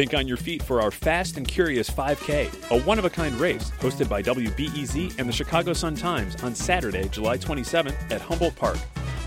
Think 0.00 0.14
on 0.14 0.26
your 0.26 0.38
feet 0.38 0.62
for 0.62 0.80
our 0.80 0.90
Fast 0.90 1.36
and 1.36 1.46
Curious 1.46 1.90
5K, 1.90 2.70
a 2.70 2.80
one 2.84 2.98
of 2.98 3.04
a 3.04 3.10
kind 3.10 3.34
race 3.34 3.70
hosted 3.80 4.08
by 4.08 4.22
WBEZ 4.22 5.18
and 5.18 5.28
the 5.28 5.32
Chicago 5.32 5.74
Sun 5.74 5.96
Times 5.96 6.42
on 6.42 6.54
Saturday, 6.54 7.06
July 7.10 7.36
27th 7.36 8.10
at 8.10 8.22
Humboldt 8.22 8.56
Park. 8.56 8.78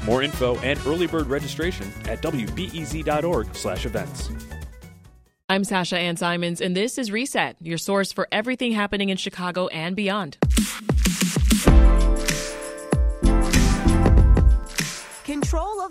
More 0.04 0.24
info 0.24 0.56
and 0.62 0.80
early 0.88 1.06
bird 1.06 1.28
registration 1.28 1.94
at 2.06 2.24
wbez.org/events. 2.24 4.30
I'm 5.48 5.64
Sasha 5.64 6.00
Ann 6.00 6.18
Simons, 6.18 6.60
and 6.60 6.76
this 6.76 6.98
is 6.98 7.12
Reset, 7.12 7.56
your 7.62 7.78
source 7.78 8.12
for 8.12 8.28
everything 8.32 8.72
happening 8.72 9.10
in 9.10 9.18
Chicago 9.18 9.68
and 9.68 9.96
beyond. 9.96 10.40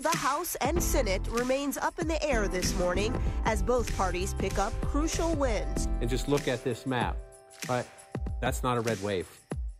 The 0.03 0.16
House 0.16 0.57
and 0.57 0.82
Senate 0.82 1.23
remains 1.30 1.79
up 1.79 2.00
in 2.00 2.09
the 2.09 2.21
air 2.25 2.48
this 2.48 2.77
morning 2.77 3.16
as 3.45 3.62
both 3.62 3.96
parties 3.96 4.34
pick 4.34 4.59
up 4.59 4.73
crucial 4.82 5.34
wins. 5.37 5.87
And 6.01 6.11
just 6.11 6.29
look 6.29 6.48
at 6.48 6.65
this 6.65 6.87
map. 6.87 7.16
Right? 7.69 7.87
That's 8.41 8.65
not 8.65 8.77
a 8.77 8.80
red 8.80 9.01
wave. 9.01 9.28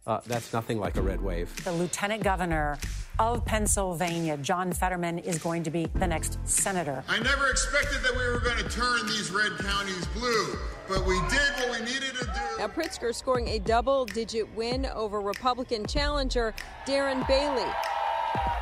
Uh, 0.07 0.21
that's 0.27 0.53
nothing 0.53 0.79
like 0.79 0.97
a 0.97 1.03
red 1.03 1.21
wave. 1.21 1.53
The 1.65 1.73
lieutenant 1.73 2.23
governor 2.23 2.79
of 3.19 3.45
Pennsylvania, 3.45 4.37
John 4.37 4.73
Fetterman, 4.73 5.19
is 5.19 5.39
going 5.39 5.65
to 5.65 5.71
be 5.71 5.87
the 5.95 6.07
next 6.07 6.39
senator. 6.45 7.03
I 7.09 7.19
never 7.19 7.51
expected 7.51 8.03
that 8.03 8.13
we 8.17 8.25
were 8.25 8.41
going 8.41 8.59
to 8.59 8.69
turn 8.69 9.07
these 9.07 9.33
red 9.33 9.59
counties 9.59 10.07
blue, 10.09 10.57
but 10.89 11.05
we 11.05 11.21
did 11.31 11.51
what 11.57 11.81
we 11.81 11.85
needed 11.85 12.15
to 12.21 12.25
do. 12.27 12.59
Now, 12.59 12.69
Pritzker 12.69 13.13
scoring 13.13 13.49
a 13.49 13.59
double 13.59 14.05
digit 14.05 14.55
win 14.55 14.87
over 14.87 15.21
Republican 15.21 15.85
challenger 15.85 16.55
Darren 16.87 17.27
Bailey. 17.27 17.71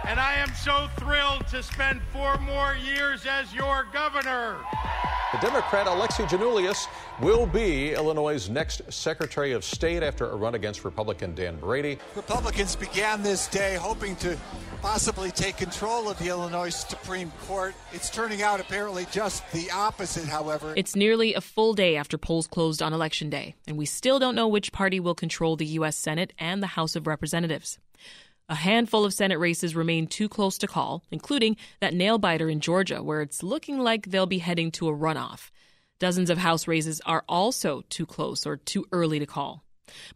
And 0.07 0.19
I 0.19 0.35
am 0.35 0.53
so 0.55 0.89
thrilled 0.99 1.47
to 1.49 1.63
spend 1.63 2.03
four 2.13 2.37
more 2.39 2.75
years 2.75 3.27
as 3.27 3.55
your 3.55 3.87
governor. 3.93 4.57
The 5.33 5.39
Democrat 5.39 5.87
Alexi 5.87 6.29
Giannoulias 6.29 6.89
will 7.21 7.47
be 7.47 7.93
Illinois' 7.93 8.49
next 8.49 8.83
Secretary 8.93 9.53
of 9.53 9.65
State 9.65 10.03
after 10.03 10.29
a 10.29 10.35
run 10.35 10.57
against 10.57 10.85
Republican 10.85 11.37
Dan 11.37 11.57
Brady. 11.57 11.99
Republicans 12.17 12.75
began 12.75 13.23
this 13.23 13.47
day 13.47 13.77
hoping 13.77 14.17
to 14.17 14.37
possibly 14.83 15.31
take 15.31 15.57
control 15.57 16.09
of 16.11 16.19
the 16.19 16.29
Illinois 16.29 16.75
Supreme 16.75 17.31
Court. 17.43 17.77
It's 17.93 18.11
turning 18.11 18.43
out 18.43 18.59
apparently 18.59 19.07
just 19.13 19.49
the 19.53 19.71
opposite, 19.71 20.25
however. 20.27 20.75
It's 20.77 20.97
nearly 20.97 21.35
a 21.35 21.41
full 21.41 21.75
day 21.75 21.95
after 21.95 22.19
polls 22.19 22.49
closed 22.49 22.83
on 22.83 22.93
Election 22.93 23.31
Day, 23.31 23.55
and 23.69 23.77
we 23.77 23.87
still 23.87 24.19
don't 24.19 24.35
know 24.35 24.49
which 24.49 24.73
party 24.73 24.99
will 24.99 25.15
control 25.15 25.55
the 25.55 25.67
U.S. 25.67 25.97
Senate 25.97 26.33
and 26.41 26.61
the 26.61 26.69
House 26.69 26.97
of 26.97 27.07
Representatives. 27.07 27.79
A 28.51 28.57
handful 28.57 29.05
of 29.05 29.15
Senate 29.15 29.39
races 29.39 29.77
remain 29.77 30.09
too 30.09 30.29
close 30.29 30.59
to 30.59 30.67
call, 30.67 31.05
including 31.13 31.57
that 31.81 31.95
nail 31.95 32.19
biter 32.19 32.51
in 32.51 32.59
Georgia, 32.59 33.01
where 33.01 33.23
it's 33.23 33.45
looking 33.45 33.79
like 33.79 34.07
they'll 34.07 34.27
be 34.27 34.39
heading 34.39 34.73
to 34.73 34.89
a 34.89 34.93
runoff. 34.93 35.53
Dozens 36.01 36.31
of 36.31 36.39
House 36.39 36.67
races 36.67 37.01
are 37.07 37.23
also 37.29 37.85
too 37.91 38.05
close 38.07 38.45
or 38.47 38.57
too 38.57 38.87
early 38.91 39.21
to 39.21 39.27
call. 39.27 39.63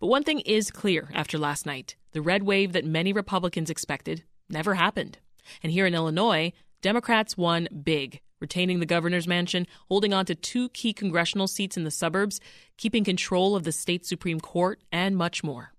But 0.00 0.08
one 0.08 0.24
thing 0.24 0.40
is 0.40 0.72
clear 0.72 1.10
after 1.14 1.38
last 1.38 1.64
night 1.64 1.94
the 2.10 2.22
red 2.22 2.42
wave 2.42 2.72
that 2.72 2.84
many 2.84 3.12
Republicans 3.12 3.70
expected 3.70 4.24
never 4.50 4.74
happened. 4.74 5.18
And 5.62 5.70
here 5.70 5.86
in 5.86 5.94
Illinois, 5.94 6.52
Democrats 6.82 7.36
won 7.36 7.68
big, 7.84 8.20
retaining 8.40 8.80
the 8.80 8.84
governor's 8.84 9.28
mansion, 9.28 9.68
holding 9.88 10.12
on 10.12 10.26
to 10.26 10.34
two 10.34 10.70
key 10.70 10.92
congressional 10.92 11.46
seats 11.46 11.76
in 11.76 11.84
the 11.84 11.90
suburbs, 11.92 12.40
keeping 12.78 13.04
control 13.04 13.54
of 13.54 13.62
the 13.62 13.70
state 13.70 14.04
Supreme 14.04 14.40
Court, 14.40 14.82
and 14.90 15.16
much 15.16 15.44
more. 15.44 15.73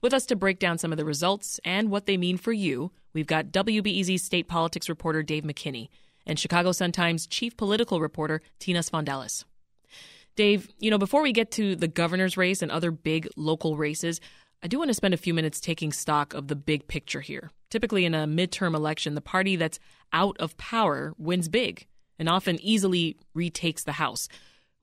With 0.00 0.12
us 0.12 0.26
to 0.26 0.36
break 0.36 0.58
down 0.58 0.78
some 0.78 0.92
of 0.92 0.98
the 0.98 1.04
results 1.04 1.60
and 1.64 1.90
what 1.90 2.06
they 2.06 2.16
mean 2.16 2.36
for 2.36 2.52
you, 2.52 2.92
we've 3.12 3.26
got 3.26 3.46
WBEZ 3.46 4.20
state 4.20 4.48
politics 4.48 4.88
reporter 4.88 5.22
Dave 5.22 5.44
McKinney 5.44 5.88
and 6.26 6.38
Chicago 6.38 6.72
Sun-Times 6.72 7.26
chief 7.26 7.56
political 7.56 8.00
reporter 8.00 8.40
Tina 8.58 8.80
Sfondeles. 8.80 9.44
Dave, 10.36 10.68
you 10.78 10.90
know, 10.90 10.98
before 10.98 11.22
we 11.22 11.32
get 11.32 11.50
to 11.52 11.74
the 11.76 11.88
governor's 11.88 12.36
race 12.36 12.62
and 12.62 12.70
other 12.70 12.90
big 12.90 13.28
local 13.36 13.76
races, 13.76 14.20
I 14.62 14.68
do 14.68 14.78
want 14.78 14.88
to 14.88 14.94
spend 14.94 15.14
a 15.14 15.18
few 15.18 15.34
minutes 15.34 15.60
taking 15.60 15.92
stock 15.92 16.34
of 16.34 16.48
the 16.48 16.56
big 16.56 16.86
picture 16.86 17.20
here. 17.20 17.50
Typically, 17.70 18.04
in 18.04 18.14
a 18.14 18.26
midterm 18.26 18.74
election, 18.74 19.14
the 19.14 19.20
party 19.20 19.56
that's 19.56 19.80
out 20.12 20.36
of 20.38 20.56
power 20.56 21.14
wins 21.18 21.48
big 21.48 21.86
and 22.18 22.28
often 22.28 22.60
easily 22.60 23.16
retakes 23.32 23.84
the 23.84 23.92
House. 23.92 24.28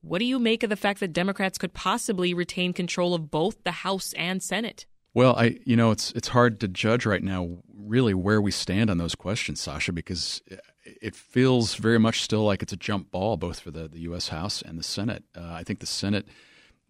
What 0.02 0.20
do 0.20 0.26
you 0.26 0.40
make 0.40 0.64
of 0.64 0.70
the 0.70 0.76
fact 0.76 1.00
that 1.00 1.14
Democrats 1.14 1.58
could 1.58 1.74
possibly 1.74 2.34
retain 2.34 2.74
control 2.74 3.14
of 3.14 3.32
both 3.32 3.64
the 3.64 3.72
House 3.72 4.14
and 4.14 4.42
Senate? 4.42 4.86
Well, 5.14 5.36
I 5.36 5.58
you 5.66 5.76
know 5.76 5.92
it's 5.92 6.12
it's 6.12 6.28
hard 6.28 6.60
to 6.60 6.68
judge 6.68 7.06
right 7.06 7.24
now 7.24 7.58
really 7.76 8.14
where 8.14 8.42
we 8.42 8.52
stand 8.52 8.90
on 8.90 8.98
those 8.98 9.16
questions, 9.16 9.60
Sasha, 9.60 9.92
because 9.92 10.42
it 10.86 11.16
feels 11.16 11.76
very 11.76 11.98
much 11.98 12.22
still 12.22 12.44
like 12.44 12.62
it's 12.62 12.74
a 12.74 12.78
jump 12.78 13.12
ball 13.12 13.38
both 13.38 13.60
for 13.60 13.72
the, 13.72 13.88
the 13.88 14.00
U.S. 14.02 14.30
House 14.30 14.62
and 14.62 14.78
the 14.78 14.84
Senate. 14.84 15.24
Uh, 15.36 15.54
I 15.54 15.64
think 15.64 15.80
the 15.80 15.86
Senate 15.86 16.28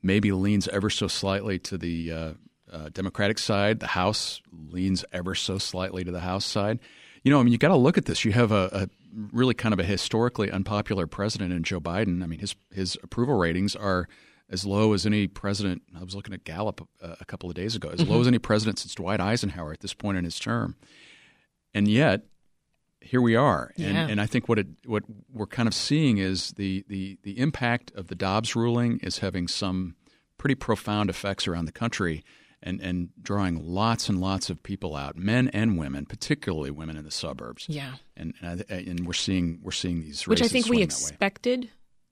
maybe 0.01 0.31
leans 0.31 0.67
ever 0.67 0.89
so 0.89 1.07
slightly 1.07 1.59
to 1.59 1.77
the 1.77 2.11
uh, 2.11 2.33
uh, 2.71 2.89
Democratic 2.89 3.39
side. 3.39 3.79
The 3.79 3.87
House 3.87 4.41
leans 4.51 5.05
ever 5.11 5.35
so 5.35 5.57
slightly 5.57 6.03
to 6.03 6.11
the 6.11 6.19
House 6.19 6.45
side. 6.45 6.79
You 7.23 7.31
know, 7.31 7.39
I 7.39 7.43
mean, 7.43 7.51
you 7.51 7.57
got 7.57 7.69
to 7.69 7.75
look 7.75 7.97
at 7.97 8.05
this. 8.05 8.23
You 8.25 8.31
have 8.33 8.51
a, 8.51 8.69
a 8.71 8.89
really 9.31 9.53
kind 9.53 9.73
of 9.73 9.79
a 9.79 9.83
historically 9.83 10.51
unpopular 10.51 11.07
president 11.07 11.51
in 11.51 11.63
Joe 11.63 11.79
Biden. 11.79 12.23
I 12.23 12.27
mean, 12.27 12.39
his 12.39 12.55
his 12.71 12.97
approval 13.03 13.35
ratings 13.35 13.75
are 13.75 14.07
as 14.49 14.65
low 14.65 14.93
as 14.93 15.05
any 15.05 15.27
president. 15.27 15.81
I 15.97 16.03
was 16.03 16.15
looking 16.15 16.33
at 16.33 16.43
Gallup 16.43 16.87
a, 17.01 17.05
uh, 17.05 17.15
a 17.19 17.25
couple 17.25 17.49
of 17.49 17.55
days 17.55 17.75
ago, 17.75 17.89
as 17.89 17.99
mm-hmm. 17.99 18.11
low 18.11 18.21
as 18.21 18.27
any 18.27 18.39
president 18.39 18.79
since 18.79 18.95
Dwight 18.95 19.19
Eisenhower 19.19 19.73
at 19.73 19.81
this 19.81 19.93
point 19.93 20.17
in 20.17 20.23
his 20.23 20.39
term. 20.39 20.75
And 21.73 21.87
yet, 21.87 22.23
here 23.01 23.21
we 23.21 23.35
are. 23.35 23.71
And, 23.77 23.95
yeah. 23.95 24.07
and 24.07 24.21
I 24.21 24.25
think 24.25 24.47
what 24.47 24.59
it, 24.59 24.67
what 24.85 25.03
we're 25.31 25.47
kind 25.47 25.67
of 25.67 25.73
seeing 25.73 26.17
is 26.17 26.51
the, 26.51 26.85
the 26.87 27.17
the 27.23 27.39
impact 27.39 27.91
of 27.95 28.07
the 28.07 28.15
Dobbs 28.15 28.55
ruling 28.55 28.99
is 29.01 29.19
having 29.19 29.47
some 29.47 29.95
pretty 30.37 30.55
profound 30.55 31.09
effects 31.09 31.47
around 31.47 31.65
the 31.65 31.71
country 31.71 32.23
and, 32.63 32.81
and 32.81 33.09
drawing 33.21 33.63
lots 33.63 34.09
and 34.09 34.19
lots 34.19 34.49
of 34.49 34.63
people 34.63 34.95
out, 34.95 35.15
men 35.15 35.47
and 35.49 35.77
women, 35.77 36.05
particularly 36.05 36.71
women 36.71 36.97
in 36.97 37.03
the 37.03 37.11
suburbs. 37.11 37.65
Yeah, 37.69 37.93
and 38.15 38.33
and, 38.41 38.65
and 38.69 39.05
we're 39.05 39.13
seeing 39.13 39.59
we're 39.61 39.71
seeing 39.71 40.01
these 40.01 40.27
which 40.27 40.41
I 40.41 40.47
think 40.47 40.67
we 40.67 40.81
expected, 40.81 41.69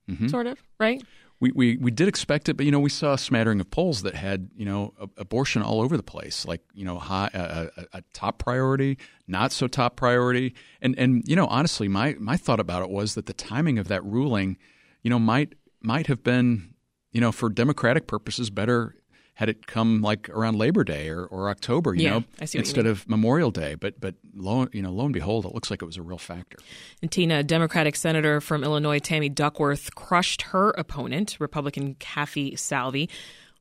mm-hmm. 0.08 0.28
sort 0.28 0.46
of, 0.46 0.62
right? 0.78 1.02
We, 1.38 1.52
we 1.52 1.76
we 1.76 1.90
did 1.90 2.08
expect 2.08 2.48
it, 2.48 2.54
but 2.56 2.64
you 2.64 2.72
know 2.72 2.80
we 2.80 2.88
saw 2.88 3.12
a 3.12 3.18
smattering 3.18 3.60
of 3.60 3.70
polls 3.70 4.02
that 4.02 4.14
had 4.14 4.48
you 4.56 4.64
know 4.64 4.94
abortion 5.18 5.62
all 5.62 5.82
over 5.82 5.96
the 5.96 6.02
place, 6.02 6.46
like 6.46 6.62
you 6.72 6.84
know 6.84 6.98
high, 6.98 7.28
a, 7.34 7.68
a, 7.92 8.02
top 8.14 8.38
priority, 8.38 8.96
not 9.26 9.52
so 9.52 9.66
top 9.66 9.96
priority, 9.96 10.54
and 10.80 10.98
and 10.98 11.24
you 11.26 11.36
know 11.36 11.46
honestly, 11.48 11.88
my 11.88 12.14
my 12.18 12.38
thought 12.38 12.60
about 12.60 12.82
it 12.82 12.88
was 12.88 13.16
that 13.16 13.26
the 13.26 13.34
timing 13.34 13.78
of 13.78 13.88
that 13.88 14.02
ruling, 14.04 14.56
you 15.02 15.10
know, 15.10 15.18
might 15.18 15.52
might 15.82 16.06
have 16.06 16.22
been 16.22 16.72
you 17.12 17.20
know 17.20 17.32
for 17.32 17.50
democratic 17.50 18.06
purposes 18.06 18.48
better 18.48 18.94
had 19.36 19.50
it 19.50 19.66
come 19.66 20.00
like 20.00 20.30
around 20.30 20.56
Labor 20.56 20.82
Day 20.82 21.10
or, 21.10 21.26
or 21.26 21.50
October, 21.50 21.94
you 21.94 22.04
yeah, 22.04 22.10
know, 22.10 22.24
instead 22.40 22.86
of 22.86 23.06
Memorial 23.06 23.50
Day. 23.50 23.74
But 23.74 24.00
but 24.00 24.14
lo 24.34 24.66
you 24.72 24.80
know 24.80 24.90
lo 24.90 25.04
and 25.04 25.12
behold, 25.12 25.44
it 25.44 25.54
looks 25.54 25.70
like 25.70 25.82
it 25.82 25.84
was 25.84 25.98
a 25.98 26.02
real 26.02 26.18
factor. 26.18 26.56
And 27.02 27.12
Tina, 27.12 27.42
Democratic 27.42 27.96
Senator 27.96 28.40
from 28.40 28.64
Illinois 28.64 28.98
Tammy 28.98 29.28
Duckworth 29.28 29.94
crushed 29.94 30.40
her 30.42 30.70
opponent, 30.70 31.36
Republican 31.38 31.96
Kathy 31.98 32.56
Salvi. 32.56 33.10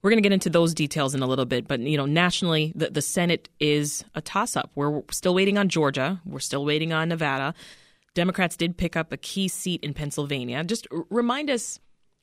We're 0.01 0.11
going 0.11 0.21
to 0.21 0.29
get 0.29 0.33
into 0.33 0.49
those 0.49 0.73
details 0.73 1.13
in 1.13 1.21
a 1.21 1.27
little 1.27 1.45
bit, 1.45 1.67
but 1.67 1.81
you 1.81 1.97
know, 1.97 2.05
nationally, 2.05 2.71
the, 2.75 2.91
the 2.91 3.01
Senate 3.01 3.49
is 3.59 4.05
a 4.13 4.21
toss-up. 4.21 4.69
We're 4.75 5.01
still 5.11 5.33
waiting 5.33 5.57
on 5.57 5.67
Georgia. 5.67 6.21
We're 6.25 6.39
still 6.39 6.63
waiting 6.63 6.93
on 6.93 7.09
Nevada. 7.09 7.53
Democrats 8.13 8.55
did 8.55 8.77
pick 8.77 8.95
up 8.95 9.11
a 9.11 9.17
key 9.17 9.47
seat 9.47 9.83
in 9.83 9.93
Pennsylvania. 9.93 10.63
Just 10.63 10.87
remind 11.09 11.49
us 11.49 11.79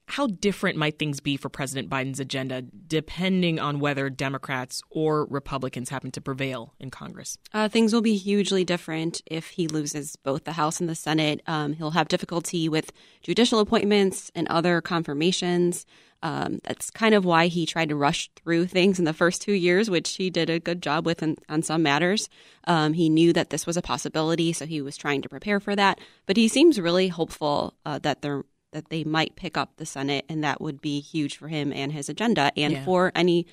how 0.06 0.26
different 0.26 0.76
might 0.76 0.98
things 0.98 1.20
be 1.20 1.36
for 1.36 1.48
President 1.48 1.88
Biden's 1.88 2.20
agenda 2.20 2.62
depending 2.62 3.58
on 3.58 3.80
whether 3.80 4.10
Democrats 4.10 4.82
or 4.90 5.24
Republicans 5.26 5.88
happen 5.88 6.10
to 6.12 6.20
prevail 6.20 6.74
in 6.78 6.90
Congress? 6.90 7.38
Uh, 7.52 7.68
things 7.68 7.92
will 7.92 8.02
be 8.02 8.16
hugely 8.16 8.64
different 8.64 9.22
if 9.26 9.48
he 9.48 9.68
loses 9.68 10.16
both 10.16 10.44
the 10.44 10.52
House 10.52 10.80
and 10.80 10.88
the 10.88 10.94
Senate. 10.94 11.40
Um, 11.46 11.74
he'll 11.74 11.92
have 11.92 12.08
difficulty 12.08 12.68
with 12.68 12.92
judicial 13.22 13.60
appointments 13.60 14.30
and 14.34 14.46
other 14.48 14.80
confirmations. 14.80 15.86
Um, 16.22 16.60
that's 16.62 16.90
kind 16.90 17.14
of 17.14 17.24
why 17.24 17.48
he 17.48 17.66
tried 17.66 17.88
to 17.88 17.96
rush 17.96 18.30
through 18.36 18.66
things 18.66 18.98
in 18.98 19.04
the 19.04 19.12
first 19.12 19.42
two 19.42 19.52
years, 19.52 19.90
which 19.90 20.14
he 20.14 20.30
did 20.30 20.50
a 20.50 20.60
good 20.60 20.80
job 20.80 21.04
with 21.04 21.22
in, 21.22 21.36
on 21.48 21.62
some 21.62 21.82
matters. 21.82 22.28
Um, 22.64 22.92
he 22.92 23.08
knew 23.08 23.32
that 23.32 23.50
this 23.50 23.66
was 23.66 23.76
a 23.76 23.82
possibility, 23.82 24.52
so 24.52 24.64
he 24.64 24.80
was 24.82 24.96
trying 24.96 25.22
to 25.22 25.28
prepare 25.28 25.58
for 25.58 25.74
that. 25.74 26.00
But 26.26 26.36
he 26.36 26.46
seems 26.46 26.80
really 26.80 27.08
hopeful 27.08 27.74
uh, 27.84 27.98
that 28.00 28.22
there 28.22 28.44
that 28.72 28.88
they 28.88 29.04
might 29.04 29.36
pick 29.36 29.56
up 29.56 29.76
the 29.76 29.86
Senate, 29.86 30.24
and 30.28 30.42
that 30.42 30.60
would 30.60 30.80
be 30.80 31.00
huge 31.00 31.36
for 31.36 31.48
him 31.48 31.72
and 31.72 31.92
his 31.92 32.08
agenda, 32.08 32.52
and 32.56 32.74
yeah. 32.74 32.84
for 32.84 33.12
any 33.14 33.46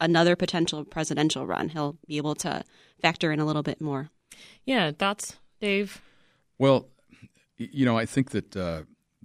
another 0.00 0.36
potential 0.36 0.84
presidential 0.84 1.46
run. 1.46 1.68
He'll 1.70 1.98
be 2.06 2.16
able 2.16 2.34
to 2.36 2.62
factor 3.00 3.32
in 3.32 3.40
a 3.40 3.44
little 3.44 3.62
bit 3.62 3.80
more. 3.80 4.10
Yeah, 4.64 4.92
thoughts, 4.92 5.36
Dave. 5.60 6.00
Well, 6.58 6.88
you 7.56 7.84
know, 7.84 7.98
I 7.98 8.06
think 8.06 8.30
that. 8.30 8.56
Uh, 8.56 8.82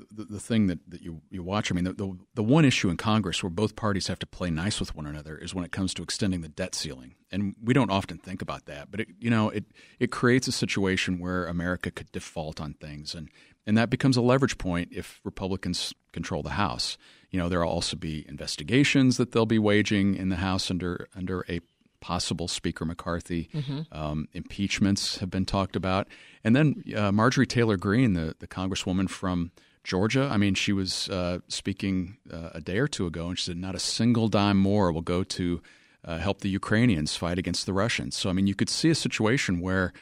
the, 0.10 0.26
the 0.26 0.40
thing 0.40 0.68
that, 0.68 0.80
that 0.90 1.02
you, 1.02 1.22
you 1.30 1.44
watch, 1.44 1.72
I 1.72 1.76
mean, 1.76 1.84
the, 1.84 1.94
the, 1.94 2.18
the 2.36 2.44
one 2.44 2.66
issue 2.66 2.90
in 2.90 2.98
Congress 2.98 3.44
where 3.44 3.50
both 3.50 3.76
parties 3.76 4.08
have 4.08 4.20
to 4.20 4.26
play 4.26 4.50
nice 4.50 4.80
with 4.80 4.96
one 4.96 5.06
another 5.06 5.38
is 5.38 5.54
when 5.54 5.64
it 5.66 5.72
comes 5.72 5.94
to 5.96 6.04
extending 6.04 6.42
the 6.42 6.50
debt 6.50 6.76
ceiling. 6.76 7.16
And 7.32 7.56
we 7.62 7.74
don't 7.74 7.92
often 7.92 8.18
think 8.18 8.42
about 8.42 8.66
that, 8.66 8.92
but 8.92 9.02
it, 9.02 9.08
you 9.20 9.30
know, 9.30 9.50
it, 9.50 9.66
it 10.00 10.12
creates 10.12 10.48
a 10.48 10.52
situation 10.52 11.20
where 11.20 11.46
America 11.46 11.92
could 11.92 12.12
default 12.12 12.60
on 12.60 12.74
things. 12.76 13.14
And 13.16 13.30
and 13.66 13.78
that 13.78 13.90
becomes 13.90 14.18
a 14.18 14.22
leverage 14.22 14.58
point 14.58 14.90
if 14.92 15.20
Republicans 15.24 15.94
control 16.12 16.44
the 16.44 16.52
House. 16.52 16.98
You 17.30 17.40
know, 17.40 17.50
there 17.50 17.60
will 17.60 17.70
also 17.70 17.96
be 17.96 18.26
investigations 18.28 19.18
that 19.18 19.32
they'll 19.32 19.46
be 19.46 19.60
waging 19.60 20.16
in 20.16 20.30
the 20.30 20.38
House 20.38 20.70
under 20.70 21.08
under 21.16 21.46
a 21.48 21.62
possible 22.00 22.48
Speaker 22.48 22.84
McCarthy. 22.84 23.50
Mm-hmm. 23.54 23.82
Um, 23.92 24.28
impeachments 24.34 25.20
have 25.20 25.30
been 25.30 25.46
talked 25.46 25.76
about, 25.76 26.08
and 26.44 26.56
then 26.56 26.84
uh, 26.96 27.12
Marjorie 27.12 27.48
Taylor 27.48 27.78
Greene, 27.78 28.14
the 28.14 28.36
the 28.40 28.48
Congresswoman 28.48 29.10
from 29.10 29.52
Georgia. 29.84 30.30
I 30.32 30.38
mean, 30.38 30.56
she 30.56 30.74
was 30.74 31.10
uh, 31.10 31.40
speaking 31.48 32.18
uh, 32.32 32.50
a 32.54 32.62
day 32.62 32.80
or 32.80 32.88
two 32.88 33.06
ago, 33.06 33.30
and 33.30 33.38
she 33.38 33.46
said 33.46 33.58
not 33.58 33.76
a 33.76 33.80
single 33.80 34.28
dime 34.28 34.58
more 34.58 34.92
will 34.92 35.02
go 35.02 35.24
to 35.24 35.62
uh, 36.04 36.18
help 36.18 36.42
the 36.42 36.50
Ukrainians 36.50 37.16
fight 37.16 37.38
against 37.38 37.66
the 37.66 37.74
Russians. 37.74 38.16
So, 38.16 38.30
I 38.30 38.34
mean, 38.34 38.48
you 38.48 38.56
could 38.56 38.70
see 38.70 38.90
a 38.90 38.96
situation 38.96 39.60
where 39.60 39.94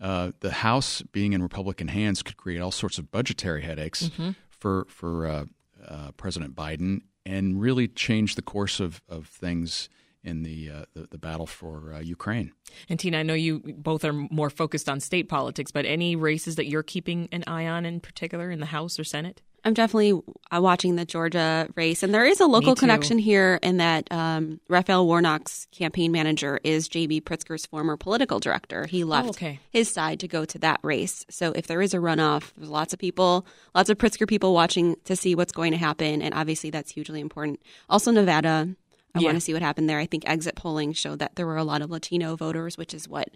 uh, 0.00 0.32
the 0.40 0.50
House 0.52 1.02
being 1.12 1.32
in 1.32 1.42
Republican 1.42 1.88
hands 1.88 2.22
could 2.22 2.36
create 2.36 2.60
all 2.60 2.70
sorts 2.72 2.98
of 2.98 3.10
budgetary 3.10 3.62
headaches 3.62 4.10
Mhm. 4.10 4.34
for 4.48 4.86
for 4.88 5.26
uh, 5.26 5.44
uh, 5.86 6.12
President 6.12 6.54
Biden 6.54 7.02
and 7.26 7.60
really 7.60 7.88
change 7.88 8.34
the 8.34 8.42
course 8.42 8.80
of, 8.80 9.00
of 9.08 9.26
things 9.26 9.88
in 10.24 10.42
the, 10.42 10.70
uh, 10.70 10.84
the 10.94 11.06
the 11.10 11.18
battle 11.18 11.46
for 11.46 11.92
uh, 11.94 12.00
Ukraine. 12.00 12.52
And 12.88 12.98
Tina, 12.98 13.18
I 13.18 13.22
know 13.22 13.34
you 13.34 13.60
both 13.78 14.04
are 14.04 14.12
more 14.12 14.50
focused 14.50 14.88
on 14.88 15.00
state 15.00 15.28
politics, 15.28 15.70
but 15.70 15.84
any 15.86 16.16
races 16.16 16.56
that 16.56 16.66
you're 16.66 16.82
keeping 16.82 17.28
an 17.32 17.44
eye 17.46 17.66
on 17.66 17.84
in 17.86 18.00
particular 18.00 18.50
in 18.50 18.60
the 18.60 18.66
House 18.66 18.98
or 18.98 19.04
Senate? 19.04 19.42
I'm 19.64 19.74
definitely 19.74 20.20
uh, 20.50 20.60
watching 20.62 20.96
the 20.96 21.04
Georgia 21.04 21.68
race, 21.74 22.02
and 22.02 22.14
there 22.14 22.24
is 22.24 22.40
a 22.40 22.46
local 22.46 22.74
connection 22.74 23.18
here 23.18 23.58
in 23.62 23.78
that 23.78 24.10
um, 24.10 24.60
Raphael 24.68 25.06
Warnock's 25.06 25.66
campaign 25.72 26.12
manager 26.12 26.60
is 26.62 26.88
J.B. 26.88 27.22
Pritzker's 27.22 27.66
former 27.66 27.96
political 27.96 28.38
director. 28.38 28.86
He 28.86 29.04
left 29.04 29.30
okay. 29.30 29.58
his 29.70 29.90
side 29.90 30.20
to 30.20 30.28
go 30.28 30.44
to 30.44 30.58
that 30.60 30.80
race. 30.82 31.26
So 31.28 31.52
if 31.52 31.66
there 31.66 31.82
is 31.82 31.92
a 31.92 31.98
runoff, 31.98 32.52
there's 32.56 32.70
lots 32.70 32.92
of 32.92 32.98
people, 32.98 33.46
lots 33.74 33.90
of 33.90 33.98
Pritzker 33.98 34.28
people 34.28 34.54
watching 34.54 34.96
to 35.04 35.16
see 35.16 35.34
what's 35.34 35.52
going 35.52 35.72
to 35.72 35.78
happen, 35.78 36.22
and 36.22 36.32
obviously 36.34 36.70
that's 36.70 36.92
hugely 36.92 37.20
important. 37.20 37.60
Also, 37.90 38.10
Nevada. 38.10 38.68
I 39.14 39.20
Yeah. 39.20 39.26
want 39.28 39.36
to 39.36 39.40
see 39.40 39.54
what 39.54 39.62
happened 39.62 39.88
there. 39.88 39.98
I 39.98 40.06
think 40.06 40.28
exit 40.28 40.54
polling 40.54 40.92
showed 40.92 41.18
that 41.18 41.34
there 41.34 41.46
were 41.46 41.56
a 41.56 41.64
lot 41.64 41.80
of 41.80 41.90
Latino 41.90 42.36
voters, 42.36 42.76
which 42.76 42.92
is 42.92 43.08
what 43.08 43.30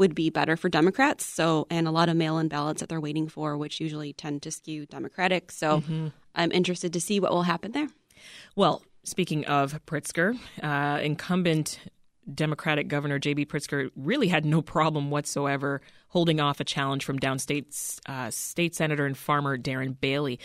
would 0.00 0.14
be 0.14 0.30
better 0.30 0.56
for 0.56 0.68
Democrats. 0.70 1.26
So, 1.26 1.66
and 1.70 1.86
a 1.86 1.90
lot 1.90 2.08
of 2.08 2.16
mail 2.16 2.38
in 2.38 2.48
ballots 2.48 2.80
that 2.80 2.88
they're 2.88 3.00
waiting 3.00 3.28
for, 3.28 3.56
which 3.56 3.80
usually 3.80 4.14
tend 4.14 4.40
to 4.42 4.50
skew 4.50 4.86
Democratic. 4.86 5.52
So, 5.52 5.82
Mhm. 5.82 6.12
I'm 6.34 6.50
interested 6.52 6.92
to 6.94 7.00
see 7.00 7.20
what 7.20 7.30
will 7.32 7.42
happen 7.42 7.72
there. 7.72 7.88
Well, 8.56 8.82
speaking 9.04 9.44
of 9.44 9.78
Pritzker, 9.86 10.38
uh, 10.62 11.00
incumbent 11.02 11.78
Democratic 12.32 12.88
Governor 12.88 13.18
J.B. 13.18 13.44
Pritzker 13.46 13.90
really 13.94 14.28
had 14.28 14.44
no 14.44 14.62
problem 14.62 15.10
whatsoever 15.10 15.82
holding 16.08 16.40
off 16.40 16.60
a 16.60 16.64
challenge 16.64 17.04
from 17.04 17.18
downstate 17.18 18.00
uh, 18.06 18.30
state 18.30 18.74
senator 18.74 19.04
and 19.04 19.18
farmer 19.18 19.58
Darren 19.58 20.00
Bailey. 20.00 20.38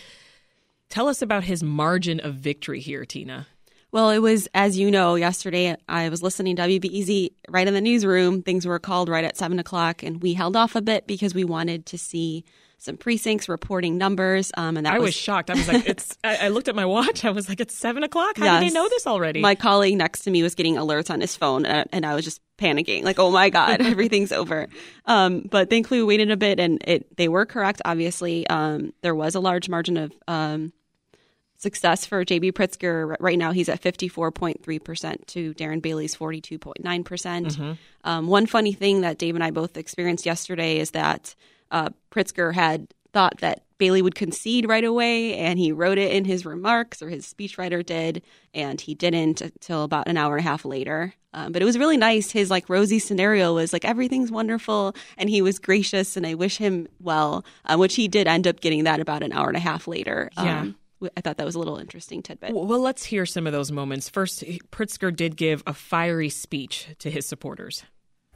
Tell 0.90 1.08
us 1.08 1.22
about 1.22 1.46
his 1.46 1.64
margin 1.64 2.20
of 2.20 2.36
victory 2.36 2.80
here, 2.80 3.06
Tina. 3.06 3.48
Well, 3.96 4.10
it 4.10 4.18
was, 4.20 4.50
as 4.54 4.78
you 4.78 4.92
know, 4.92 5.16
yesterday 5.16 5.74
I 5.88 6.10
was 6.10 6.22
listening 6.22 6.58
to 6.58 6.64
WBEZ 6.64 7.32
right 7.48 7.66
in 7.66 7.74
the 7.74 7.80
newsroom. 7.80 8.42
Things 8.42 8.68
were 8.68 8.78
called 8.78 9.08
right 9.08 9.24
at 9.24 9.38
seven 9.38 9.58
o'clock, 9.58 10.04
and 10.04 10.22
we 10.22 10.34
held 10.34 10.58
off 10.58 10.76
a 10.76 10.82
bit 10.82 11.08
because 11.08 11.34
we 11.34 11.46
wanted 11.46 11.86
to 11.86 11.98
see 11.98 12.44
some 12.78 12.98
precincts 12.98 13.48
reporting 13.48 13.98
numbers. 13.98 14.52
Um, 14.58 14.76
and 14.76 14.86
that 14.86 14.96
I 14.96 15.00
was 15.00 15.14
shocked. 15.16 15.50
I 15.50 15.54
was 15.54 15.70
like, 15.70 15.88
"It's." 15.88 16.18
I, 16.26 16.36
I 16.36 16.48
looked 16.50 16.68
at 16.68 16.76
my 16.76 16.84
watch. 16.86 17.24
I 17.24 17.30
was 17.32 17.48
like, 17.48 17.62
"It's 17.62 17.74
seven 17.74 18.04
o'clock. 18.04 18.38
How 18.38 18.44
did 18.60 18.64
Yes. 18.66 18.74
they 18.74 18.78
know 18.78 18.90
this 18.90 19.08
already?" 19.08 19.40
My 19.40 19.56
colleague 19.56 19.96
next 19.96 20.24
to 20.24 20.30
me 20.30 20.44
was 20.44 20.56
getting 20.56 20.76
alerts 20.76 21.10
on 21.10 21.22
his 21.22 21.38
phone, 21.38 21.66
uh, 21.66 21.86
and 21.94 22.06
I 22.06 22.16
was 22.16 22.26
just 22.26 22.42
panicking, 22.58 23.04
like, 23.06 23.18
"Oh 23.18 23.32
my 23.32 23.50
god, 23.50 23.80
everything's 23.94 24.34
over." 24.34 24.68
Um, 25.06 25.48
but 25.50 25.70
thankfully, 25.70 26.02
we 26.02 26.06
waited 26.08 26.32
a 26.32 26.38
bit, 26.38 26.60
and 26.60 26.84
it 26.86 27.16
they 27.16 27.30
were 27.30 27.46
correct. 27.46 27.82
Obviously, 27.86 28.46
um, 28.48 28.92
there 29.04 29.16
was 29.16 29.36
a 29.36 29.40
large 29.40 29.70
margin 29.70 29.96
of 29.96 30.12
um, 30.28 30.74
success 31.66 32.06
for 32.06 32.24
JB 32.24 32.52
Pritzker. 32.54 33.16
Right 33.20 33.40
now, 33.40 33.52
he's 33.52 33.70
at 33.70 33.80
fifty 33.82 34.08
four 34.08 34.32
point 34.32 34.62
three 34.64 34.80
percent 34.80 35.26
to 35.34 35.54
Darren 35.56 35.82
Bailey's 35.82 36.14
forty 36.16 36.40
two 36.42 36.60
point 36.60 36.84
nine 36.84 37.04
percent. 37.04 37.48
Mhm. 37.58 37.78
Um, 38.04 38.28
one 38.28 38.46
funny 38.46 38.74
thing 38.74 39.02
that 39.02 39.18
Dave 39.18 39.36
and 39.36 39.44
I 39.44 39.52
both 39.52 39.76
experienced 39.78 40.26
yesterday 40.26 40.78
is 40.80 40.92
that 40.92 41.34
uh, 41.72 41.90
Pritzker 42.12 42.54
had 42.54 42.88
thought 43.14 43.38
that 43.40 43.64
Bailey 43.78 44.02
would 44.02 44.16
concede 44.16 44.68
right 44.70 44.84
away, 44.84 45.36
and 45.38 45.58
he 45.60 45.72
wrote 45.72 45.98
it 45.98 46.12
in 46.14 46.24
his 46.26 46.46
remarks, 46.46 47.02
or 47.02 47.10
his 47.10 47.26
speechwriter 47.26 47.86
did, 47.86 48.22
and 48.54 48.80
he 48.80 48.94
didn't 48.94 49.42
until 49.42 49.84
about 49.84 50.08
an 50.08 50.18
hour 50.18 50.38
and 50.38 50.46
a 50.46 50.50
half 50.50 50.64
later. 50.66 51.14
Um, 51.34 51.52
but 51.52 51.62
it 51.62 51.66
was 51.66 51.78
really 51.78 51.98
nice. 51.98 52.32
His 52.32 52.50
like 52.50 52.70
rosy 52.70 53.00
scenario 53.00 53.54
was 53.56 53.74
like 53.74 53.84
everything's 53.84 54.32
wonderful, 54.32 54.96
and 55.18 55.30
he 55.30 55.42
was 55.42 55.60
gracious, 55.60 56.16
and 56.16 56.26
I 56.26 56.36
wish 56.36 56.58
him 56.58 56.88
well, 57.02 57.44
um, 57.66 57.80
which 57.80 57.96
he 57.96 58.08
did 58.08 58.28
end 58.28 58.48
up 58.48 58.62
getting 58.62 58.86
that 58.86 59.00
about 59.02 59.24
an 59.24 59.34
hour 59.34 59.48
and 59.50 59.58
a 59.58 59.66
half 59.72 59.88
later. 59.88 60.30
Yeah. 60.38 60.68
I 61.16 61.22
thought 61.22 61.38
that 61.38 61.46
was 61.46 61.56
a 61.56 61.60
little 61.60 61.78
interesting 61.78 62.22
tidbit. 62.22 62.54
Well, 62.54 62.66
well, 62.66 62.80
let's 62.80 63.04
hear 63.04 63.26
some 63.26 63.48
of 63.48 63.54
those 63.54 63.72
moments. 63.72 64.10
First, 64.10 64.44
Pritzker 64.72 65.16
did 65.16 65.38
give 65.38 65.64
a 65.66 65.74
fiery 65.74 66.30
speech 66.30 66.88
to 67.00 67.10
his 67.10 67.26
supporters. 67.26 67.84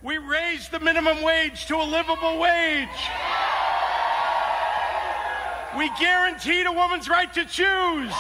We 0.02 0.18
raised 0.18 0.72
the 0.72 0.80
minimum 0.80 1.22
wage 1.22 1.66
to 1.66 1.76
a 1.76 1.84
livable 1.84 2.40
wage. 2.40 2.88
We 5.78 5.90
guaranteed 6.00 6.66
a 6.66 6.72
woman's 6.72 7.10
right 7.10 7.32
to 7.34 7.46
choose. 7.46 8.14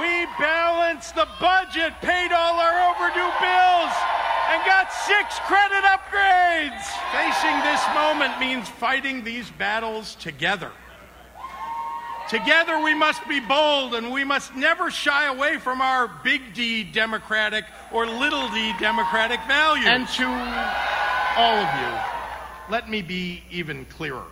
We 0.00 0.26
balanced 0.38 1.14
the 1.14 1.28
budget, 1.40 1.92
paid 2.02 2.32
all 2.32 2.58
our 2.58 2.90
overdue 2.90 3.32
bills, 3.40 3.94
and 4.50 4.64
got 4.66 4.92
six 4.92 5.38
credit 5.46 5.84
upgrades. 5.84 6.84
Facing 7.12 7.62
this 7.62 7.82
moment 7.94 8.40
means 8.40 8.68
fighting 8.68 9.24
these 9.24 9.50
battles 9.50 10.16
together. 10.16 10.72
Together 12.28 12.80
we 12.80 12.92
must 12.92 13.26
be 13.28 13.38
bold 13.38 13.94
and 13.94 14.12
we 14.12 14.24
must 14.24 14.54
never 14.56 14.90
shy 14.90 15.26
away 15.26 15.58
from 15.58 15.80
our 15.80 16.08
big 16.24 16.54
D 16.54 16.82
democratic 16.82 17.64
or 17.92 18.04
little 18.06 18.48
d 18.48 18.72
democratic 18.80 19.40
values. 19.46 19.86
And 19.86 20.08
to 20.08 20.24
all 21.36 21.56
of 21.56 21.80
you, 21.80 22.72
let 22.72 22.88
me 22.88 23.02
be 23.02 23.42
even 23.50 23.84
clearer. 23.84 24.24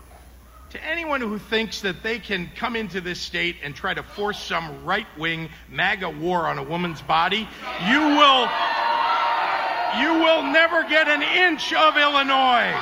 To 0.70 0.84
anyone 0.84 1.20
who 1.20 1.38
thinks 1.38 1.82
that 1.82 2.02
they 2.02 2.18
can 2.18 2.50
come 2.56 2.74
into 2.74 3.00
this 3.00 3.20
state 3.20 3.56
and 3.62 3.76
try 3.76 3.94
to 3.94 4.02
force 4.02 4.42
some 4.42 4.84
right 4.84 5.06
wing 5.16 5.48
MAGA 5.70 6.10
war 6.10 6.48
on 6.48 6.58
a 6.58 6.64
woman's 6.64 7.00
body, 7.00 7.48
you 7.86 8.00
will. 8.00 8.48
You 10.00 10.14
will 10.14 10.42
never 10.42 10.82
get 10.88 11.06
an 11.06 11.22
inch 11.22 11.72
of 11.72 11.96
Illinois. 11.96 12.74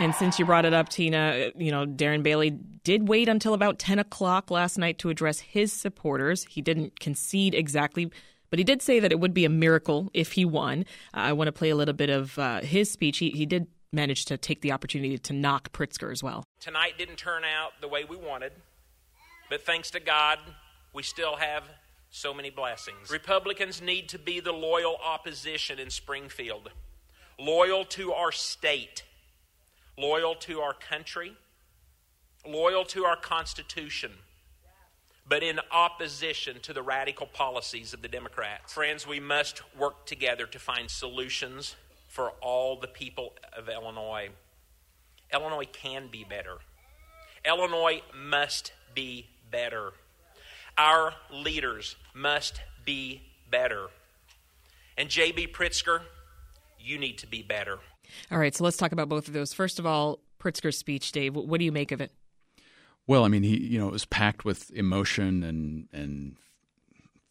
And 0.00 0.14
since 0.14 0.38
you 0.38 0.46
brought 0.46 0.64
it 0.64 0.72
up, 0.72 0.88
Tina, 0.88 1.50
you 1.54 1.70
know, 1.70 1.84
Darren 1.84 2.22
Bailey 2.22 2.48
did 2.84 3.06
wait 3.06 3.28
until 3.28 3.52
about 3.52 3.78
10 3.78 3.98
o'clock 3.98 4.50
last 4.50 4.78
night 4.78 4.98
to 5.00 5.10
address 5.10 5.40
his 5.40 5.74
supporters. 5.74 6.46
He 6.48 6.62
didn't 6.62 6.98
concede 6.98 7.54
exactly, 7.54 8.10
but 8.48 8.58
he 8.58 8.64
did 8.64 8.80
say 8.80 8.98
that 8.98 9.12
it 9.12 9.20
would 9.20 9.34
be 9.34 9.44
a 9.44 9.50
miracle 9.50 10.08
if 10.14 10.32
he 10.32 10.46
won. 10.46 10.86
Uh, 11.12 11.20
I 11.20 11.32
want 11.34 11.48
to 11.48 11.52
play 11.52 11.68
a 11.68 11.76
little 11.76 11.92
bit 11.92 12.08
of 12.08 12.38
uh, 12.38 12.62
his 12.62 12.90
speech. 12.90 13.18
He, 13.18 13.28
he 13.28 13.44
did 13.44 13.66
manage 13.92 14.24
to 14.24 14.38
take 14.38 14.62
the 14.62 14.72
opportunity 14.72 15.18
to 15.18 15.34
knock 15.34 15.70
Pritzker 15.72 16.10
as 16.10 16.22
well. 16.22 16.44
Tonight 16.60 16.94
didn't 16.96 17.16
turn 17.16 17.42
out 17.44 17.72
the 17.82 17.88
way 17.88 18.04
we 18.04 18.16
wanted, 18.16 18.52
but 19.50 19.66
thanks 19.66 19.90
to 19.90 20.00
God, 20.00 20.38
we 20.94 21.02
still 21.02 21.36
have 21.36 21.64
so 22.08 22.32
many 22.32 22.48
blessings. 22.48 23.10
Republicans 23.10 23.82
need 23.82 24.08
to 24.08 24.18
be 24.18 24.40
the 24.40 24.52
loyal 24.52 24.96
opposition 25.04 25.78
in 25.78 25.90
Springfield, 25.90 26.70
loyal 27.38 27.84
to 27.84 28.14
our 28.14 28.32
state, 28.32 29.02
loyal 30.00 30.34
to 30.34 30.60
our 30.60 30.72
country, 30.74 31.36
loyal 32.46 32.84
to 32.86 33.04
our 33.04 33.16
Constitution, 33.16 34.12
but 35.28 35.42
in 35.42 35.60
opposition 35.70 36.58
to 36.62 36.72
the 36.72 36.82
radical 36.82 37.26
policies 37.26 37.92
of 37.92 38.02
the 38.02 38.08
Democrats. 38.08 38.72
Friends, 38.72 39.06
we 39.06 39.20
must 39.20 39.62
work 39.76 40.06
together 40.06 40.46
to 40.46 40.58
find 40.58 40.90
solutions 40.90 41.76
for 42.08 42.30
all 42.40 42.76
the 42.76 42.88
people 42.88 43.34
of 43.56 43.68
Illinois. 43.68 44.30
Illinois 45.32 45.68
can 45.72 46.08
be 46.10 46.24
better. 46.24 46.56
Illinois 47.44 48.02
must 48.14 48.72
be 48.94 49.26
better. 49.50 49.92
Our 50.76 51.14
leaders 51.30 51.96
must 52.14 52.60
be 52.84 53.22
better. 53.50 53.88
And 54.96 55.08
J.B. 55.08 55.48
Pritzker, 55.48 56.00
you 56.80 56.98
need 56.98 57.18
to 57.18 57.26
be 57.26 57.42
better. 57.42 57.78
All 58.30 58.38
right, 58.38 58.54
so 58.54 58.64
let's 58.64 58.76
talk 58.76 58.92
about 58.92 59.08
both 59.08 59.28
of 59.28 59.34
those. 59.34 59.52
First 59.52 59.78
of 59.78 59.86
all, 59.86 60.20
Pritzker's 60.38 60.78
speech, 60.78 61.12
Dave. 61.12 61.34
What 61.34 61.58
do 61.58 61.64
you 61.64 61.72
make 61.72 61.92
of 61.92 62.00
it? 62.00 62.12
Well, 63.06 63.24
I 63.24 63.28
mean, 63.28 63.42
he 63.42 63.56
you 63.58 63.78
know 63.78 63.88
it 63.88 63.92
was 63.92 64.04
packed 64.04 64.44
with 64.44 64.70
emotion 64.72 65.42
and 65.42 65.88
and 65.92 66.36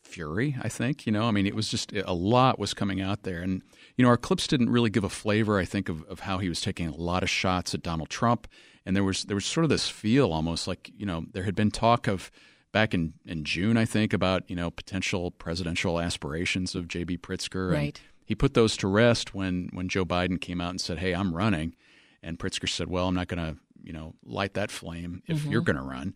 fury. 0.01 0.55
I 0.61 0.69
think 0.69 1.05
you 1.05 1.11
know, 1.11 1.23
I 1.27 1.31
mean, 1.31 1.45
it 1.45 1.55
was 1.55 1.69
just 1.69 1.93
a 1.93 2.13
lot 2.13 2.59
was 2.59 2.73
coming 2.73 3.01
out 3.01 3.23
there, 3.23 3.41
and 3.41 3.61
you 3.95 4.03
know, 4.03 4.09
our 4.09 4.17
clips 4.17 4.47
didn't 4.47 4.69
really 4.69 4.89
give 4.89 5.03
a 5.03 5.09
flavor. 5.09 5.57
I 5.59 5.65
think 5.65 5.89
of, 5.89 6.03
of 6.03 6.21
how 6.21 6.39
he 6.39 6.49
was 6.49 6.61
taking 6.61 6.87
a 6.87 6.95
lot 6.95 7.23
of 7.23 7.29
shots 7.29 7.73
at 7.73 7.81
Donald 7.83 8.09
Trump, 8.09 8.47
and 8.85 8.95
there 8.95 9.03
was 9.03 9.23
there 9.25 9.35
was 9.35 9.45
sort 9.45 9.63
of 9.63 9.69
this 9.69 9.87
feel 9.89 10.31
almost 10.33 10.67
like 10.67 10.91
you 10.97 11.05
know 11.05 11.25
there 11.33 11.43
had 11.43 11.55
been 11.55 11.71
talk 11.71 12.07
of 12.07 12.31
back 12.71 12.93
in, 12.93 13.13
in 13.25 13.43
June, 13.43 13.77
I 13.77 13.85
think, 13.85 14.13
about 14.13 14.49
you 14.49 14.55
know 14.55 14.69
potential 14.71 15.31
presidential 15.31 15.99
aspirations 15.99 16.75
of 16.75 16.87
J.B. 16.87 17.17
Pritzker, 17.19 17.71
Right. 17.71 17.99
and 17.99 17.99
He 18.29 18.35
put 18.35 18.53
those 18.53 18.77
to 18.77 18.87
rest 18.87 19.33
when 19.33 19.69
when 19.73 19.89
Joe 19.89 20.05
Biden 20.05 20.39
came 20.39 20.61
out 20.61 20.69
and 20.69 20.79
said, 20.79 20.99
"Hey, 20.99 21.13
I'm 21.13 21.33
running," 21.35 21.73
and 22.21 22.37
Pritzker 22.37 22.69
said, 22.69 22.87
"Well, 22.87 23.07
I'm 23.07 23.15
not 23.15 23.27
going 23.27 23.43
to 23.45 23.57
you 23.83 23.91
know 23.91 24.13
light 24.23 24.53
that 24.53 24.69
flame 24.69 25.23
if 25.27 25.43
Mhm. 25.45 25.51
you're 25.51 25.61
going 25.69 25.77
to 25.77 25.81
run." 25.81 26.13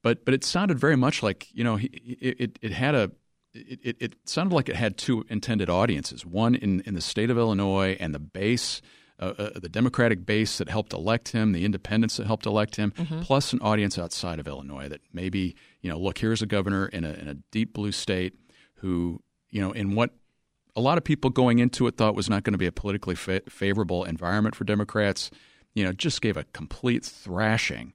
But 0.00 0.24
but 0.24 0.32
it 0.32 0.44
sounded 0.44 0.78
very 0.78 0.94
much 0.96 1.24
like 1.24 1.48
you 1.52 1.64
know 1.64 1.74
he, 1.74 1.88
it, 1.88 2.58
it 2.62 2.70
had 2.72 2.94
a 2.94 3.10
it, 3.52 3.80
it, 3.82 3.96
it 4.00 4.12
sounded 4.26 4.54
like 4.54 4.68
it 4.68 4.76
had 4.76 4.96
two 4.96 5.24
intended 5.28 5.68
audiences 5.68 6.24
one 6.24 6.54
in, 6.54 6.82
in 6.82 6.94
the 6.94 7.00
state 7.00 7.30
of 7.30 7.36
Illinois 7.38 7.96
and 7.98 8.14
the 8.14 8.18
base, 8.20 8.80
uh, 9.18 9.32
uh, 9.36 9.58
the 9.58 9.68
Democratic 9.68 10.24
base 10.24 10.58
that 10.58 10.68
helped 10.68 10.92
elect 10.92 11.30
him, 11.30 11.50
the 11.52 11.64
independents 11.64 12.16
that 12.18 12.26
helped 12.28 12.46
elect 12.46 12.76
him, 12.76 12.92
Mhm. 12.92 13.22
plus 13.22 13.52
an 13.52 13.58
audience 13.60 13.98
outside 13.98 14.38
of 14.38 14.46
Illinois 14.46 14.88
that 14.88 15.00
maybe, 15.12 15.56
you 15.80 15.90
know, 15.90 15.98
look, 15.98 16.18
here's 16.18 16.42
a 16.42 16.46
governor 16.46 16.86
in 16.86 17.02
a, 17.04 17.12
in 17.14 17.26
a 17.28 17.34
deep 17.50 17.72
blue 17.72 17.90
state 17.92 18.34
who, 18.76 19.20
you 19.50 19.60
know, 19.62 19.72
in 19.72 19.94
what 19.96 20.10
a 20.76 20.80
lot 20.80 20.98
of 20.98 21.04
people 21.04 21.30
going 21.30 21.58
into 21.58 21.86
it 21.86 21.96
thought 21.96 22.14
was 22.14 22.28
not 22.28 22.44
going 22.44 22.52
to 22.52 22.58
be 22.58 22.66
a 22.66 22.72
politically 22.72 23.14
fa- 23.14 23.42
favorable 23.48 24.04
environment 24.04 24.54
for 24.54 24.64
Democrats, 24.64 25.30
you 25.74 25.84
know, 25.84 25.92
just 25.92 26.20
gave 26.20 26.36
a 26.36 26.44
complete 26.52 27.04
thrashing 27.04 27.94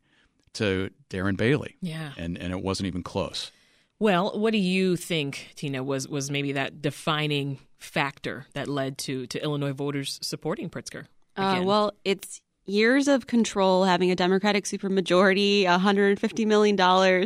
to 0.54 0.90
Darren 1.10 1.38
Bailey. 1.38 1.78
Yeah. 1.82 2.12
And, 2.18 2.38
and 2.38 2.52
it 2.52 2.62
wasn't 2.62 2.88
even 2.88 3.04
close. 3.04 3.52
Well, 4.00 4.38
what 4.38 4.52
do 4.52 4.58
you 4.58 4.96
think, 4.96 5.52
Tina, 5.56 5.84
was 5.84 6.08
was 6.08 6.32
maybe 6.32 6.54
that 6.54 6.82
defining 6.82 7.60
factor 7.78 8.48
that 8.54 8.68
led 8.68 8.98
to 9.00 9.28
to 9.28 9.44
Illinois 9.44 9.74
voters 9.74 10.18
supporting 10.24 10.72
Pritzker? 10.72 11.06
Uh, 11.38 11.62
well, 11.64 11.94
it's 12.04 12.42
years 12.66 13.08
of 13.08 13.28
control, 13.28 13.84
having 13.84 14.10
a 14.10 14.16
Democratic 14.16 14.66
supermajority, 14.66 15.66
$150 15.66 16.48
million, 16.48 17.26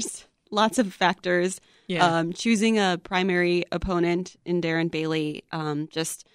lots 0.51 0.77
of 0.77 0.93
factors. 0.93 1.61
Yeah. 1.87 2.05
Um, 2.05 2.33
choosing 2.33 2.77
a 2.79 2.99
primary 3.03 3.63
opponent 3.71 4.35
in 4.45 4.61
Darren 4.61 4.89
Bailey, 4.89 5.43
um, 5.51 5.87
just, 5.91 6.25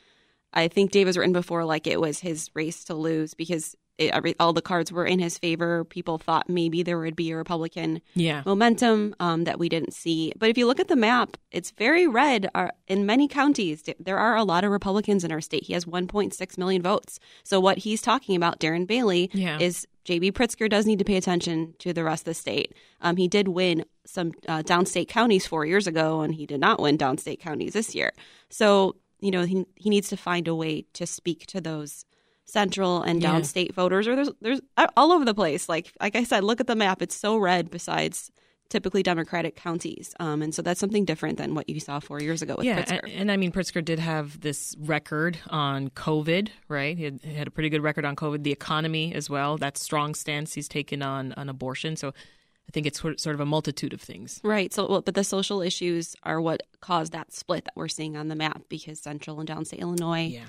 I 0.52 0.68
think 0.68 0.90
Dave 0.92 1.06
has 1.06 1.16
written 1.16 1.32
before, 1.32 1.64
like 1.64 1.86
it 1.86 2.00
was 2.00 2.20
his 2.20 2.50
race 2.54 2.84
to 2.84 2.94
lose 2.94 3.34
because 3.34 3.74
it, 3.98 4.12
every, 4.12 4.34
all 4.40 4.52
the 4.54 4.62
cards 4.62 4.90
were 4.90 5.04
in 5.04 5.18
his 5.18 5.36
favor. 5.36 5.84
People 5.84 6.16
thought 6.16 6.48
maybe 6.48 6.82
there 6.82 6.98
would 6.98 7.14
be 7.16 7.30
a 7.32 7.36
Republican 7.36 8.00
Yeah. 8.14 8.42
momentum 8.46 9.14
um, 9.20 9.44
that 9.44 9.58
we 9.58 9.68
didn't 9.68 9.92
see. 9.92 10.32
But 10.38 10.48
if 10.48 10.56
you 10.56 10.66
look 10.66 10.80
at 10.80 10.88
the 10.88 10.96
map, 10.96 11.36
it's 11.50 11.70
very 11.72 12.06
red 12.06 12.48
uh, 12.54 12.68
in 12.88 13.04
many 13.04 13.28
counties. 13.28 13.82
There 13.98 14.18
are 14.18 14.36
a 14.36 14.42
lot 14.44 14.64
of 14.64 14.70
Republicans 14.70 15.22
in 15.22 15.30
our 15.32 15.42
state. 15.42 15.64
He 15.64 15.74
has 15.74 15.84
1.6 15.84 16.56
million 16.58 16.80
votes. 16.80 17.20
So 17.44 17.60
what 17.60 17.78
he's 17.78 18.00
talking 18.00 18.36
about, 18.36 18.58
Darren 18.58 18.86
Bailey, 18.86 19.30
Yeah. 19.34 19.58
is 19.58 19.86
J.B. 20.04 20.32
Pritzker 20.32 20.68
does 20.68 20.86
need 20.86 20.98
to 20.98 21.04
pay 21.04 21.16
attention 21.16 21.74
to 21.78 21.92
the 21.92 22.02
rest 22.04 22.22
of 22.22 22.24
the 22.26 22.34
state. 22.34 22.74
Um, 23.00 23.16
he 23.16 23.28
did 23.28 23.48
win 23.48 23.84
some 24.06 24.32
uh, 24.48 24.62
downstate 24.62 25.08
counties 25.08 25.46
four 25.46 25.64
years 25.66 25.86
ago, 25.86 26.20
and 26.22 26.34
he 26.34 26.46
did 26.46 26.60
not 26.60 26.80
win 26.80 26.96
downstate 26.98 27.38
counties 27.40 27.74
this 27.74 27.94
year. 27.94 28.12
So 28.48 28.96
you 29.20 29.30
know 29.30 29.44
he 29.44 29.66
he 29.76 29.90
needs 29.90 30.08
to 30.08 30.16
find 30.16 30.48
a 30.48 30.54
way 30.54 30.86
to 30.94 31.06
speak 31.06 31.46
to 31.46 31.60
those 31.60 32.04
central 32.46 33.02
and 33.02 33.22
Yeah. 33.22 33.30
downstate 33.32 33.72
voters, 33.74 34.08
or 34.08 34.16
there's 34.16 34.30
there's 34.40 34.60
uh, 34.76 34.88
all 34.96 35.12
over 35.12 35.24
the 35.24 35.34
place. 35.34 35.68
Like 35.68 35.92
like 36.00 36.16
I 36.16 36.24
said, 36.24 36.42
look 36.44 36.60
at 36.60 36.66
the 36.66 36.74
map; 36.76 37.02
it's 37.02 37.14
so 37.16 37.36
red. 37.36 37.70
Besides 37.70 38.30
typically 38.70 39.02
Democratic 39.02 39.54
counties, 39.56 40.14
um, 40.18 40.40
and 40.40 40.54
so 40.54 40.62
that's 40.62 40.80
something 40.80 41.04
different 41.04 41.36
than 41.36 41.54
what 41.54 41.68
you 41.68 41.78
saw 41.80 42.00
four 42.00 42.20
years 42.22 42.40
ago 42.40 42.54
with 42.56 42.64
yeah, 42.64 42.82
Pritzker. 42.82 43.02
and, 43.02 43.12
and 43.12 43.30
I 43.32 43.36
mean 43.36 43.52
Pritzker 43.52 43.84
did 43.84 43.98
have 43.98 44.40
this 44.40 44.74
record 44.80 45.36
on 45.50 45.90
COVID, 45.90 46.48
right? 46.68 46.96
He 46.96 47.04
had, 47.04 47.20
he 47.22 47.34
had 47.34 47.46
a 47.46 47.50
pretty 47.50 47.68
good 47.68 47.82
record 47.82 48.06
on 48.06 48.16
COVID, 48.16 48.42
the 48.42 48.52
economy 48.52 49.14
as 49.14 49.28
well. 49.28 49.58
That 49.58 49.76
strong 49.76 50.14
stance 50.14 50.54
he's 50.54 50.68
taken 50.68 51.02
on 51.02 51.34
on 51.34 51.50
abortion. 51.50 51.96
So 51.96 52.08
I 52.08 52.70
think 52.72 52.86
it's 52.86 53.00
sort 53.00 53.26
of 53.26 53.40
a 53.40 53.46
multitude 53.46 53.92
of 53.92 54.00
things. 54.00 54.40
Right. 54.44 54.72
So, 54.72 54.88
well, 54.88 55.00
but 55.02 55.16
the 55.16 55.24
social 55.24 55.60
issues 55.60 56.14
are 56.22 56.40
what 56.40 56.62
caused 56.80 57.10
that 57.12 57.32
split 57.32 57.64
that 57.64 57.72
we're 57.74 57.88
seeing 57.88 58.16
on 58.16 58.28
the 58.28 58.36
map 58.36 58.62
because 58.68 59.00
Central 59.00 59.40
and 59.40 59.48
Downstate 59.48 59.80
Illinois, 59.80 60.26
Yeah. 60.28 60.44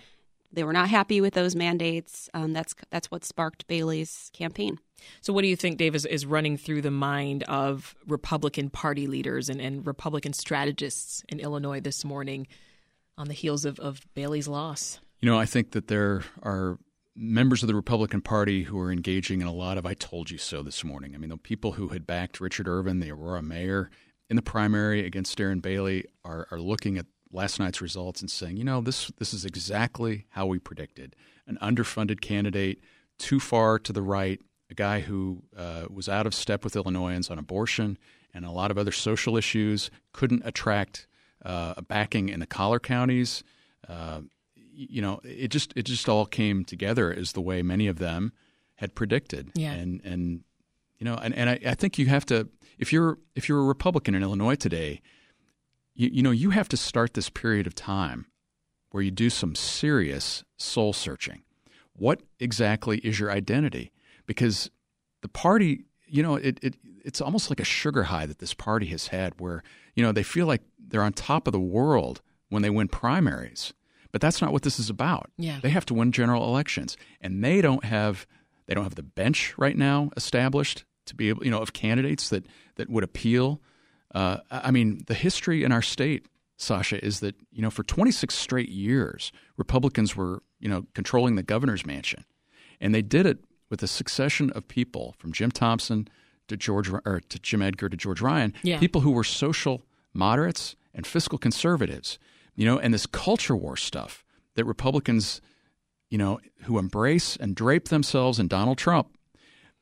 they 0.53 0.63
were 0.63 0.73
not 0.73 0.89
happy 0.89 1.19
with 1.19 1.33
those 1.33 1.55
mandates. 1.55 2.29
Um, 2.35 2.53
that's 2.53 2.75
that's 2.91 3.09
what 3.09 3.25
sparked 3.25 3.65
Bailey's 3.65 4.29
campaign. 4.33 4.77
So, 5.21 5.33
what 5.33 5.41
do 5.41 5.47
you 5.47 5.55
think, 5.55 5.77
Dave, 5.77 5.95
is, 5.95 6.05
is 6.05 6.25
running 6.25 6.57
through 6.57 6.81
the 6.81 6.91
mind 6.91 7.43
of 7.43 7.95
Republican 8.07 8.69
Party 8.69 9.07
leaders 9.07 9.49
and, 9.49 9.61
and 9.61 9.85
Republican 9.85 10.33
strategists 10.33 11.23
in 11.29 11.39
Illinois 11.39 11.79
this 11.79 12.03
morning 12.03 12.47
on 13.17 13.27
the 13.27 13.33
heels 13.33 13.65
of, 13.65 13.79
of 13.79 14.01
Bailey's 14.13 14.47
loss? 14.47 14.99
You 15.19 15.29
know, 15.29 15.37
I 15.37 15.45
think 15.45 15.71
that 15.71 15.87
there 15.87 16.23
are 16.41 16.77
members 17.15 17.61
of 17.61 17.67
the 17.67 17.75
Republican 17.75 18.21
Party 18.21 18.63
who 18.63 18.79
are 18.79 18.91
engaging 18.91 19.41
in 19.41 19.47
a 19.47 19.53
lot 19.53 19.77
of 19.77 19.85
I 19.85 19.93
told 19.93 20.31
you 20.31 20.37
so 20.37 20.63
this 20.63 20.83
morning. 20.83 21.13
I 21.13 21.17
mean, 21.17 21.29
the 21.29 21.37
people 21.37 21.73
who 21.73 21.89
had 21.89 22.07
backed 22.07 22.39
Richard 22.39 22.67
Irvin, 22.67 22.99
the 22.99 23.11
Aurora 23.11 23.41
mayor, 23.41 23.89
in 24.29 24.35
the 24.35 24.41
primary 24.41 25.05
against 25.05 25.37
Darren 25.37 25.61
Bailey 25.61 26.05
are, 26.23 26.47
are 26.51 26.59
looking 26.59 26.97
at 26.97 27.05
last 27.31 27.59
night's 27.59 27.81
results 27.81 28.21
and 28.21 28.31
saying, 28.31 28.57
you 28.57 28.63
know, 28.63 28.81
this 28.81 29.11
this 29.17 29.33
is 29.33 29.45
exactly 29.45 30.25
how 30.29 30.45
we 30.45 30.59
predicted. 30.59 31.15
An 31.47 31.57
underfunded 31.61 32.21
candidate, 32.21 32.79
too 33.19 33.39
far 33.39 33.77
to 33.79 33.91
the 33.91 34.01
right, 34.01 34.39
a 34.71 34.73
guy 34.73 35.01
who 35.01 35.43
uh, 35.55 35.83
was 35.89 36.09
out 36.09 36.25
of 36.25 36.33
step 36.33 36.63
with 36.63 36.75
Illinoisans 36.75 37.29
on 37.29 37.37
abortion 37.37 37.97
and 38.33 38.45
a 38.45 38.51
lot 38.51 38.71
of 38.71 38.77
other 38.77 38.93
social 38.93 39.35
issues, 39.35 39.91
couldn't 40.13 40.41
attract 40.45 41.07
uh, 41.43 41.73
a 41.75 41.81
backing 41.81 42.29
in 42.29 42.39
the 42.39 42.45
collar 42.45 42.79
counties. 42.79 43.43
Uh, 43.87 44.21
you 44.55 45.01
know, 45.01 45.19
it 45.23 45.49
just 45.49 45.73
it 45.75 45.83
just 45.83 46.07
all 46.07 46.25
came 46.25 46.63
together 46.63 47.13
as 47.13 47.33
the 47.33 47.41
way 47.41 47.61
many 47.61 47.87
of 47.87 47.99
them 47.99 48.31
had 48.75 48.95
predicted. 48.95 49.51
Yeah. 49.53 49.73
And 49.73 50.01
and 50.05 50.43
you 50.97 51.05
know, 51.05 51.15
and, 51.15 51.35
and 51.35 51.49
I, 51.49 51.59
I 51.65 51.75
think 51.75 51.99
you 51.99 52.05
have 52.05 52.25
to 52.27 52.47
if 52.79 52.93
you're 52.93 53.17
if 53.35 53.49
you're 53.49 53.59
a 53.59 53.65
Republican 53.65 54.15
in 54.15 54.23
Illinois 54.23 54.55
today, 54.55 55.01
you, 55.93 56.09
you 56.13 56.23
know, 56.23 56.31
you 56.31 56.51
have 56.51 56.69
to 56.69 56.77
start 56.77 57.13
this 57.13 57.29
period 57.29 57.67
of 57.67 57.75
time 57.75 58.27
where 58.91 59.03
you 59.03 59.11
do 59.11 59.29
some 59.29 59.55
serious 59.55 60.43
soul 60.57 60.93
searching. 60.93 61.41
What 61.93 62.21
exactly 62.39 62.99
is 62.99 63.19
your 63.19 63.31
identity? 63.31 63.91
Because 64.25 64.69
the 65.21 65.27
party, 65.27 65.85
you 66.07 66.23
know, 66.23 66.35
it, 66.35 66.59
it 66.61 66.75
it's 67.03 67.21
almost 67.21 67.49
like 67.49 67.59
a 67.59 67.65
sugar 67.65 68.03
high 68.03 68.25
that 68.25 68.39
this 68.39 68.53
party 68.53 68.87
has 68.87 69.07
had 69.07 69.39
where, 69.39 69.63
you 69.95 70.03
know, 70.03 70.11
they 70.11 70.23
feel 70.23 70.45
like 70.45 70.61
they're 70.79 71.03
on 71.03 71.13
top 71.13 71.47
of 71.47 71.53
the 71.53 71.59
world 71.59 72.21
when 72.49 72.61
they 72.61 72.69
win 72.69 72.87
primaries. 72.87 73.73
But 74.11 74.21
that's 74.21 74.41
not 74.41 74.51
what 74.51 74.63
this 74.63 74.79
is 74.79 74.89
about. 74.89 75.31
Yeah. 75.37 75.59
They 75.61 75.69
have 75.69 75.85
to 75.87 75.93
win 75.93 76.11
general 76.11 76.43
elections. 76.43 76.97
And 77.21 77.43
they 77.43 77.61
don't 77.61 77.85
have 77.85 78.27
they 78.67 78.73
don't 78.73 78.83
have 78.83 78.95
the 78.95 79.03
bench 79.03 79.53
right 79.57 79.75
now 79.75 80.11
established 80.15 80.85
to 81.05 81.15
be 81.15 81.29
able, 81.29 81.43
you 81.43 81.51
know, 81.51 81.59
of 81.59 81.73
candidates 81.73 82.29
that 82.29 82.45
that 82.75 82.89
would 82.89 83.03
appeal. 83.03 83.61
Uh, 84.13 84.37
I 84.49 84.61
I 84.65 84.71
mean, 84.71 85.03
the 85.07 85.13
history 85.13 85.63
in 85.63 85.71
our 85.71 85.81
state, 85.81 86.25
Sasha, 86.57 87.03
is 87.03 87.21
that 87.21 87.35
you 87.51 87.61
know 87.61 87.69
for 87.69 87.83
26 87.83 88.33
straight 88.33 88.69
years, 88.69 89.31
Republicans 89.57 90.15
were 90.15 90.43
you 90.59 90.69
know 90.69 90.85
controlling 90.93 91.35
the 91.35 91.43
governor's 91.43 91.85
mansion, 91.85 92.25
and 92.79 92.93
they 92.93 93.01
did 93.01 93.25
it 93.25 93.39
with 93.71 93.81
a 93.81 93.87
succession 93.87 94.51
of 94.51 94.67
people 94.67 95.15
from 95.17 95.31
Jim 95.31 95.49
Thompson 95.49 96.07
to 96.47 96.55
George 96.57 96.89
or 96.89 97.21
to 97.29 97.39
Jim 97.39 97.61
Edgar 97.63 97.89
to 97.89 97.97
George 97.97 98.21
Ryan, 98.21 98.53
Yeah. 98.61 98.77
people 98.77 99.01
who 99.01 99.11
were 99.11 99.23
social 99.23 99.81
moderates 100.13 100.75
and 100.93 101.07
fiscal 101.07 101.37
conservatives, 101.39 102.19
you 102.53 102.65
know, 102.65 102.77
and 102.77 102.93
this 102.93 103.05
culture 103.07 103.55
war 103.55 103.77
stuff 103.77 104.23
that 104.55 104.65
Republicans, 104.65 105.41
you 106.09 106.17
know, 106.17 106.39
who 106.63 106.77
embrace 106.77 107.37
and 107.37 107.55
drape 107.55 107.87
themselves 107.87 108.37
in 108.37 108.49
Donald 108.49 108.77
Trump, 108.77 109.07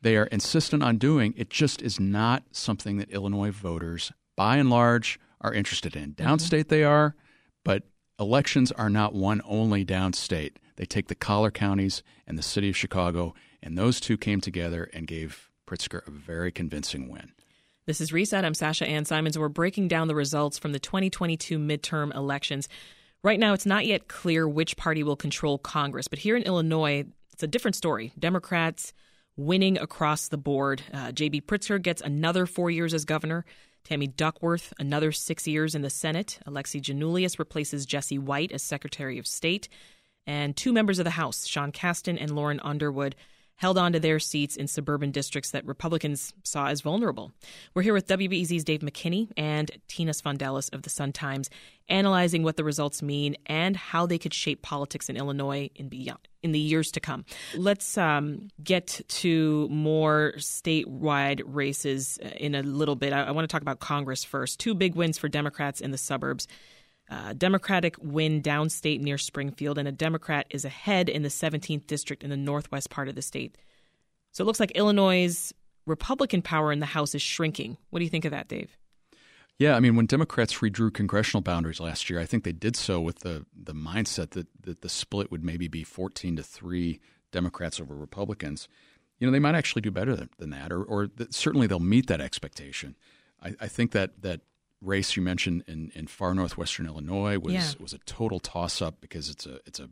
they 0.02 0.16
are 0.16 0.26
insistent 0.28 0.84
on 0.84 0.98
doing. 0.98 1.34
It 1.36 1.50
just 1.50 1.82
is 1.82 2.00
not 2.00 2.44
something 2.52 2.98
that 2.98 3.10
Illinois 3.10 3.52
voters, 3.52 4.12
by 4.38 4.58
and 4.58 4.70
large, 4.70 5.20
are 5.42 5.54
interested 5.54 5.96
in. 5.96 6.12
Mm-hmm. 6.14 6.28
Downstate 6.28 6.68
they 6.68 6.84
are, 6.84 7.16
but 7.66 7.84
elections 8.20 8.72
are 8.74 8.90
not 8.90 9.16
won 9.16 9.42
only 9.46 9.84
downstate. 9.84 10.58
They 10.76 10.86
take 10.86 11.08
the 11.08 11.16
collar 11.16 11.50
counties 11.50 12.04
and 12.28 12.38
the 12.38 12.44
city 12.44 12.70
of 12.70 12.78
Chicago, 12.78 13.34
and 13.62 13.78
those 13.78 14.00
two 14.00 14.18
came 14.18 14.42
together 14.42 14.90
and 14.94 15.08
gave 15.08 15.50
Pritzker 15.68 16.06
a 16.08 16.12
very 16.12 16.52
convincing 16.52 17.10
win. 17.10 17.34
This 17.86 18.02
is 18.02 18.14
Reset. 18.14 18.46
I'm 18.46 18.54
Sasha 18.54 18.86
Ann 18.86 19.06
Simons. 19.06 19.38
We're 19.38 19.50
breaking 19.50 19.88
down 19.88 20.08
the 20.08 20.16
results 20.16 20.60
from 20.60 20.74
the 20.74 20.80
2022 20.80 21.58
midterm 21.58 22.16
elections. 22.16 22.70
Right 23.24 23.40
now, 23.40 23.54
it's 23.54 23.66
not 23.66 23.86
yet 23.86 24.08
clear 24.08 24.48
which 24.48 24.78
party 24.78 25.04
will 25.04 25.16
control 25.16 25.58
Congress, 25.58 26.08
but 26.08 26.20
here 26.20 26.36
in 26.36 26.44
Illinois, 26.44 27.06
it's 27.34 27.44
a 27.44 27.48
different 27.48 27.76
story. 27.76 28.14
Democrats 28.18 28.94
winning 29.36 29.78
across 29.78 30.28
the 30.28 30.38
board. 30.38 30.84
Uh, 30.94 31.12
J.B. 31.12 31.42
Pritzker 31.42 31.82
gets 31.82 32.02
another 32.02 32.46
four 32.46 32.70
years 32.70 32.94
as 32.94 33.06
governor. 33.06 33.46
Tammy 33.84 34.08
Duckworth, 34.08 34.74
another 34.78 35.12
six 35.12 35.48
years 35.48 35.74
in 35.74 35.82
the 35.82 35.90
Senate. 35.90 36.40
Alexi 36.46 36.82
Giannoulias 36.82 37.40
replaces 37.40 37.86
Jesse 37.86 38.20
White 38.20 38.52
as 38.52 38.62
Secretary 38.62 39.18
of 39.18 39.26
State. 39.26 39.68
And 40.28 40.56
two 40.56 40.74
members 40.74 41.00
of 41.00 41.06
the 41.06 41.12
House, 41.12 41.48
Sean 41.48 41.72
Casten 41.72 42.18
and 42.22 42.36
Lauren 42.36 42.60
Underwood, 42.60 43.16
held 43.60 43.78
on 43.78 43.92
to 43.92 44.00
their 44.00 44.20
seats 44.20 44.56
in 44.56 44.68
suburban 44.68 45.12
districts 45.12 45.52
that 45.52 45.66
Republicans 45.66 46.34
saw 46.44 46.68
as 46.68 46.80
vulnerable. 46.80 47.32
We're 47.74 47.82
here 47.82 47.94
with 47.94 48.08
WBEZ's 48.08 48.64
Dave 48.64 48.80
McKinney 48.80 49.30
and 49.36 49.70
Tina 49.90 50.14
Sfondeles 50.14 50.74
of 50.74 50.84
the 50.84 50.90
Sun 50.90 51.12
Times, 51.12 51.50
analyzing 51.90 52.42
what 52.44 52.56
the 52.56 52.64
results 52.64 53.02
mean 53.02 53.36
and 53.46 53.76
how 53.76 54.06
they 54.06 54.18
could 54.18 54.34
shape 54.34 54.62
politics 54.62 55.10
in 55.10 55.18
Illinois 55.18 55.70
in 55.76 55.90
beyond 55.90 56.20
in 56.42 56.54
the 56.54 56.60
years 56.60 56.90
to 56.92 57.02
come. 57.02 57.26
Let's 57.54 57.98
um, 57.98 58.48
get 58.64 59.02
to 59.08 59.68
more 59.70 60.34
statewide 60.38 61.42
races 61.46 62.18
uh, 62.24 62.30
in 62.38 62.56
a 62.56 62.64
little 62.64 62.96
bit. 62.96 63.12
I, 63.12 63.24
I 63.24 63.32
want 63.32 63.44
to 63.44 63.52
talk 63.52 63.62
about 63.62 63.80
Congress 63.80 64.24
first. 64.24 64.58
Two 64.58 64.74
big 64.74 64.96
wins 64.96 65.18
for 65.18 65.28
Democrats 65.28 65.82
in 65.82 65.92
the 65.92 65.98
suburbs. 65.98 66.48
Uh, 67.10 67.34
Democratic 67.34 67.96
win 68.00 68.42
downstate 68.42 69.02
near 69.02 69.18
Springfield, 69.18 69.78
and 69.78 69.88
a 69.88 69.92
Democrat 69.92 70.46
is 70.50 70.66
ahead 70.66 71.10
in 71.10 71.24
the 71.24 71.30
17th 71.30 71.88
district 71.88 72.24
in 72.24 72.30
the 72.30 72.38
northwest 72.38 72.90
part 72.90 73.10
of 73.10 73.16
the 73.16 73.22
state. 73.22 73.58
So 74.32 74.44
it 74.44 74.48
looks 74.48 74.60
like 74.60 74.72
Illinois' 74.72 75.52
Republican 75.86 76.42
power 76.42 76.72
in 76.72 76.80
the 76.80 76.86
House 76.86 77.16
is 77.16 77.22
shrinking. 77.22 77.78
What 77.90 78.00
do 78.00 78.06
you 78.06 78.12
think 78.12 78.26
of 78.26 78.32
that, 78.32 78.48
Dave? 78.48 78.78
Yeah, 79.58 79.76
I 79.76 79.82
mean, 79.82 79.98
when 79.98 80.06
Democrats 80.06 80.56
redrew 80.60 80.94
congressional 80.94 81.42
boundaries 81.42 81.82
last 81.82 82.10
year, 82.10 82.20
I 82.20 82.26
think 82.26 82.46
they 82.46 82.54
did 82.54 82.78
so 82.78 83.02
with 83.02 83.20
the 83.20 83.46
the 83.54 83.74
mindset 83.74 84.30
that 84.32 84.48
that 84.62 84.82
the 84.82 84.88
split 84.88 85.32
would 85.32 85.44
maybe 85.44 85.68
be 85.68 85.84
14 85.84 86.38
to 86.38 86.44
three 86.44 87.02
Democrats 87.32 87.80
over 87.80 87.94
Republicans. 87.94 88.70
You 89.20 89.28
know, 89.28 89.34
they 89.34 89.40
might 89.40 89.56
actually 89.56 89.82
do 89.82 89.92
better 89.92 90.16
than, 90.16 90.30
than 90.38 90.52
that, 90.52 90.72
or, 90.72 90.82
or 90.82 91.10
certainly 91.30 91.68
they'll 91.68 91.82
meet 91.82 92.08
that 92.08 92.22
expectation. 92.22 92.96
I, 93.44 93.54
I, 93.60 93.68
think 93.68 93.92
that 93.92 94.22
that 94.22 94.42
race 94.82 95.16
you 95.16 95.22
mentioned 95.22 95.64
in, 95.68 95.92
in 95.94 96.08
far 96.08 96.34
northwestern 96.34 96.86
Illinois 96.86 97.38
was 97.38 97.54
yeah. 97.54 97.72
was 97.80 97.94
a 97.94 97.98
total 98.00 98.40
toss 98.40 98.82
up 98.82 99.02
because 99.02 99.30
it's 99.30 99.46
a 99.46 99.60
it's 99.66 99.80
a 99.80 99.90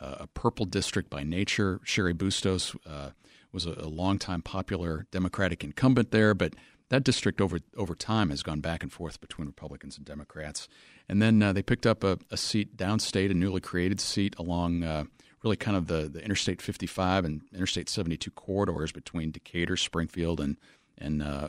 a 0.00 0.26
purple 0.26 0.66
district 0.66 1.08
by 1.10 1.22
nature. 1.22 1.80
Cheri 1.84 2.12
Bustos 2.12 2.74
uh, 2.86 3.10
was 3.52 3.66
a, 3.66 3.72
a 3.72 3.88
longtime 3.88 4.42
popular 4.42 5.06
Democratic 5.10 5.62
incumbent 5.64 6.10
there, 6.10 6.34
but 6.34 6.54
that 6.90 7.04
district 7.04 7.40
over 7.40 7.60
over 7.76 7.94
time 7.94 8.30
has 8.30 8.42
gone 8.42 8.60
back 8.60 8.82
and 8.82 8.92
forth 8.92 9.20
between 9.20 9.46
Republicans 9.46 9.96
and 9.96 10.04
Democrats. 10.04 10.68
And 11.08 11.20
then 11.20 11.42
uh, 11.42 11.52
they 11.52 11.62
picked 11.62 11.86
up 11.86 12.02
a, 12.04 12.18
a, 12.30 12.36
seat 12.36 12.76
downstate, 12.76 13.30
a 13.30 13.34
newly 13.34 13.60
created 13.60 14.00
seat 14.00 14.34
along 14.38 14.82
uh, 14.82 15.04
really 15.42 15.56
kind 15.56 15.76
of 15.76 15.86
the, 15.86 16.08
the 16.08 16.22
Interstate 16.22 16.62
55 16.62 17.26
and 17.26 17.42
Interstate 17.52 17.88
72 17.88 18.30
corridors 18.30 18.90
between 18.90 19.30
Decatur, 19.30 19.76
Springfield, 19.76 20.40
and 20.40 20.56
and 20.98 21.22
uh, 21.22 21.48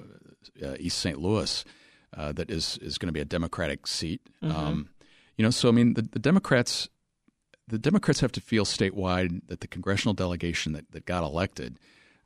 uh 0.63 0.75
East 0.79 0.99
St. 0.99 1.19
Louis. 1.19 1.63
Uh, 2.15 2.31
that 2.31 2.49
is 2.49 2.77
is 2.81 2.97
going 2.97 3.07
to 3.07 3.13
be 3.13 3.19
a 3.19 3.25
Democratic 3.25 3.87
seat. 3.87 4.21
Mm-hmm. 4.41 4.55
Um, 4.55 4.89
you 5.37 5.43
know, 5.43 5.49
so 5.49 5.67
I 5.67 5.71
mean, 5.71 5.95
the, 5.95 6.01
the 6.01 6.19
Democrats 6.19 6.89
the 7.67 7.79
Democrats 7.79 8.19
have 8.19 8.31
to 8.33 8.41
feel 8.41 8.63
statewide 8.63 9.41
that 9.47 9.61
the 9.61 9.67
congressional 9.67 10.13
delegation 10.13 10.73
that, 10.73 10.91
that 10.91 11.05
got 11.05 11.23
elected, 11.23 11.79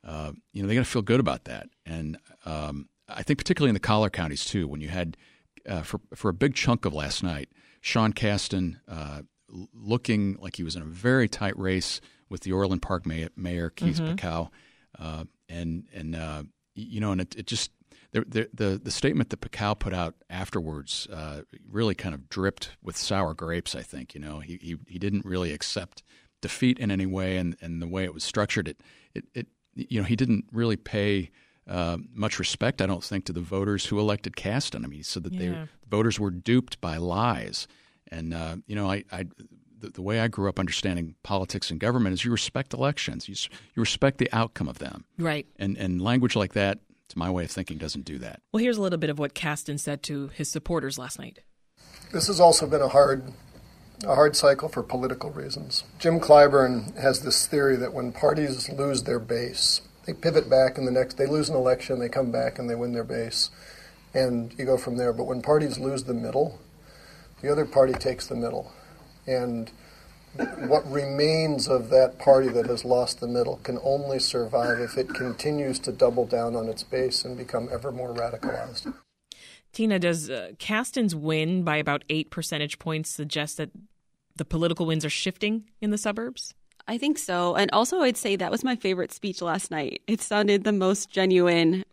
uh, 0.04 0.32
you 0.52 0.62
know, 0.62 0.68
they 0.68 0.74
got 0.74 0.84
to 0.84 0.90
feel 0.90 1.02
good 1.02 1.20
about 1.20 1.44
that. 1.44 1.68
And 1.86 2.18
um, 2.44 2.88
I 3.08 3.22
think 3.22 3.38
particularly 3.38 3.70
in 3.70 3.74
the 3.74 3.80
collar 3.80 4.10
counties 4.10 4.44
too, 4.44 4.68
when 4.68 4.80
you 4.80 4.88
had 4.88 5.16
uh, 5.68 5.82
for 5.82 6.00
for 6.14 6.28
a 6.28 6.34
big 6.34 6.54
chunk 6.54 6.84
of 6.84 6.94
last 6.94 7.22
night, 7.22 7.48
Sean 7.80 8.12
Casten 8.12 8.76
uh, 8.88 9.22
looking 9.74 10.36
like 10.40 10.56
he 10.56 10.62
was 10.62 10.76
in 10.76 10.82
a 10.82 10.86
very 10.86 11.28
tight 11.28 11.58
race 11.58 12.00
with 12.28 12.42
the 12.42 12.52
Orland 12.52 12.82
Park 12.82 13.06
mayor, 13.06 13.28
mayor 13.36 13.70
Keith 13.70 14.00
mm 14.00 14.48
and 15.48 15.88
and 15.92 16.14
uh, 16.14 16.44
you 16.76 17.00
know, 17.00 17.10
and 17.10 17.20
it, 17.20 17.34
it 17.34 17.46
just 17.46 17.72
the, 18.12 18.20
the, 18.22 18.48
the 18.52 18.80
the 18.84 18.90
statement 18.90 19.30
that 19.30 19.40
Pekau 19.40 19.78
put 19.78 19.94
out 19.94 20.14
afterwards 20.28 21.06
uh, 21.12 21.42
really 21.70 21.94
kind 21.94 22.14
of 22.14 22.28
dripped 22.28 22.70
with 22.82 22.96
sour 22.96 23.34
grapes. 23.34 23.74
I 23.74 23.82
think 23.82 24.14
you 24.14 24.20
know 24.20 24.40
he 24.40 24.58
he, 24.60 24.76
he 24.88 24.98
didn't 24.98 25.24
really 25.24 25.52
accept 25.52 26.02
defeat 26.40 26.78
in 26.78 26.90
any 26.90 27.06
way, 27.06 27.36
and, 27.36 27.56
and 27.60 27.82
the 27.82 27.88
way 27.88 28.04
it 28.04 28.14
was 28.14 28.24
structured, 28.24 28.68
it 28.68 28.80
it, 29.14 29.24
it 29.34 29.46
you 29.74 30.00
know 30.00 30.06
he 30.06 30.16
didn't 30.16 30.46
really 30.52 30.76
pay 30.76 31.30
uh, 31.68 31.98
much 32.12 32.38
respect, 32.38 32.82
I 32.82 32.86
don't 32.86 33.04
think, 33.04 33.26
to 33.26 33.32
the 33.32 33.40
voters 33.40 33.86
who 33.86 33.98
elected 33.98 34.34
Casten. 34.34 34.84
I 34.84 34.88
mean, 34.88 35.04
so 35.04 35.20
that 35.20 35.32
yeah. 35.32 35.66
voters 35.88 36.18
were 36.18 36.30
duped 36.30 36.80
by 36.80 36.96
lies. 36.96 37.68
And 38.08 38.34
uh, 38.34 38.56
you 38.66 38.74
know, 38.74 38.90
I, 38.90 39.04
I 39.12 39.26
the, 39.78 39.90
the, 39.90 40.02
way 40.02 40.18
I 40.18 40.26
grew 40.26 40.48
up 40.48 40.58
understanding 40.58 41.14
politics 41.22 41.70
and 41.70 41.78
government 41.78 42.14
is 42.14 42.24
you 42.24 42.32
respect 42.32 42.74
elections, 42.74 43.28
you 43.28 43.36
you 43.74 43.80
respect 43.80 44.18
the 44.18 44.28
outcome 44.32 44.68
of 44.68 44.78
them, 44.78 45.04
right? 45.16 45.46
And 45.60 45.76
and 45.76 46.02
language 46.02 46.34
like 46.34 46.54
that, 46.54 46.80
to 47.10 47.18
my 47.18 47.30
way 47.30 47.44
of 47.44 47.50
thinking, 47.50 47.78
doesn't 47.78 48.04
do 48.04 48.18
that. 48.18 48.40
Well, 48.52 48.62
here's 48.62 48.76
a 48.76 48.82
little 48.82 48.98
bit 48.98 49.10
of 49.10 49.18
what 49.18 49.34
Casten 49.34 49.78
said 49.78 50.02
to 50.04 50.28
his 50.28 50.50
supporters 50.50 50.98
last 50.98 51.18
night. 51.18 51.40
This 52.12 52.26
has 52.26 52.40
also 52.40 52.66
been 52.66 52.82
a 52.82 52.88
hard 52.88 53.32
a 54.04 54.14
hard 54.14 54.34
cycle 54.34 54.68
for 54.68 54.82
political 54.82 55.30
reasons. 55.30 55.84
Jim 55.98 56.20
Clyburn 56.20 56.96
has 56.96 57.20
this 57.20 57.46
theory 57.46 57.76
that 57.76 57.92
when 57.92 58.12
parties 58.12 58.70
lose 58.70 59.02
their 59.02 59.18
base, 59.18 59.82
they 60.06 60.14
pivot 60.14 60.48
back 60.48 60.78
in 60.78 60.86
the 60.86 60.90
next 60.90 61.18
they 61.18 61.26
lose 61.26 61.50
an 61.50 61.56
election, 61.56 61.98
they 61.98 62.08
come 62.08 62.32
back 62.32 62.58
and 62.58 62.68
they 62.68 62.74
win 62.74 62.92
their 62.92 63.04
base, 63.04 63.50
and 64.14 64.54
you 64.58 64.64
go 64.64 64.78
from 64.78 64.96
there. 64.96 65.12
But 65.12 65.24
when 65.24 65.42
parties 65.42 65.78
lose 65.78 66.04
the 66.04 66.14
middle, 66.14 66.58
the 67.42 67.52
other 67.52 67.66
party 67.66 67.92
takes 67.92 68.26
the 68.26 68.34
middle, 68.34 68.72
and 69.26 69.70
what 70.36 70.90
remains 70.90 71.68
of 71.68 71.90
that 71.90 72.18
party 72.18 72.48
that 72.48 72.66
has 72.66 72.84
lost 72.84 73.20
the 73.20 73.26
middle 73.26 73.56
can 73.62 73.78
only 73.82 74.18
survive 74.18 74.78
if 74.78 74.96
it 74.96 75.08
continues 75.08 75.78
to 75.80 75.92
double 75.92 76.26
down 76.26 76.54
on 76.54 76.68
its 76.68 76.82
base 76.82 77.24
and 77.24 77.36
become 77.36 77.68
ever 77.72 77.90
more 77.90 78.14
radicalized. 78.14 78.92
Tina, 79.72 79.98
does 79.98 80.30
uh, 80.30 80.52
Casten's 80.58 81.14
win 81.14 81.62
by 81.62 81.76
about 81.76 82.04
eight 82.08 82.30
percentage 82.30 82.78
points 82.78 83.10
suggest 83.10 83.56
that 83.56 83.70
the 84.36 84.44
political 84.44 84.86
winds 84.86 85.04
are 85.04 85.10
shifting 85.10 85.64
in 85.80 85.90
the 85.90 85.98
suburbs? 85.98 86.54
I 86.90 86.98
think 86.98 87.18
so. 87.18 87.54
And 87.54 87.70
also, 87.70 88.00
I'd 88.00 88.16
say 88.16 88.34
that 88.34 88.50
was 88.50 88.64
my 88.64 88.74
favorite 88.74 89.12
speech 89.12 89.40
last 89.40 89.70
night. 89.70 90.02
It 90.08 90.20
sounded 90.20 90.64
the 90.64 90.72
most 90.72 91.08
genuine. 91.08 91.84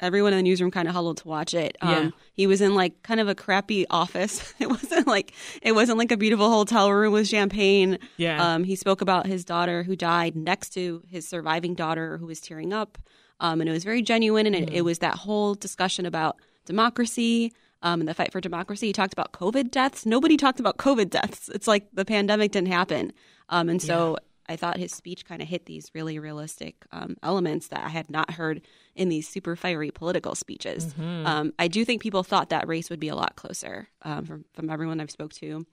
Everyone 0.00 0.32
in 0.32 0.38
the 0.38 0.42
newsroom 0.42 0.72
kind 0.72 0.88
of 0.88 0.94
huddled 0.94 1.18
to 1.18 1.28
watch 1.28 1.54
it. 1.54 1.78
Um, 1.80 1.90
yeah. 1.90 2.10
He 2.32 2.48
was 2.48 2.60
in 2.60 2.74
like 2.74 3.00
kind 3.04 3.20
of 3.20 3.28
a 3.28 3.34
crappy 3.36 3.86
office. 3.88 4.52
It 4.60 4.68
wasn't 4.68 5.06
like 5.06 5.32
it 5.62 5.72
wasn't 5.72 5.98
like 5.98 6.10
a 6.10 6.16
beautiful 6.16 6.50
hotel 6.50 6.92
room 6.92 7.12
with 7.12 7.28
champagne. 7.28 7.98
Yeah. 8.16 8.54
Um, 8.54 8.64
he 8.64 8.74
spoke 8.74 9.00
about 9.00 9.26
his 9.26 9.44
daughter 9.44 9.84
who 9.84 9.94
died 9.94 10.34
next 10.34 10.70
to 10.70 11.02
his 11.08 11.28
surviving 11.28 11.74
daughter 11.74 12.18
who 12.18 12.26
was 12.26 12.40
tearing 12.40 12.72
up. 12.72 12.98
Um, 13.38 13.60
and 13.60 13.70
it 13.70 13.72
was 13.72 13.84
very 13.84 14.02
genuine. 14.02 14.46
And 14.46 14.56
it, 14.56 14.68
mm. 14.68 14.74
it 14.74 14.82
was 14.82 14.98
that 14.98 15.14
whole 15.14 15.54
discussion 15.54 16.06
about 16.06 16.38
democracy, 16.66 17.52
um, 17.82 18.00
and 18.00 18.08
the 18.08 18.14
fight 18.14 18.32
for 18.32 18.40
democracy. 18.40 18.88
He 18.88 18.92
talked 18.92 19.12
about 19.12 19.32
COVID 19.32 19.70
deaths. 19.70 20.04
Nobody 20.04 20.36
talked 20.36 20.60
about 20.60 20.76
COVID 20.76 21.08
deaths. 21.08 21.48
It's 21.48 21.68
like 21.68 21.86
the 21.92 22.04
pandemic 22.04 22.52
didn't 22.52 22.68
happen. 22.68 23.12
Um, 23.48 23.68
and 23.68 23.80
so 23.82 24.16
I 24.50 24.56
thought 24.56 24.78
his 24.78 24.92
speech 24.92 25.24
kind 25.24 25.40
of 25.40 25.46
hit 25.46 25.66
these 25.66 25.92
really 25.94 26.18
realistic 26.18 26.84
um, 26.90 27.16
elements 27.22 27.68
that 27.68 27.84
I 27.84 27.88
had 27.88 28.10
not 28.10 28.32
heard 28.32 28.62
in 28.96 29.08
these 29.08 29.28
super 29.28 29.54
fiery 29.54 29.92
political 29.92 30.34
speeches. 30.34 30.86
Mm-hmm. 30.86 31.26
Um, 31.26 31.52
I 31.56 31.68
do 31.68 31.84
think 31.84 32.02
people 32.02 32.24
thought 32.24 32.48
that 32.48 32.66
race 32.66 32.90
would 32.90 32.98
be 32.98 33.08
a 33.08 33.14
lot 33.14 33.36
closer 33.36 33.88
um, 34.02 34.24
from, 34.24 34.44
from 34.52 34.68
everyone 34.68 35.00
I've 35.00 35.10
spoke 35.10 35.32
to 35.34 35.64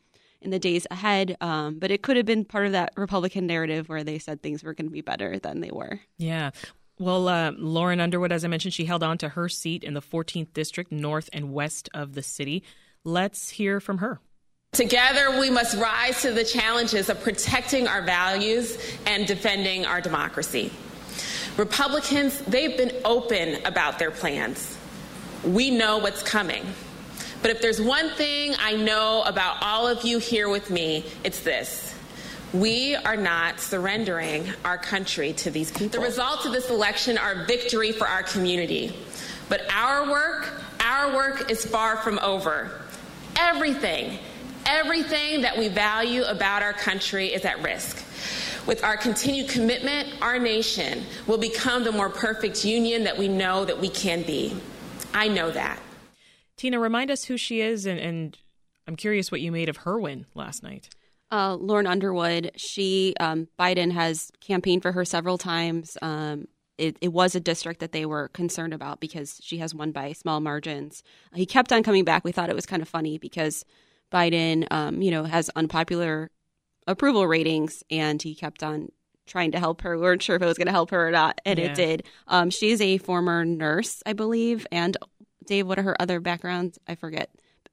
in 0.42 0.52
the 0.52 0.60
days 0.60 0.86
ahead. 0.92 1.36
Um, 1.42 1.80
but 1.80 1.90
it 1.90 2.04
could 2.04 2.18
have 2.18 2.28
been 2.28 2.46
part 2.46 2.68
of 2.68 2.74
that 2.74 2.94
Republican 2.96 3.48
narrative 3.48 3.90
where 3.90 4.04
they 4.04 4.20
said 4.20 4.44
things 4.44 4.64
were 4.64 4.76
going 4.76 4.88
to 4.88 4.94
be 4.94 5.02
better 5.02 5.40
than 5.40 5.62
they 5.62 5.72
were. 5.72 6.00
Yeah. 6.20 6.52
Well, 7.00 7.28
uh, 7.28 7.54
Lauren 7.58 8.00
Underwood, 8.00 8.32
as 8.32 8.46
I 8.46 8.48
mentioned, 8.48 8.76
she 8.76 8.86
held 8.86 9.02
on 9.02 9.18
to 9.20 9.30
her 9.30 9.50
seat 9.50 9.84
in 9.84 9.96
the 9.96 10.02
14th 10.02 10.54
district, 10.54 10.92
north 10.92 11.30
and 11.34 11.52
west 11.52 11.90
of 11.96 12.14
the 12.14 12.24
city. 12.24 12.64
Let's 13.04 13.50
hear 13.50 13.80
from 13.80 13.98
her. 14.00 14.20
Together, 14.78 15.40
we 15.40 15.50
must 15.50 15.76
rise 15.76 16.22
to 16.22 16.32
the 16.32 16.44
challenges 16.44 17.10
of 17.10 17.20
protecting 17.24 17.88
our 17.88 18.04
values 18.04 18.78
and 19.08 19.26
defending 19.26 19.88
our 19.88 20.00
democracy. 20.00 20.72
Republicans, 21.58 22.42
they've 22.42 22.78
been 22.78 22.92
open 23.04 23.58
about 23.66 23.98
their 23.98 24.12
plans. 24.12 24.78
We 25.44 25.72
know 25.72 25.98
what's 25.98 26.22
coming. 26.22 26.64
But 27.42 27.50
if 27.50 27.60
there's 27.60 27.82
one 27.82 28.12
thing 28.12 28.54
I 28.60 28.76
know 28.76 29.24
about 29.26 29.64
all 29.64 29.88
of 29.88 30.06
you 30.06 30.20
here 30.20 30.48
with 30.48 30.70
me, 30.70 31.06
it's 31.24 31.40
this. 31.40 31.96
We 32.54 32.96
are 32.98 33.18
not 33.18 33.60
surrendering 33.60 34.48
our 34.64 34.78
country 34.78 35.34
to 35.34 35.50
these 35.50 35.72
people. 35.72 36.00
The 36.00 36.06
results 36.06 36.46
of 36.46 36.52
this 36.52 36.70
election 36.70 37.18
are 37.18 37.46
victory 37.46 37.94
for 37.94 38.08
our 38.08 38.22
community. 38.22 38.96
But 39.50 39.62
our 39.74 40.08
work, 40.08 40.62
our 40.82 41.16
work 41.16 41.50
is 41.50 41.66
far 41.66 41.98
from 41.98 42.20
over. 42.20 42.80
Everything, 43.40 44.20
Everything 44.70 45.42
that 45.42 45.58
we 45.58 45.70
value 45.70 46.24
about 46.24 46.62
our 46.62 46.74
country 46.74 47.28
is 47.28 47.46
at 47.46 47.64
risk. 47.64 48.04
With 48.68 48.84
our 48.84 48.98
continued 48.98 49.48
commitment, 49.48 50.10
our 50.22 50.38
nation 50.38 51.06
will 51.26 51.38
become 51.38 51.86
the 51.86 51.92
more 51.94 52.10
perfect 52.10 52.66
union 52.66 53.06
that 53.06 53.18
we 53.18 53.30
know 53.30 53.64
that 53.64 53.80
we 53.80 53.88
can 53.88 54.24
be. 54.24 54.54
I 55.14 55.30
know 55.30 55.52
that. 55.52 55.80
Tina, 56.58 56.80
remind 56.80 57.10
us 57.12 57.24
who 57.24 57.38
she 57.38 57.62
is, 57.62 57.86
and, 57.86 57.98
and 57.98 58.38
I'm 58.88 58.98
curious 58.98 59.32
what 59.32 59.40
you 59.40 59.54
made 59.54 59.70
of 59.70 59.78
her 59.78 59.98
win 59.98 60.26
last 60.36 60.64
night. 60.64 60.90
Uh, 61.32 61.56
Lauren 61.56 61.88
Underwood, 61.88 62.52
she 62.58 63.14
um, 63.22 63.48
Biden 63.58 63.94
has 63.94 64.32
campaigned 64.42 64.82
for 64.82 64.92
her 64.92 65.06
several 65.06 65.38
times. 65.38 65.98
Um, 66.02 66.50
it, 66.78 66.98
it, 67.02 67.14
was 67.14 67.36
a 67.36 67.40
district 67.40 67.80
that 67.80 67.92
they 67.92 68.06
were 68.06 68.28
concerned 68.30 68.74
about 68.74 69.00
because 69.00 69.40
she 69.42 69.58
has 69.58 69.74
won 69.74 69.92
by 69.92 70.14
small 70.14 70.40
margins. 70.42 71.04
He 71.34 71.46
kept 71.46 71.72
on 71.72 71.84
coming 71.84 72.04
back. 72.04 72.24
We 72.24 72.32
thought 72.32 72.50
it 72.50 72.56
was 72.56 72.66
kind 72.66 72.82
of 72.82 72.88
funny 72.88 73.18
because 73.18 73.66
Biden, 74.12 74.68
um, 74.72 75.02
you 75.02 75.12
know, 75.12 75.24
has 75.24 75.50
unpopular 75.56 76.30
approval 76.86 77.28
ratings, 77.28 77.84
and 77.90 78.22
he 78.22 78.36
kept 78.36 78.64
on 78.64 78.90
trying 79.26 79.52
to 79.52 79.60
help 79.60 79.82
her. 79.82 79.96
We 79.96 80.04
weren't 80.04 80.24
sure 80.24 80.36
if 80.36 80.42
it 80.42 80.46
was 80.46 80.58
going 80.58 80.68
to 80.68 80.72
help 80.72 80.92
her 80.92 81.08
or 81.08 81.12
not, 81.12 81.40
and 81.46 81.60
yeah. 81.60 81.66
it 81.66 81.76
did. 81.76 82.04
Um, 82.28 82.50
she 82.50 82.72
is 82.72 82.82
a 82.82 82.98
former 82.98 83.46
nurse, 83.46 84.02
I 84.06 84.14
believe. 84.14 84.66
And 84.72 84.98
Dave, 85.46 85.68
what 85.68 85.78
are 85.80 85.84
her 85.84 86.02
other 86.02 86.20
backgrounds? 86.20 86.80
I 86.88 86.96
forget. 86.96 87.30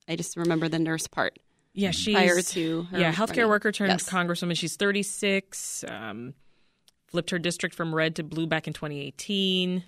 I 0.08 0.16
just 0.16 0.36
remember 0.36 0.68
the 0.68 0.78
nurse 0.78 1.06
part. 1.06 1.38
Yeah, 1.72 1.90
she's 1.90 2.14
prior 2.14 2.40
to 2.40 2.86
yeah 2.92 3.12
healthcare 3.12 3.28
running. 3.28 3.48
worker 3.48 3.72
turned 3.72 3.90
yes. 3.90 4.08
congresswoman. 4.08 4.56
She's 4.56 4.76
36. 4.76 5.84
Um, 5.88 6.34
flipped 7.08 7.30
her 7.30 7.38
district 7.38 7.74
from 7.74 7.94
red 7.94 8.16
to 8.16 8.22
blue 8.22 8.46
back 8.46 8.66
in 8.66 8.72
2018. 8.72 9.82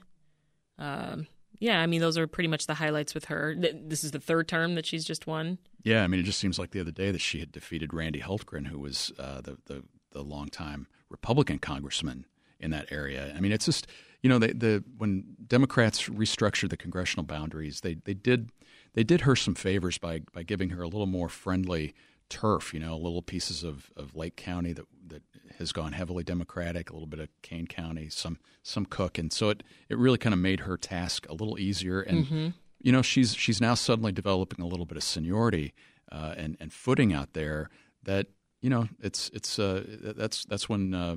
Um, 0.79 1.27
yeah, 1.59 1.81
I 1.81 1.87
mean 1.87 2.01
those 2.01 2.19
are 2.19 2.27
pretty 2.27 2.49
much 2.49 2.67
the 2.67 2.75
highlights 2.75 3.15
with 3.15 3.27
her. 3.27 3.55
This 3.57 4.03
is 4.03 4.11
the 4.11 4.19
third 4.19 4.49
term 4.49 4.75
that 4.75 4.85
she's 4.85 5.05
just 5.05 5.27
won. 5.27 5.59
Yeah, 5.87 6.03
I 6.03 6.09
mean, 6.09 6.19
it 6.19 6.25
just 6.25 6.41
seems 6.41 6.59
like 6.59 6.73
the 6.73 6.81
other 6.81 6.91
day 6.91 7.13
that 7.13 7.21
she 7.21 7.39
had 7.39 7.53
defeated 7.53 7.95
Randy 7.95 8.19
Hultgren, 8.19 8.67
who 8.67 8.81
was 8.81 9.13
uh, 9.21 9.41
the, 9.41 9.57
the 9.67 9.85
the 10.11 10.23
longtime 10.23 10.89
Republican 11.11 11.61
congressman 11.61 12.27
in 12.59 12.73
that 12.73 12.91
area. 12.91 13.33
I 13.37 13.41
mean, 13.41 13.53
it's 13.53 13.67
just 13.67 13.87
you 14.21 14.29
know 14.29 14.41
the 14.41 14.49
the 14.49 14.85
when 14.99 15.37
Democrats 15.47 16.09
restructured 16.09 16.71
the 16.71 16.77
congressional 16.77 17.25
boundaries, 17.25 17.83
they 17.83 17.95
they 17.95 18.15
did 18.15 18.51
they 18.95 19.05
did 19.05 19.21
her 19.21 19.37
some 19.37 19.55
favors 19.55 19.97
by 19.97 20.23
by 20.33 20.43
giving 20.43 20.71
her 20.71 20.83
a 20.83 20.89
little 20.89 21.07
more 21.07 21.29
friendly 21.29 21.95
turf. 22.29 22.75
You 22.75 22.81
know, 22.81 22.97
little 22.97 23.23
pieces 23.23 23.63
of, 23.63 23.93
of 23.97 24.17
Lake 24.17 24.35
County 24.35 24.73
that 24.73 24.87
that 25.07 25.23
has 25.59 25.71
gone 25.71 25.93
heavily 25.93 26.25
Democratic, 26.25 26.91
a 26.91 26.95
little 26.95 27.07
bit 27.07 27.21
of 27.21 27.29
Kane 27.43 27.69
County, 27.69 28.09
some 28.09 28.41
some 28.61 28.87
Cook, 28.87 29.19
and 29.19 29.33
so 29.33 29.51
it 29.51 29.63
it 29.89 29.99
really 29.99 30.19
kind 30.19 30.35
of 30.35 30.41
made 30.41 30.61
her 30.61 30.77
task 30.77 31.29
a 31.29 31.33
little 31.33 31.61
easier. 31.61 32.01
And 32.01 32.27
Mm-hmm. 32.27 32.49
You 32.81 32.93
know, 32.93 33.03
she's 33.03 33.35
she's 33.35 33.61
now 33.61 33.75
suddenly 33.75 34.13
developing 34.13 34.65
a 34.65 34.69
little 34.69 34.87
bit 34.87 34.97
of 34.97 35.03
seniority 35.03 35.75
uh, 36.13 36.35
and 36.37 36.57
and 36.61 36.73
footing 36.73 37.13
out 37.13 37.33
there 37.33 37.71
that 38.05 38.27
you 38.63 38.71
know 38.71 38.89
it's 39.03 39.31
it's 39.33 39.59
uh, 39.59 39.85
that's 40.17 40.45
that's 40.45 40.69
when 40.69 40.95
uh, 40.95 41.17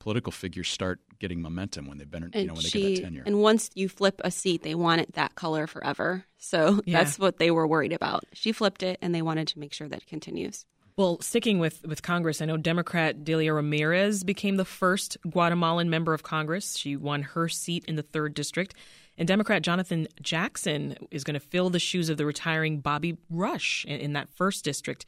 political 0.00 0.32
figures 0.32 0.68
start 0.68 1.00
getting 1.18 1.40
momentum 1.42 1.86
when 1.86 1.98
they've 1.98 2.10
been 2.10 2.30
you 2.34 2.46
know 2.46 2.54
when 2.54 2.62
they 2.62 2.70
get 2.70 2.94
that 2.94 3.02
tenure. 3.02 3.22
and 3.26 3.40
once 3.40 3.70
you 3.74 3.88
flip 3.88 4.20
a 4.24 4.30
seat, 4.30 4.62
they 4.62 4.74
want 4.74 5.00
it 5.00 5.12
that 5.14 5.34
color 5.34 5.66
forever. 5.66 6.24
So 6.36 6.80
Yeah. 6.86 6.98
that's 6.98 7.18
what 7.18 7.38
they 7.38 7.50
were 7.50 7.66
worried 7.66 7.92
about. 7.92 8.24
She 8.32 8.52
flipped 8.52 8.82
it, 8.82 8.98
and 9.02 9.14
they 9.14 9.22
wanted 9.22 9.48
to 9.48 9.58
make 9.58 9.72
sure 9.72 9.88
that 9.88 10.02
it 10.02 10.06
continues. 10.06 10.66
Well, 10.98 11.20
sticking 11.20 11.60
with, 11.60 11.86
with 11.86 12.02
Congress, 12.02 12.42
I 12.42 12.46
know 12.46 12.56
Democrat 12.56 13.22
Delia 13.22 13.54
Ramirez 13.54 14.24
became 14.24 14.56
the 14.56 14.64
first 14.64 15.16
Guatemalan 15.30 15.88
member 15.88 16.12
of 16.12 16.24
Congress. 16.24 16.76
She 16.76 16.96
won 16.96 17.22
her 17.22 17.48
seat 17.48 17.84
in 17.84 17.94
the 17.94 18.02
third 18.02 18.34
district. 18.34 18.74
And 19.16 19.28
Democrat 19.28 19.62
Jonathan 19.62 20.08
Jackson 20.20 20.96
is 21.12 21.22
going 21.22 21.34
to 21.34 21.40
fill 21.40 21.70
the 21.70 21.78
shoes 21.78 22.08
of 22.08 22.16
the 22.16 22.26
retiring 22.26 22.80
Bobby 22.80 23.16
Rush 23.30 23.84
in, 23.86 24.00
in 24.00 24.12
that 24.14 24.28
first 24.28 24.64
district. 24.64 25.06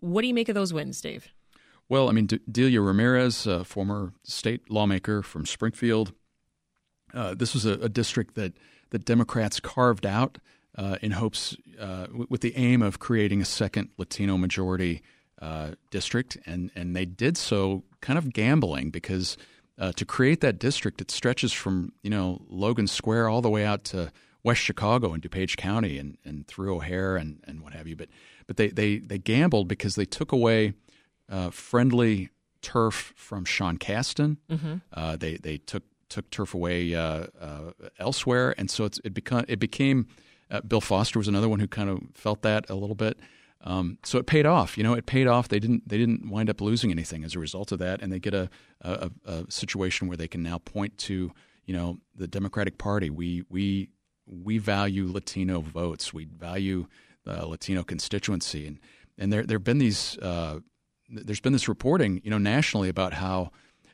What 0.00 0.22
do 0.22 0.26
you 0.26 0.34
make 0.34 0.48
of 0.48 0.56
those 0.56 0.72
wins, 0.72 1.00
Dave? 1.00 1.28
Well, 1.88 2.08
I 2.08 2.12
mean, 2.12 2.26
Delia 2.50 2.80
Ramirez, 2.80 3.46
a 3.46 3.62
former 3.62 4.14
state 4.24 4.68
lawmaker 4.72 5.22
from 5.22 5.46
Springfield, 5.46 6.14
uh, 7.14 7.36
this 7.36 7.54
was 7.54 7.64
a, 7.64 7.74
a 7.74 7.88
district 7.88 8.34
that, 8.34 8.54
that 8.90 9.04
Democrats 9.04 9.60
carved 9.60 10.04
out 10.04 10.38
uh, 10.76 10.96
in 11.02 11.12
hopes, 11.12 11.56
uh, 11.78 12.06
w- 12.06 12.26
with 12.30 12.40
the 12.40 12.56
aim 12.56 12.82
of 12.82 12.98
creating 12.98 13.40
a 13.42 13.44
second 13.44 13.90
Latino 13.98 14.36
majority 14.38 15.02
uh, 15.40 15.72
district. 15.90 16.38
And, 16.46 16.70
and 16.74 16.94
they 16.96 17.04
did 17.04 17.36
so 17.36 17.82
kind 18.00 18.18
of 18.18 18.32
gambling 18.32 18.90
because 18.90 19.36
uh, 19.78 19.92
to 19.92 20.04
create 20.04 20.40
that 20.40 20.58
district, 20.58 21.00
it 21.00 21.10
stretches 21.10 21.52
from, 21.52 21.92
you 22.02 22.10
know, 22.10 22.42
Logan 22.48 22.86
Square 22.86 23.28
all 23.28 23.42
the 23.42 23.50
way 23.50 23.64
out 23.64 23.84
to 23.84 24.12
West 24.44 24.60
Chicago 24.60 25.12
and 25.12 25.22
DuPage 25.22 25.56
County 25.56 25.98
and, 25.98 26.16
and 26.24 26.46
through 26.46 26.76
O'Hare 26.76 27.16
and, 27.16 27.40
and 27.46 27.62
what 27.62 27.72
have 27.72 27.86
you. 27.86 27.96
But, 27.96 28.08
but 28.46 28.56
they, 28.56 28.68
they, 28.68 28.98
they 28.98 29.18
gambled 29.18 29.68
because 29.68 29.94
they 29.94 30.04
took 30.04 30.32
away 30.32 30.74
uh, 31.30 31.50
friendly 31.50 32.30
turf 32.60 33.12
from 33.16 33.44
Sean 33.44 33.76
Casten. 33.78 34.36
Mhm. 34.50 34.82
Uh, 34.92 35.16
they 35.16 35.36
they 35.36 35.56
took 35.58 35.82
took 36.08 36.30
turf 36.30 36.54
away 36.54 36.94
uh, 36.94 37.26
uh, 37.40 37.72
elsewhere, 37.98 38.54
and 38.58 38.70
so 38.70 38.84
it's, 38.84 39.00
it 39.04 39.14
become 39.14 39.44
it 39.48 39.58
became. 39.58 40.06
Uh, 40.52 40.60
Bill 40.60 40.80
Foster 40.80 41.18
was 41.18 41.28
another 41.28 41.48
one 41.48 41.58
who 41.58 41.66
kind 41.66 41.88
of 41.88 42.00
felt 42.14 42.42
that 42.42 42.68
a 42.70 42.74
little 42.74 42.94
bit. 42.94 43.18
Um, 43.64 43.98
so 44.04 44.18
it 44.18 44.26
paid 44.26 44.44
off. 44.44 44.76
You 44.76 44.84
know, 44.84 44.94
it 44.94 45.06
paid 45.06 45.26
off. 45.26 45.48
They 45.48 45.58
didn't 45.58 45.88
they 45.88 45.96
didn't 45.96 46.28
wind 46.28 46.50
up 46.50 46.60
losing 46.60 46.90
anything 46.90 47.24
as 47.24 47.34
a 47.34 47.38
result 47.38 47.72
of 47.72 47.78
that, 47.78 48.02
and 48.02 48.12
they 48.12 48.18
get 48.18 48.34
a 48.34 48.50
a, 48.82 49.10
a 49.24 49.44
situation 49.48 50.08
where 50.08 50.16
they 50.16 50.28
can 50.28 50.42
now 50.42 50.58
point 50.58 50.98
to 50.98 51.32
you 51.64 51.74
know 51.74 51.98
the 52.14 52.28
Democratic 52.28 52.76
Party. 52.78 53.08
We 53.08 53.44
we 53.48 53.88
we 54.26 54.58
value 54.58 55.10
Latino 55.10 55.60
votes. 55.60 56.12
We 56.12 56.24
value 56.24 56.86
the 57.24 57.46
Latino 57.46 57.82
constituency, 57.82 58.66
and 58.66 58.80
and 59.16 59.32
there 59.32 59.44
there 59.44 59.56
have 59.56 59.64
been 59.64 59.78
these. 59.78 60.18
Uh, 60.18 60.60
there's 61.08 61.40
been 61.40 61.52
this 61.52 61.68
reporting, 61.68 62.20
you 62.24 62.30
know, 62.30 62.38
nationally 62.38 62.88
about 62.88 63.12
how 63.12 63.50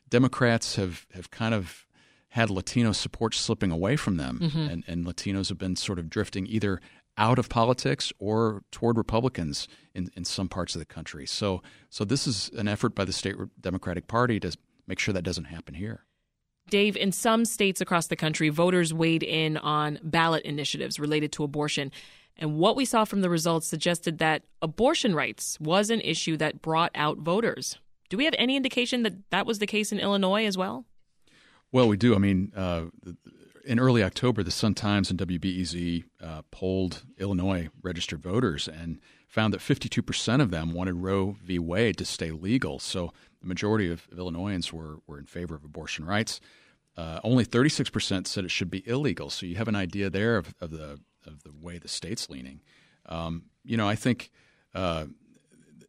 Democrats 0.09 0.77
have, 0.77 1.05
have 1.13 1.29
kind 1.31 1.53
of 1.53 1.85
had 2.29 2.49
Latino 2.49 2.91
support 2.91 3.33
slipping 3.33 3.71
away 3.71 3.95
from 3.95 4.17
them, 4.17 4.39
Mhm. 4.41 4.71
and, 4.71 4.83
and 4.87 5.05
Latinos 5.05 5.49
have 5.49 5.57
been 5.57 5.75
sort 5.75 5.97
of 5.99 6.09
drifting 6.09 6.45
either 6.47 6.79
out 7.17 7.37
of 7.39 7.49
politics 7.49 8.13
or 8.19 8.63
toward 8.71 8.97
Republicans 8.97 9.67
in, 9.93 10.09
in 10.15 10.23
some 10.23 10.47
parts 10.47 10.75
of 10.75 10.79
the 10.79 10.85
country. 10.85 11.25
So, 11.25 11.61
so 11.89 12.05
this 12.05 12.25
is 12.27 12.49
an 12.55 12.67
effort 12.67 12.95
by 12.95 13.03
the 13.03 13.11
state 13.11 13.35
Democratic 13.59 14.07
Party 14.07 14.39
to 14.39 14.55
make 14.87 14.99
sure 14.99 15.13
that 15.13 15.23
doesn't 15.23 15.45
happen 15.45 15.73
here. 15.75 16.05
Dave, 16.69 16.95
in 16.95 17.11
some 17.11 17.45
states 17.45 17.81
across 17.81 18.07
the 18.07 18.15
country, 18.15 18.49
voters 18.49 18.93
weighed 18.93 19.23
in 19.23 19.57
on 19.57 19.99
ballot 20.03 20.43
initiatives 20.45 20.99
related 20.99 21.31
to 21.33 21.43
abortion. 21.43 21.91
And 22.37 22.55
what 22.57 22.75
we 22.77 22.85
saw 22.85 23.03
from 23.05 23.21
the 23.21 23.29
results 23.29 23.67
suggested 23.67 24.19
that 24.19 24.43
abortion 24.61 25.13
rights 25.15 25.59
was 25.59 25.89
an 25.89 25.99
issue 26.01 26.37
that 26.37 26.61
brought 26.61 26.91
out 26.95 27.17
voters. 27.17 27.79
Do 28.07 28.17
we 28.17 28.25
have 28.25 28.35
any 28.37 28.55
indication 28.55 29.03
that 29.03 29.29
that 29.31 29.45
was 29.45 29.59
the 29.59 29.67
case 29.67 29.91
in 29.91 29.99
Illinois 29.99 30.45
as 30.45 30.57
well? 30.57 30.85
Well, 31.71 31.87
we 31.87 31.97
do. 31.97 32.15
I 32.15 32.17
mean, 32.17 32.51
uh, 32.55 32.85
in 33.63 33.79
early 33.79 34.03
October, 34.03 34.41
the 34.41 34.51
Sun 34.51 34.73
Times 34.73 35.11
and 35.11 35.19
WBEZ 35.19 36.03
uh, 36.21 36.41
polled 36.49 37.03
Illinois 37.19 37.69
registered 37.83 38.21
voters 38.21 38.67
and 38.67 38.99
found 39.27 39.53
that 39.53 39.61
52% 39.61 40.41
of 40.41 40.49
them 40.49 40.73
wanted 40.73 40.95
Roe 40.95 41.37
v. 41.43 41.59
Wade 41.59 41.97
to 41.97 42.05
stay 42.05 42.31
legal. 42.31 42.79
So 42.79 43.13
the 43.41 43.47
majority 43.47 43.91
of, 43.91 44.07
Illinoisans 44.17 44.73
were, 44.73 44.97
were 45.05 45.19
in 45.19 45.25
favor 45.25 45.53
of 45.53 45.63
abortion 45.63 46.05
rights. 46.05 46.41
Uh, 46.97 47.19
only 47.23 47.45
36% 47.45 48.25
said 48.25 48.43
it 48.43 48.51
should 48.51 48.71
be 48.71 48.87
illegal. 48.87 49.29
So 49.29 49.45
you 49.45 49.55
have 49.55 49.67
an 49.67 49.75
idea 49.75 50.09
there 50.09 50.37
of, 50.37 50.55
of 50.59 50.71
the 50.71 50.99
of 51.27 51.43
the 51.43 51.51
way 51.61 51.77
the 51.77 51.87
state's 51.87 52.29
leaning. 52.29 52.61
Um, 53.05 53.43
you 53.63 53.77
know, 53.77 53.87
I 53.87 53.95
think. 53.95 54.31
Uh, 54.73 55.05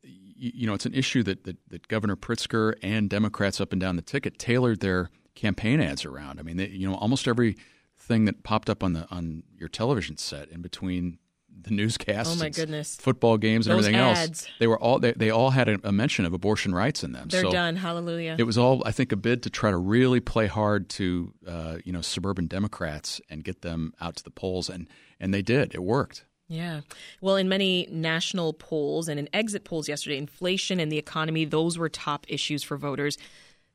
you, 0.03 0.53
you 0.55 0.67
know, 0.67 0.73
it's 0.73 0.87
an 0.87 0.95
issue 0.95 1.23
that, 1.23 1.45
that, 1.45 1.59
that 1.69 1.87
Governor 1.89 2.17
Pritzker 2.17 2.73
and 2.83 3.11
Democrats 3.11 3.61
up 3.61 3.73
and 3.73 3.81
down 3.81 3.97
the 3.97 4.03
ticket 4.03 4.39
tailored 4.39 4.81
their 4.81 5.11
campaign 5.35 5.81
ads 5.81 6.05
around. 6.05 6.39
I 6.41 6.43
mean, 6.43 6.57
they, 6.57 6.69
you 6.69 6.89
know, 6.89 6.95
almost 6.97 7.27
every 7.29 7.57
thing 7.99 8.25
that 8.25 8.43
popped 8.43 8.69
up 8.71 8.83
on 8.83 8.93
the 8.95 9.07
on 9.11 9.43
your 9.59 9.69
television 9.69 10.17
set 10.17 10.49
in 10.49 10.63
between 10.63 11.19
the 11.63 11.71
newscasts, 11.71 12.33
Oh, 12.35 12.37
my 12.43 12.49
goodness. 12.49 12.97
football 12.97 13.37
games, 13.37 13.67
and 13.67 13.77
Those 13.77 13.87
everything 13.87 14.01
ads. 14.01 14.29
else, 14.45 14.47
they 14.61 14.67
were 14.67 14.79
all 14.79 14.99
they, 14.99 15.13
they 15.13 15.29
all 15.31 15.51
had 15.51 15.69
a, 15.69 15.79
a 15.85 15.93
mention 15.93 16.25
of 16.25 16.33
abortion 16.33 16.75
rights 16.75 17.05
in 17.05 17.13
them. 17.13 17.29
They're 17.29 17.43
so 17.43 17.51
done. 17.53 17.77
Hallelujah. 17.77 18.37
It 18.39 18.45
was 18.45 18.57
all, 18.57 18.83
I 18.87 18.93
think, 18.93 19.13
a 19.13 19.17
bid 19.17 19.43
to 19.43 19.51
try 19.51 19.71
to 19.71 19.77
really 19.77 20.21
play 20.21 20.47
hard 20.47 20.89
to, 20.91 21.35
uh, 21.47 21.77
you 21.85 21.93
know, 21.93 22.01
suburban 22.01 22.47
Democrats 22.47 23.21
and 23.29 23.45
get 23.45 23.61
them 23.61 23.93
out 24.01 24.17
to 24.17 24.25
the 24.25 24.31
polls, 24.31 24.71
and 24.71 24.89
and 25.19 25.35
they 25.35 25.43
did. 25.43 25.75
It 25.75 25.83
worked. 25.83 26.25
Yeah. 26.49 26.81
Well, 27.21 27.37
in 27.37 27.49
many 27.49 27.87
national 27.93 28.55
polls 28.55 29.07
and 29.09 29.21
in 29.21 29.29
exit 29.33 29.63
polls 29.65 29.87
yesterday, 29.89 30.17
inflation 30.17 30.81
and 30.81 30.91
the 30.91 30.99
economy, 30.99 31.45
those 31.45 31.77
were 31.79 31.89
top 31.89 32.25
issues 32.29 32.63
for 32.65 32.77
voters. 32.77 33.19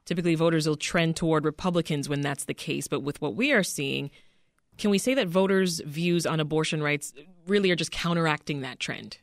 Typically, 0.05 0.35
voters 0.35 0.67
will 0.67 0.75
trend 0.75 1.15
toward 1.15 1.45
Republicans 1.45 2.07
when 2.07 2.21
that's 2.21 2.45
the 2.45 2.53
case. 2.53 2.87
But 2.87 3.01
with 3.01 3.21
what 3.21 3.35
we 3.35 3.51
are 3.51 3.63
seeing, 3.63 4.11
can 4.77 4.91
we 4.91 4.97
say 4.97 5.13
that 5.15 5.27
voters' 5.27 5.81
views 5.85 6.25
on 6.25 6.39
abortion 6.39 6.83
rights 6.83 7.13
really 7.47 7.71
are 7.71 7.75
just 7.75 7.91
counteracting 7.91 8.61
that 8.61 8.79
trend? 8.79 9.17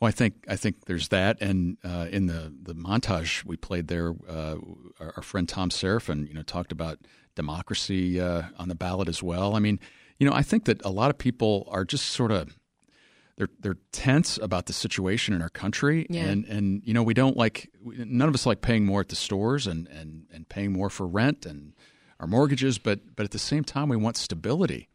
Well, 0.00 0.08
I 0.08 0.12
think 0.12 0.44
I 0.48 0.56
think 0.56 0.84
there's 0.86 1.08
that, 1.08 1.40
and 1.40 1.78
uh, 1.84 2.08
in 2.10 2.26
the, 2.26 2.52
the 2.62 2.74
montage 2.74 3.44
we 3.44 3.56
played 3.56 3.88
there, 3.88 4.14
uh, 4.28 4.56
our, 5.00 5.14
our 5.16 5.22
friend 5.22 5.48
Tom 5.48 5.70
Seraphin, 5.70 6.28
you 6.28 6.34
know, 6.34 6.42
talked 6.42 6.72
about 6.72 6.98
democracy 7.34 8.20
uh, 8.20 8.42
on 8.58 8.68
the 8.68 8.74
ballot 8.74 9.08
as 9.08 9.22
well. 9.22 9.56
I 9.56 9.60
mean, 9.60 9.80
you 10.18 10.28
know, 10.28 10.34
I 10.34 10.42
think 10.42 10.64
that 10.66 10.84
a 10.84 10.90
lot 10.90 11.10
of 11.10 11.18
people 11.18 11.68
are 11.70 11.84
just 11.84 12.08
sort 12.08 12.32
of 12.32 12.56
they're 13.36 13.48
they're 13.60 13.76
tense 13.92 14.38
about 14.38 14.66
the 14.66 14.72
situation 14.72 15.34
in 15.34 15.42
our 15.42 15.48
country, 15.50 16.06
Yeah. 16.10 16.24
and 16.26 16.44
and 16.46 16.82
you 16.84 16.94
know, 16.94 17.02
we 17.02 17.14
don't 17.14 17.36
like 17.36 17.70
none 17.84 18.28
of 18.28 18.34
us 18.34 18.46
like 18.46 18.60
paying 18.60 18.84
more 18.86 19.00
at 19.00 19.08
the 19.08 19.16
stores 19.16 19.66
and 19.66 19.88
and 19.88 20.26
and 20.32 20.48
paying 20.48 20.72
more 20.72 20.88
for 20.90 21.06
rent 21.06 21.44
and 21.46 21.74
our 22.20 22.26
mortgages, 22.26 22.78
but 22.78 23.00
but 23.16 23.24
at 23.24 23.30
the 23.32 23.38
same 23.38 23.64
time, 23.64 23.88
we 23.88 23.96
want 23.96 24.16
stability, 24.16 24.88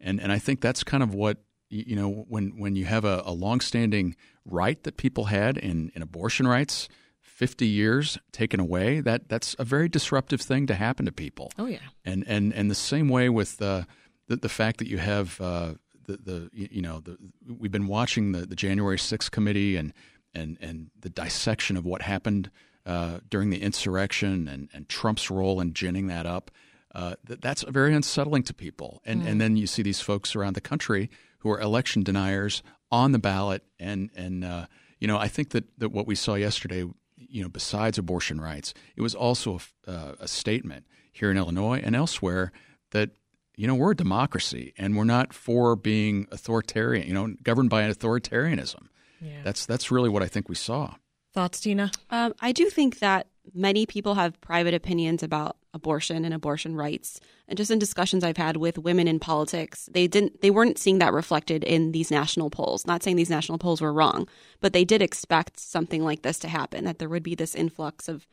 and 0.00 0.20
and 0.20 0.30
I 0.30 0.38
think 0.38 0.60
that's 0.60 0.84
kind 0.84 1.02
of 1.02 1.14
what 1.14 1.38
you 1.70 1.96
know 1.96 2.10
when 2.28 2.58
when 2.58 2.76
you 2.76 2.84
have 2.84 3.04
a, 3.04 3.22
a 3.24 3.32
longstanding 3.32 4.14
right 4.44 4.82
that 4.84 4.96
people 4.96 5.24
had 5.24 5.56
in 5.58 5.90
in 5.94 6.02
abortion 6.02 6.46
rights. 6.46 6.88
50 7.20 7.66
years 7.66 8.16
taken 8.32 8.60
away 8.60 9.00
that 9.02 9.28
that's 9.28 9.54
a 9.58 9.64
very 9.64 9.90
disruptive 9.90 10.40
thing 10.40 10.66
to 10.68 10.74
happen 10.74 11.04
to 11.04 11.12
people 11.12 11.50
Oh, 11.58 11.66
yeah. 11.66 11.80
and 12.02 12.24
and 12.26 12.54
and 12.54 12.70
the 12.70 12.74
same 12.74 13.10
way 13.10 13.28
with 13.28 13.60
uh, 13.60 13.82
the 14.26 14.36
the 14.36 14.48
fact 14.48 14.78
that 14.78 14.88
you 14.88 14.96
have 14.96 15.38
uh, 15.38 15.74
the 16.06 16.16
the 16.16 16.50
you 16.52 16.82
know 16.82 17.00
the 17.00 17.16
we've 17.58 17.72
been 17.72 17.86
watching 17.88 18.32
the, 18.32 18.46
the 18.46 18.56
January 18.56 18.96
6th 18.96 19.30
committee 19.30 19.76
and 19.76 19.92
and 20.34 20.56
and 20.60 20.90
the 20.98 21.10
dissection 21.10 21.76
of 21.76 21.84
what 21.84 22.02
happened 22.02 22.50
uh, 22.84 23.18
during 23.28 23.50
the 23.50 23.60
insurrection 23.62 24.48
and 24.48 24.68
and 24.72 24.88
Trump's 24.88 25.30
role 25.30 25.60
in 25.60 25.72
ginning 25.74 26.06
that 26.08 26.26
up. 26.26 26.50
Uh, 26.94 27.14
that, 27.24 27.42
that's 27.42 27.62
very 27.68 27.92
unsettling 27.94 28.42
to 28.42 28.54
people, 28.54 29.02
and 29.04 29.22
Mm. 29.22 29.26
and 29.26 29.40
then 29.40 29.56
you 29.56 29.66
see 29.66 29.82
these 29.82 30.00
folks 30.00 30.34
around 30.34 30.54
the 30.54 30.62
country 30.62 31.10
who 31.40 31.50
are 31.50 31.60
election 31.60 32.02
deniers 32.02 32.62
on 32.90 33.12
the 33.12 33.18
ballot, 33.18 33.62
and 33.78 34.10
and 34.16 34.42
uh, 34.44 34.66
you 34.98 35.06
know 35.06 35.18
I 35.18 35.28
think 35.28 35.50
that 35.50 35.64
that 35.78 35.90
what 35.90 36.06
we 36.06 36.14
saw 36.14 36.36
yesterday, 36.36 36.84
you 37.16 37.42
know, 37.42 37.50
besides 37.50 37.98
abortion 37.98 38.40
rights, 38.40 38.72
it 38.96 39.02
was 39.02 39.14
also 39.14 39.58
a, 39.86 39.90
uh, 39.90 40.14
a 40.20 40.28
statement 40.28 40.86
here 41.12 41.30
in 41.30 41.36
Illinois 41.36 41.80
and 41.84 41.94
elsewhere 41.94 42.50
that 42.92 43.10
you 43.56 43.66
know 43.66 43.74
we're 43.74 43.92
a 43.92 43.96
democracy 43.96 44.74
and 44.78 44.96
we're 44.96 45.04
not 45.04 45.32
for 45.32 45.76
being 45.76 46.26
authoritarian, 46.30 47.08
you 47.08 47.14
know, 47.14 47.34
governed 47.42 47.70
by 47.70 47.82
an 47.82 47.92
authoritarianism. 47.92 48.88
Yeah. 49.20 49.42
That's 49.42 49.66
that's 49.66 49.90
really 49.90 50.08
what 50.08 50.22
I 50.22 50.26
think 50.26 50.48
we 50.48 50.54
saw. 50.54 50.94
Thoughts, 51.32 51.60
Tina? 51.60 51.90
Um, 52.10 52.34
I 52.40 52.52
do 52.52 52.70
think 52.70 53.00
that 53.00 53.26
many 53.54 53.84
people 53.84 54.14
have 54.14 54.40
private 54.40 54.72
opinions 54.72 55.22
about 55.22 55.56
abortion 55.74 56.24
and 56.24 56.32
abortion 56.32 56.74
rights, 56.74 57.20
and 57.46 57.58
just 57.58 57.70
in 57.70 57.78
discussions 57.78 58.24
I've 58.24 58.38
had 58.38 58.56
with 58.56 58.78
women 58.78 59.06
in 59.06 59.18
politics, 59.18 59.88
they 59.92 60.06
didn't 60.06 60.40
they 60.40 60.50
weren't 60.50 60.78
seeing 60.78 60.98
that 60.98 61.12
reflected 61.12 61.64
in 61.64 61.92
these 61.92 62.10
national 62.10 62.50
polls. 62.50 62.86
Not 62.86 63.02
saying 63.02 63.16
these 63.16 63.30
national 63.30 63.58
polls 63.58 63.80
were 63.80 63.92
wrong, 63.92 64.28
but 64.60 64.72
they 64.72 64.84
did 64.84 65.02
expect 65.02 65.60
something 65.60 66.02
like 66.02 66.22
this 66.22 66.38
to 66.40 66.48
happen. 66.48 66.84
That 66.84 66.98
there 66.98 67.08
would 67.08 67.22
be 67.22 67.34
this 67.34 67.54
influx 67.54 68.08
of 68.08 68.26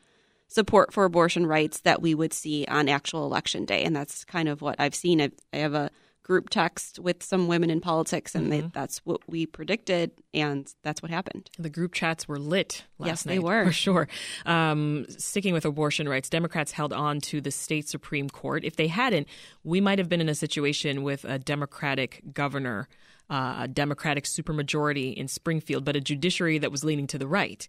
support 0.54 0.92
for 0.92 1.04
abortion 1.04 1.46
rights 1.46 1.80
that 1.80 2.00
we 2.00 2.14
would 2.14 2.32
see 2.32 2.64
on 2.68 2.88
actual 2.88 3.24
election 3.26 3.64
day, 3.64 3.82
and 3.82 3.94
that's 3.96 4.24
kind 4.24 4.48
of 4.48 4.62
what 4.62 4.76
I've 4.78 4.94
seen. 4.94 5.20
I've, 5.20 5.32
I 5.52 5.56
have 5.58 5.74
a 5.74 5.90
group 6.22 6.48
text 6.48 6.98
with 7.00 7.22
some 7.22 7.48
women 7.48 7.68
in 7.70 7.80
politics, 7.80 8.34
and 8.36 8.50
they, 8.50 8.62
Mhm. 8.62 8.72
that's 8.72 8.98
what 9.04 9.20
we 9.28 9.44
predicted, 9.46 10.12
and 10.32 10.72
that's 10.82 11.02
what 11.02 11.10
happened. 11.10 11.50
The 11.58 11.68
group 11.68 11.92
chats 11.92 12.26
were 12.28 12.38
lit 12.38 12.84
last 12.98 13.08
Yes, 13.08 13.26
night. 13.26 13.32
they 13.34 13.38
were. 13.40 13.66
For 13.66 13.72
sure. 13.72 14.08
Um, 14.46 15.04
sticking 15.10 15.52
with 15.52 15.64
abortion 15.66 16.08
rights, 16.08 16.30
Democrats 16.30 16.72
held 16.72 16.92
on 16.94 17.20
to 17.22 17.40
the 17.42 17.50
state 17.50 17.88
Supreme 17.88 18.30
Court. 18.30 18.64
If 18.64 18.76
they 18.76 18.86
hadn't, 18.86 19.26
we 19.64 19.80
might 19.82 19.98
have 19.98 20.08
been 20.08 20.20
in 20.22 20.28
a 20.30 20.34
situation 20.36 21.02
with 21.02 21.24
a 21.24 21.38
Democratic 21.38 22.22
governor, 22.32 22.88
uh, 23.28 23.56
a 23.62 23.68
Democratic 23.68 24.24
supermajority 24.24 25.14
in 25.14 25.26
Springfield, 25.28 25.84
but 25.84 25.94
a 25.96 26.00
judiciary 26.00 26.56
that 26.58 26.70
was 26.70 26.84
leaning 26.84 27.08
to 27.08 27.18
the 27.18 27.26
right. 27.26 27.68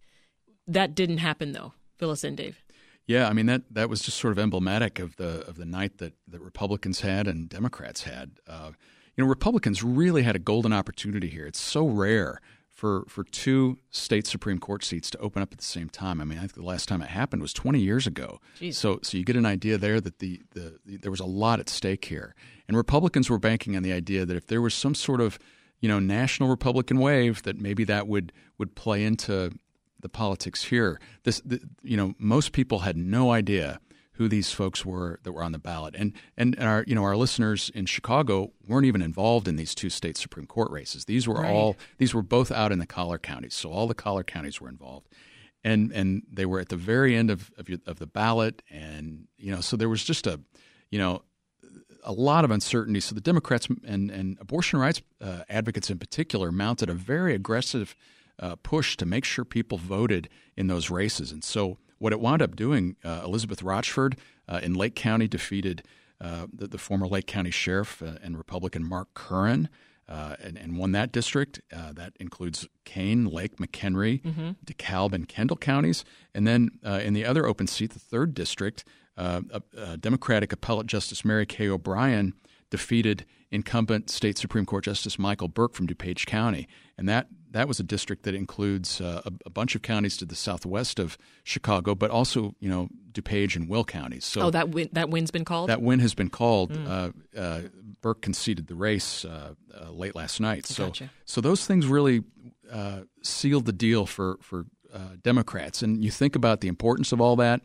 That 0.67 0.95
didn't 0.95 1.17
happen, 1.17 1.51
though. 1.51 1.73
Fill 1.97 2.11
us 2.11 2.23
in, 2.23 2.35
Dave. 2.35 2.61
Yeah, 3.07 3.27
I 3.27 3.33
mean 3.33 3.45
that 3.45 3.63
that 3.71 3.89
was 3.89 4.01
just 4.01 4.17
sort 4.17 4.31
of 4.31 4.39
emblematic 4.39 4.99
of 4.99 5.15
the 5.17 5.47
of 5.47 5.57
the 5.57 5.65
night 5.65 5.99
that, 5.99 6.13
that 6.27 6.41
Republicans 6.41 7.01
had 7.01 7.27
and 7.27 7.47
Democrats 7.47 8.03
had. 8.03 8.31
Uh, 8.47 8.71
you 9.15 9.23
know, 9.23 9.29
Republicans 9.29 9.83
really 9.83 10.23
had 10.23 10.35
a 10.35 10.39
golden 10.39 10.73
opportunity 10.73 11.29
here. 11.29 11.45
It's 11.45 11.59
so 11.59 11.87
rare 11.87 12.41
for 12.69 13.05
for 13.07 13.23
two 13.23 13.77
state 13.89 14.27
Supreme 14.27 14.59
Court 14.59 14.83
seats 14.83 15.09
to 15.11 15.17
open 15.19 15.41
up 15.41 15.53
at 15.53 15.59
the 15.59 15.63
same 15.63 15.87
time. 15.87 16.19
I 16.19 16.25
mean, 16.25 16.37
I 16.37 16.41
think 16.41 16.55
the 16.55 16.63
last 16.63 16.89
time 16.89 17.01
it 17.01 17.09
happened 17.09 17.41
was 17.41 17.53
20 17.53 17.79
years 17.79 18.05
ago. 18.05 18.39
Jeez. 18.59 18.73
So 18.75 18.99
so 19.01 19.17
you 19.17 19.23
get 19.23 19.37
an 19.37 19.45
idea 19.45 19.77
there 19.77 20.01
that 20.01 20.19
the, 20.19 20.41
the 20.51 20.79
the 20.85 20.97
there 20.97 21.11
was 21.11 21.21
a 21.21 21.25
lot 21.25 21.59
at 21.59 21.69
stake 21.69 22.05
here, 22.05 22.35
and 22.67 22.75
Republicans 22.75 23.29
were 23.29 23.39
banking 23.39 23.75
on 23.75 23.83
the 23.83 23.93
idea 23.93 24.25
that 24.25 24.35
if 24.35 24.47
there 24.47 24.61
was 24.61 24.73
some 24.73 24.93
sort 24.93 25.21
of 25.21 25.39
you 25.79 25.87
know 25.87 25.99
national 25.99 26.49
Republican 26.49 26.99
wave, 26.99 27.43
that 27.43 27.59
maybe 27.59 27.85
that 27.85 28.07
would 28.07 28.33
would 28.57 28.75
play 28.75 29.03
into 29.03 29.51
the 30.05 30.09
politics 30.09 30.65
here. 30.65 30.99
This, 31.23 31.41
the, 31.43 31.59
you 31.81 31.97
know, 31.97 32.13
most 32.19 32.51
people 32.51 32.79
had 32.79 32.95
no 32.95 33.31
idea 33.31 33.79
who 34.13 34.27
these 34.29 34.51
folks 34.51 34.85
were 34.85 35.19
that 35.23 35.31
were 35.31 35.41
on 35.43 35.51
the 35.51 35.57
ballot, 35.59 35.95
and 35.97 36.13
and 36.37 36.55
our 36.59 36.85
you 36.87 36.93
know 36.95 37.03
our 37.03 37.17
listeners 37.17 37.71
in 37.73 37.85
Chicago 37.87 38.51
weren't 38.67 38.85
even 38.85 39.01
involved 39.01 39.47
in 39.47 39.55
these 39.55 39.73
two 39.73 39.89
state 39.89 40.15
Supreme 40.15 40.45
Court 40.45 40.69
races. 40.71 41.05
These 41.05 41.27
were 41.27 41.35
Right. 41.41 41.51
all 41.51 41.75
these 41.97 42.13
were 42.13 42.21
both 42.21 42.51
out 42.51 42.71
in 42.71 42.79
the 42.79 42.85
collar 42.85 43.17
counties, 43.17 43.55
so 43.55 43.71
all 43.71 43.87
the 43.87 43.95
collar 43.95 44.23
counties 44.23 44.61
were 44.61 44.69
involved, 44.69 45.09
and 45.63 45.91
and 45.91 46.21
they 46.31 46.45
were 46.45 46.59
at 46.61 46.69
the 46.69 46.77
very 46.77 47.15
end 47.15 47.29
of 47.31 47.51
of, 47.57 47.67
your, 47.67 47.79
of 47.87 47.97
the 47.99 48.07
ballot, 48.07 48.61
and 48.69 49.27
you 49.37 49.51
know, 49.51 49.59
so 49.59 49.75
there 49.75 49.89
was 49.89 50.03
just 50.03 50.27
a 50.27 50.39
you 50.91 50.99
know 50.99 51.23
a 52.03 52.13
lot 52.13 52.45
of 52.45 52.51
uncertainty. 52.51 52.99
So 53.01 53.15
the 53.15 53.21
Democrats 53.21 53.67
and, 53.83 54.11
and 54.11 54.37
abortion 54.39 54.79
rights 54.79 55.01
uh, 55.19 55.41
advocates 55.49 55.89
in 55.89 55.97
particular 55.97 56.51
mounted 56.51 56.87
a 56.89 56.93
very 56.93 57.33
aggressive 57.33 57.95
uh, 58.39 58.55
push 58.57 58.97
to 58.97 59.05
make 59.05 59.25
sure 59.25 59.45
people 59.45 59.77
voted 59.77 60.29
in 60.57 60.67
those 60.67 60.89
races. 60.89 61.31
And 61.31 61.43
so 61.43 61.77
what 61.99 62.11
it 62.13 62.19
wound 62.19 62.41
up 62.41 62.55
doing, 62.55 62.95
uh, 63.03 63.21
Elizabeth 63.23 63.63
Rochford 63.63 64.17
uh, 64.47 64.59
in 64.61 64.73
Lake 64.73 64.95
County 64.95 65.27
defeated 65.27 65.83
uh, 66.21 66.47
the, 66.53 66.67
the 66.67 66.77
former 66.77 67.07
Lake 67.07 67.27
County 67.27 67.51
sheriff 67.51 68.01
uh, 68.01 68.17
and 68.23 68.37
Republican 68.37 68.83
Mark 68.87 69.13
Curran. 69.13 69.69
Uh, 70.07 70.35
and, 70.39 70.55
and 70.55 70.77
won 70.77 70.91
that 70.91 71.11
district. 71.11 71.59
Uh, 71.75 71.91
that 71.91 72.13
includes 72.19 72.67
Kane, 72.83 73.25
Lake, 73.25 73.57
McHenry, 73.57 74.21
Mhm. 74.21 74.55
DeKalb, 74.63 75.13
and 75.13 75.27
Kendall 75.27 75.57
counties. 75.57 76.05
And 76.31 76.45
then 76.45 76.69
uh, 76.85 76.99
in 77.03 77.13
the 77.15 77.25
other 77.25 77.47
open 77.47 77.65
seat, 77.65 77.89
the 77.91 77.97
third 77.97 78.35
district, 78.35 78.85
uh, 79.17 79.41
uh, 79.51 79.59
uh, 79.75 79.95
Democratic 79.95 80.53
Appellate 80.53 80.85
Justice 80.85 81.25
Mary 81.25 81.47
Kay 81.47 81.67
O'Brien 81.67 82.35
defeated 82.69 83.25
incumbent 83.51 84.09
State 84.09 84.37
Supreme 84.37 84.65
Court 84.65 84.83
Justice 84.83 85.17
Michael 85.19 85.47
Burke 85.47 85.73
from 85.73 85.87
DuPage 85.87 86.25
County, 86.25 86.67
and 86.97 87.07
that 87.07 87.27
that 87.51 87.67
was 87.67 87.79
a 87.79 87.83
district 87.83 88.23
that 88.23 88.35
includes 88.35 88.99
uh, 88.99 89.21
a, 89.25 89.31
a 89.45 89.49
bunch 89.49 89.75
of 89.75 89.81
counties 89.81 90.17
to 90.17 90.25
the 90.25 90.35
southwest 90.35 90.99
of 90.99 91.17
Chicago, 91.43 91.95
but 91.95 92.11
also 92.11 92.55
you 92.59 92.69
know 92.69 92.89
DuPage 93.11 93.55
and 93.55 93.69
Will 93.69 93.85
counties. 93.85 94.25
So 94.25 94.41
oh, 94.41 94.49
that 94.51 94.69
win, 94.69 94.89
that 94.93 95.09
win's 95.09 95.31
been 95.31 95.45
called? 95.45 95.69
that 95.69 95.81
win 95.81 95.99
has 95.99 96.13
been 96.13 96.29
called. 96.29 96.71
Mm. 96.73 96.87
Uh, 96.87 97.39
uh, 97.39 97.61
Burke 98.01 98.21
conceded 98.21 98.67
the 98.67 98.75
race 98.75 99.25
uh, 99.25 99.55
uh, 99.73 99.89
late 99.89 100.15
last 100.15 100.39
night. 100.39 100.67
So, 100.67 100.87
Gotcha. 100.87 101.09
so 101.25 101.41
those 101.41 101.65
things 101.65 101.87
really 101.87 102.23
uh, 102.71 103.01
sealed 103.23 103.65
the 103.65 103.73
deal 103.73 104.05
for 104.05 104.37
for 104.41 104.65
uh, 104.93 105.15
Democrats. 105.23 105.81
And 105.81 106.03
you 106.03 106.11
think 106.11 106.35
about 106.35 106.61
the 106.61 106.67
importance 106.67 107.11
of 107.11 107.19
all 107.19 107.35
that. 107.37 107.61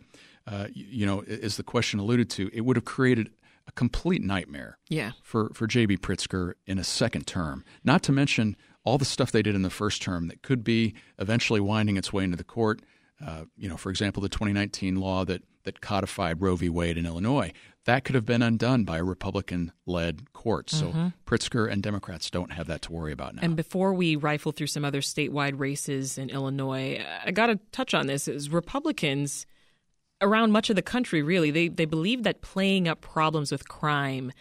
Uh, 0.46 0.68
you, 0.72 0.86
you 0.90 1.06
know, 1.06 1.20
as 1.22 1.56
the 1.56 1.62
question 1.62 2.00
alluded 2.00 2.30
to, 2.30 2.50
it 2.52 2.62
would 2.62 2.76
have 2.76 2.84
created 2.84 3.30
a 3.70 3.72
complete 3.72 4.22
nightmare. 4.22 4.78
Yeah. 4.88 5.12
For 5.22 5.50
for 5.54 5.66
J.B. 5.66 5.98
Pritzker 5.98 6.54
in 6.66 6.78
a 6.78 6.84
second 6.84 7.26
term. 7.26 7.64
Not 7.84 8.02
to 8.04 8.12
mention 8.12 8.56
all 8.84 8.98
the 8.98 9.04
stuff 9.04 9.30
they 9.30 9.42
did 9.42 9.54
in 9.54 9.62
the 9.62 9.70
first 9.70 10.02
term 10.02 10.26
that 10.28 10.42
could 10.42 10.64
be 10.64 10.94
eventually 11.18 11.60
winding 11.60 11.96
its 11.96 12.12
way 12.12 12.24
into 12.24 12.36
the 12.36 12.44
court. 12.44 12.80
Uh, 13.24 13.44
you 13.56 13.68
know, 13.68 13.76
for 13.76 13.90
example, 13.90 14.22
the 14.22 14.28
2019 14.28 14.96
law 14.96 15.24
that 15.24 15.42
that 15.64 15.80
codified 15.82 16.40
Roe 16.40 16.56
v. 16.56 16.68
Wade 16.70 16.96
in 16.98 17.04
Illinois 17.06 17.52
that 17.84 18.04
could 18.04 18.14
have 18.14 18.26
been 18.26 18.42
undone 18.42 18.84
by 18.84 18.98
a 18.98 19.04
Republican-led 19.04 20.32
court. 20.32 20.68
So 20.70 20.92
Mhm. 20.92 21.12
Pritzker 21.26 21.70
and 21.70 21.82
Democrats 21.82 22.30
don't 22.30 22.52
have 22.52 22.66
that 22.66 22.82
to 22.82 22.92
worry 22.92 23.12
about 23.12 23.34
now. 23.34 23.40
And 23.42 23.56
before 23.56 23.92
we 23.94 24.16
rifle 24.16 24.52
through 24.52 24.66
some 24.68 24.84
other 24.84 25.00
statewide 25.00 25.58
races 25.58 26.18
in 26.18 26.28
Illinois, 26.30 27.02
I 27.24 27.30
got 27.30 27.46
to 27.46 27.58
touch 27.72 27.94
on 27.94 28.06
this. 28.06 28.28
Is 28.28 28.50
Republicans 28.50 29.46
around 30.22 30.52
much 30.52 30.70
of 30.70 30.76
the 30.76 30.82
country 30.82 31.22
really 31.22 31.50
they 31.50 31.68
they 31.68 31.84
believe 31.84 32.22
that 32.22 32.42
playing 32.42 32.86
up 32.88 33.00
problems 33.00 33.50
with 33.50 33.68
crime 33.68 34.32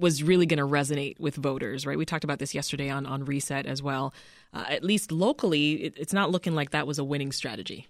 was 0.00 0.22
really 0.22 0.46
going 0.46 0.58
to 0.58 0.66
resonate 0.66 1.20
with 1.20 1.36
voters, 1.36 1.86
right? 1.86 1.98
We 1.98 2.06
talked 2.06 2.24
about 2.24 2.38
this 2.38 2.54
yesterday 2.54 2.88
on 2.88 3.06
on 3.06 3.24
Reset 3.24 3.66
as 3.66 3.82
well. 3.82 4.14
Uh, 4.52 4.64
at 4.68 4.82
least 4.82 5.12
locally, 5.12 5.84
it, 5.84 5.94
it's 5.96 6.12
not 6.12 6.30
looking 6.30 6.54
like 6.54 6.70
that 6.70 6.86
was 6.86 6.98
a 6.98 7.04
winning 7.04 7.32
strategy. 7.32 7.86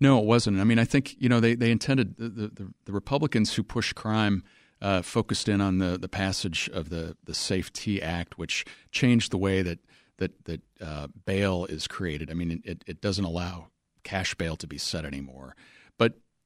No, 0.00 0.20
it 0.20 0.24
wasn't. 0.24 0.60
I 0.60 0.64
mean, 0.64 0.78
I 0.78 0.84
think 0.84 1.16
you 1.18 1.28
know 1.28 1.40
they 1.40 1.54
they 1.54 1.70
intended 1.70 2.16
the 2.16 2.28
the, 2.28 2.72
the 2.84 2.92
Republicans 2.92 3.54
who 3.54 3.62
pushed 3.62 3.94
crime 3.94 4.44
uh, 4.80 5.02
focused 5.02 5.48
in 5.48 5.60
on 5.60 5.78
the 5.78 5.98
the 5.98 6.08
passage 6.08 6.70
of 6.72 6.88
the 6.88 7.16
the 7.24 7.34
Safety 7.34 8.00
Act, 8.00 8.38
which 8.38 8.64
changed 8.92 9.32
the 9.32 9.38
way 9.38 9.62
that 9.62 9.80
that 10.18 10.44
that 10.44 10.60
uh, 10.80 11.08
bail 11.26 11.64
is 11.66 11.88
created. 11.88 12.30
I 12.30 12.34
mean, 12.34 12.62
it 12.64 12.84
it 12.86 13.00
doesn't 13.00 13.24
allow 13.24 13.68
cash 14.04 14.34
bail 14.36 14.56
to 14.56 14.66
be 14.66 14.78
set 14.78 15.04
anymore. 15.04 15.56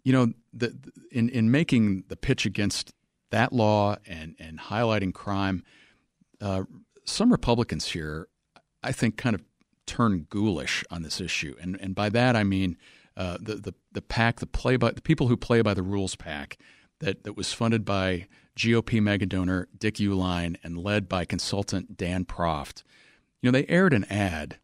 You 0.04 0.12
know, 0.12 0.32
the, 0.52 0.76
in 1.10 1.28
in 1.28 1.50
making 1.50 2.04
the 2.08 2.16
pitch 2.16 2.46
against 2.46 2.92
that 3.30 3.52
law 3.52 3.96
and 4.06 4.34
and 4.38 4.58
highlighting 4.58 5.14
crime, 5.14 5.62
uh, 6.40 6.64
some 7.04 7.30
Republicans 7.30 7.88
here, 7.88 8.28
I 8.82 8.92
think, 8.92 9.16
kind 9.16 9.34
of 9.34 9.42
turn 9.86 10.26
ghoulish 10.30 10.84
on 10.90 11.02
this 11.02 11.20
issue, 11.20 11.54
and 11.60 11.78
and 11.80 11.94
by 11.94 12.08
that 12.10 12.36
I 12.36 12.44
mean 12.44 12.76
uh, 13.16 13.38
the 13.40 13.56
the 13.56 13.74
the 13.92 14.02
pack, 14.02 14.40
the 14.40 14.46
play 14.46 14.76
by 14.76 14.92
the 14.92 15.02
people 15.02 15.28
who 15.28 15.36
play 15.36 15.62
by 15.62 15.74
the 15.74 15.82
rules 15.82 16.16
pack, 16.16 16.58
that 17.00 17.24
that 17.24 17.36
was 17.36 17.52
funded 17.52 17.84
by 17.84 18.26
GOP 18.56 19.00
mega 19.02 19.26
donor 19.26 19.68
Dick 19.76 19.94
Uihlein 19.96 20.56
and 20.62 20.78
led 20.78 21.08
by 21.08 21.24
consultant 21.24 21.96
Dan 21.96 22.24
Proft. 22.24 22.82
You 23.40 23.50
know, 23.50 23.58
they 23.58 23.66
aired 23.66 23.92
an 23.92 24.04
ad 24.04 24.58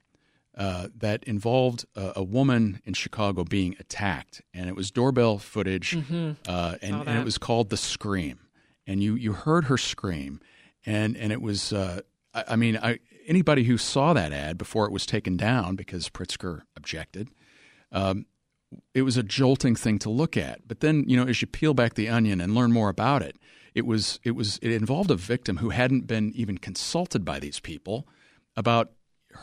uh, 0.58 0.88
that 0.96 1.22
involved 1.24 1.86
a, 1.94 2.14
a 2.16 2.22
woman 2.22 2.80
in 2.84 2.92
Chicago 2.92 3.44
being 3.44 3.76
attacked, 3.78 4.42
and 4.52 4.68
it 4.68 4.74
was 4.76 4.90
doorbell 4.90 5.38
footage, 5.38 5.92
Mhm. 5.96 6.36
uh, 6.48 6.76
and, 6.82 6.94
and 7.08 7.18
it 7.20 7.24
was 7.24 7.38
called 7.38 7.70
"The 7.70 7.76
Scream," 7.76 8.40
and 8.86 9.02
you 9.02 9.14
you 9.14 9.32
heard 9.32 9.64
her 9.66 9.78
scream, 9.78 10.40
and 10.84 11.16
and 11.16 11.32
it 11.32 11.40
was, 11.40 11.72
uh, 11.72 12.00
I, 12.34 12.44
I 12.48 12.56
mean, 12.56 12.76
I, 12.76 12.98
anybody 13.28 13.64
who 13.64 13.78
saw 13.78 14.12
that 14.14 14.32
ad 14.32 14.58
before 14.58 14.84
it 14.86 14.92
was 14.92 15.06
taken 15.06 15.36
down 15.36 15.76
because 15.76 16.08
Pritzker 16.08 16.62
objected, 16.76 17.28
um, 17.92 18.26
it 18.94 19.02
was 19.02 19.16
a 19.16 19.22
jolting 19.22 19.76
thing 19.76 19.98
to 20.00 20.10
look 20.10 20.36
at. 20.36 20.66
But 20.66 20.80
then, 20.80 21.04
you 21.06 21.16
know, 21.16 21.26
as 21.28 21.40
you 21.40 21.46
peel 21.46 21.72
back 21.74 21.94
the 21.94 22.08
onion 22.08 22.40
and 22.40 22.54
learn 22.54 22.72
more 22.72 22.88
about 22.88 23.22
it, 23.22 23.36
it 23.74 23.86
was 23.86 24.18
it 24.24 24.32
was 24.32 24.58
it 24.60 24.72
involved 24.72 25.10
a 25.10 25.14
victim 25.16 25.58
who 25.58 25.70
hadn't 25.70 26.06
been 26.08 26.32
even 26.34 26.58
consulted 26.58 27.24
by 27.24 27.38
these 27.38 27.60
people 27.60 28.08
about 28.56 28.90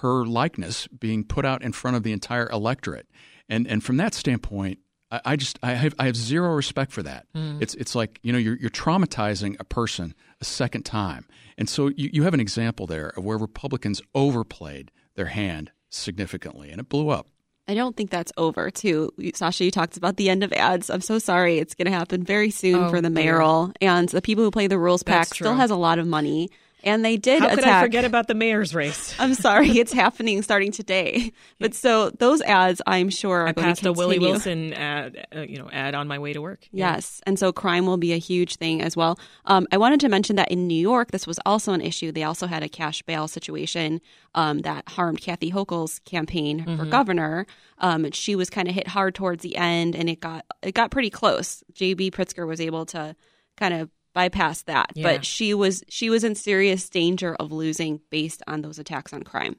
her 0.01 0.25
likeness 0.25 0.87
being 0.87 1.23
put 1.23 1.45
out 1.45 1.61
in 1.63 1.71
front 1.71 1.97
of 1.97 2.03
the 2.03 2.11
entire 2.11 2.49
electorate. 2.49 3.07
And 3.49 3.67
and 3.67 3.83
from 3.83 3.97
that 3.97 4.13
standpoint, 4.13 4.79
I, 5.11 5.21
I 5.25 5.35
just 5.35 5.59
I 5.61 5.73
have 5.73 5.93
I 5.99 6.05
have 6.07 6.15
zero 6.15 6.53
respect 6.53 6.91
for 6.91 7.03
that. 7.03 7.27
Mm. 7.35 7.61
It's 7.61 7.75
it's 7.75 7.95
like 7.95 8.19
you 8.23 8.31
know 8.33 8.39
you're 8.39 8.57
you're 8.57 8.69
traumatizing 8.69 9.55
a 9.59 9.63
person 9.63 10.15
a 10.41 10.45
second 10.45 10.83
time, 10.83 11.27
and 11.57 11.69
so 11.69 11.87
you, 11.87 12.09
you 12.11 12.23
have 12.23 12.33
an 12.33 12.39
example 12.39 12.87
there 12.87 13.09
of 13.15 13.23
where 13.23 13.37
Republicans 13.37 14.01
overplayed 14.13 14.91
their 15.15 15.27
hand 15.27 15.71
significantly, 15.89 16.71
and 16.71 16.79
it 16.79 16.89
blew 16.89 17.09
up. 17.09 17.27
I 17.67 17.73
don't 17.73 17.97
think 17.97 18.11
that's 18.11 18.31
over, 18.37 18.69
too. 18.69 19.11
Sasha, 19.33 19.65
you 19.65 19.71
talked 19.71 19.97
about 19.97 20.17
the 20.17 20.29
end 20.29 20.43
of 20.43 20.53
ads. 20.53 20.91
I'm 20.91 21.01
so 21.01 21.17
sorry. 21.17 21.57
It's 21.57 21.73
going 21.73 21.87
to 21.87 21.91
happen 21.91 22.21
very 22.21 22.51
soon 22.51 22.75
Oh, 22.75 22.89
for 22.89 22.97
the 23.01 23.09
dear. 23.09 23.23
mayoral. 23.23 23.71
And 23.81 24.07
the 24.07 24.21
people 24.21 24.43
who 24.43 24.51
play 24.51 24.67
the 24.67 24.77
rules 24.77 25.01
pack 25.01 25.29
That's 25.29 25.35
still 25.37 25.55
has 25.55 25.71
a 25.71 25.75
lot 25.75 25.97
of 25.97 26.05
money. 26.05 26.51
And 26.85 27.03
they 27.03 27.17
did 27.17 27.39
How 27.41 27.47
attack. 27.47 27.55
could 27.57 27.67
I 27.67 27.81
forget 27.81 28.05
about 28.05 28.27
the 28.27 28.35
mayor's 28.35 28.75
race? 28.75 29.15
I'm 29.19 29.33
sorry, 29.33 29.69
it's 29.79 29.91
happening 29.91 30.41
starting 30.43 30.71
today. 30.71 31.33
But 31.59 31.73
so 31.73 32.11
those 32.11 32.41
ads, 32.43 32.81
I'm 32.85 33.09
sure, 33.09 33.41
are 33.41 33.47
I 33.47 33.51
going 33.53 33.65
passed 33.69 33.81
to 33.83 33.89
a 33.89 33.93
Willie. 33.93 34.19
Wilson 34.19 34.71
ad, 34.73 35.25
uh, 35.35 35.41
you 35.41 35.57
know, 35.57 35.67
ad 35.71 35.95
on 35.95 36.07
my 36.07 36.19
way 36.19 36.31
to 36.33 36.41
work. 36.41 36.67
Yeah. 36.71 36.93
Yes, 36.93 37.21
and 37.25 37.39
so 37.39 37.51
crime 37.51 37.87
will 37.87 37.97
be 37.97 38.13
a 38.13 38.17
huge 38.17 38.57
thing 38.57 38.83
as 38.83 38.95
well. 38.95 39.17
Um, 39.45 39.67
I 39.71 39.77
wanted 39.77 39.99
to 40.01 40.09
mention 40.09 40.35
that 40.35 40.51
in 40.51 40.67
New 40.67 40.79
York, 40.79 41.09
this 41.11 41.25
was 41.25 41.39
also 41.45 41.73
an 41.73 41.81
issue. 41.81 42.11
They 42.11 42.23
also 42.23 42.45
had 42.45 42.61
a 42.61 42.69
cash 42.69 43.01
bail 43.01 43.27
situation 43.27 43.99
um, 44.35 44.59
that 44.59 44.87
harmed 44.89 45.21
Kathy 45.21 45.51
Hochul's 45.51 45.99
campaign 46.05 46.63
for 46.63 46.69
Mm-hmm. 46.69 46.83
Mhm. 46.83 46.89
governor. 46.91 47.45
Um, 47.79 48.11
she 48.11 48.35
was 48.35 48.49
kind 48.49 48.67
of 48.67 48.75
hit 48.75 48.87
hard 48.89 49.15
towards 49.15 49.41
the 49.41 49.55
end, 49.55 49.95
and 49.95 50.07
it 50.09 50.19
got 50.19 50.45
it 50.61 50.73
got 50.75 50.91
pretty 50.91 51.09
close. 51.09 51.63
JB 51.73 52.11
Pritzker 52.11 52.45
was 52.47 52.61
able 52.61 52.85
to 52.87 53.15
kind 53.57 53.73
of 53.73 53.89
bypass 54.15 54.63
that, 54.63 54.91
Yeah. 54.95 55.03
but 55.03 55.25
she 55.25 55.53
was 55.53 55.83
she 55.87 56.09
was 56.09 56.23
in 56.23 56.33
serious 56.33 56.89
danger 56.89 57.35
of 57.35 57.51
losing 57.51 58.01
based 58.09 58.41
on 58.47 58.61
those 58.61 58.79
attacks 58.79 59.13
on 59.13 59.21
crime. 59.21 59.57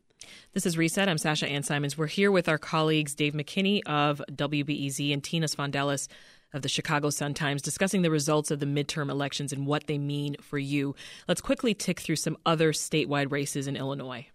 This 0.55 0.67
is 0.67 0.77
Reset. 0.77 1.09
I'm 1.09 1.19
Sasha 1.19 1.47
Ann 1.47 1.63
Simons. 1.63 1.97
We're 1.97 2.09
here 2.09 2.33
with 2.33 2.49
our 2.49 2.59
colleagues 2.59 3.15
Dave 3.15 3.35
McKinney 3.35 3.83
of 3.87 4.21
WBEZ 4.33 5.13
and 5.13 5.23
Tina 5.23 5.47
Sfondeles 5.47 6.09
of 6.53 6.63
the 6.63 6.69
Chicago 6.69 7.11
Sun-Times 7.11 7.61
discussing 7.63 8.03
the 8.03 8.11
results 8.11 8.51
of 8.51 8.59
the 8.59 8.67
midterm 8.67 9.11
elections 9.11 9.53
and 9.53 9.67
what 9.67 9.87
they 9.87 9.99
mean 9.99 10.37
for 10.41 10.59
you. 10.59 10.95
Let's 11.29 11.41
quickly 11.41 11.75
tick 11.75 12.01
through 12.01 12.17
some 12.17 12.37
other 12.47 12.73
statewide 12.73 13.31
races 13.31 13.69
in 13.69 13.77
Illinois. 13.77 14.27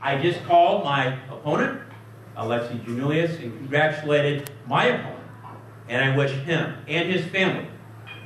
I 0.00 0.20
just 0.20 0.44
called 0.44 0.84
my 0.84 1.18
opponent, 1.30 1.80
Alexi 2.36 2.84
Giannoulias, 2.84 3.42
and 3.42 3.56
congratulated 3.58 4.50
my 4.68 4.84
opponent. 4.86 5.16
And 5.88 6.04
I 6.12 6.16
wish 6.16 6.30
him 6.32 6.74
and 6.86 7.10
his 7.10 7.24
family 7.26 7.66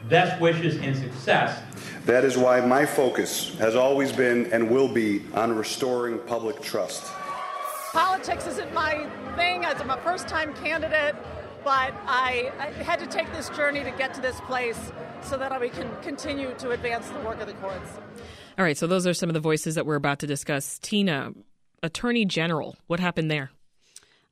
best 0.09 0.41
wishes 0.41 0.77
and 0.77 0.97
success. 0.97 1.63
That 2.07 2.25
is 2.25 2.37
why 2.37 2.61
my 2.61 2.85
focus 2.85 3.55
has 3.59 3.75
always 3.75 4.13
been 4.13 4.53
and 4.53 4.71
will 4.71 4.89
be 4.89 5.23
on 5.35 5.57
restoring 5.57 6.19
public 6.21 6.61
trust. 6.61 7.11
Politics 7.93 8.47
isn't 8.47 8.75
my 8.75 9.09
thing 9.37 9.65
as 9.65 9.81
I'm 9.81 9.91
a 9.91 9.97
first 9.99 10.29
time 10.29 10.53
candidate, 10.55 11.15
but 11.63 11.95
I, 12.07 12.53
I 12.59 12.67
had 12.83 12.99
to 13.01 13.07
take 13.07 13.33
this 13.33 13.49
journey 13.51 13.83
to 13.85 13.91
get 13.93 14.13
to 14.15 14.21
this 14.21 14.41
place 14.43 14.93
so 15.23 15.39
that 15.39 15.59
we 15.61 15.71
can 15.71 15.91
continue 16.03 16.53
to 16.59 16.73
advance 16.73 17.09
the 17.09 17.21
work 17.21 17.41
of 17.41 17.47
the 17.47 17.55
courts. 17.55 17.89
All 18.59 18.65
right, 18.65 18.77
so 18.77 18.87
those 18.87 19.07
are 19.07 19.15
some 19.15 19.31
of 19.31 19.35
the 19.35 19.41
voices 19.41 19.75
that 19.75 19.87
we're 19.87 19.95
about 19.95 20.19
to 20.21 20.27
discuss. 20.27 20.79
Tina, 20.79 21.33
Attorney 21.83 22.25
General, 22.25 22.77
what 22.87 23.01
happened 23.01 23.31
there? 23.31 23.51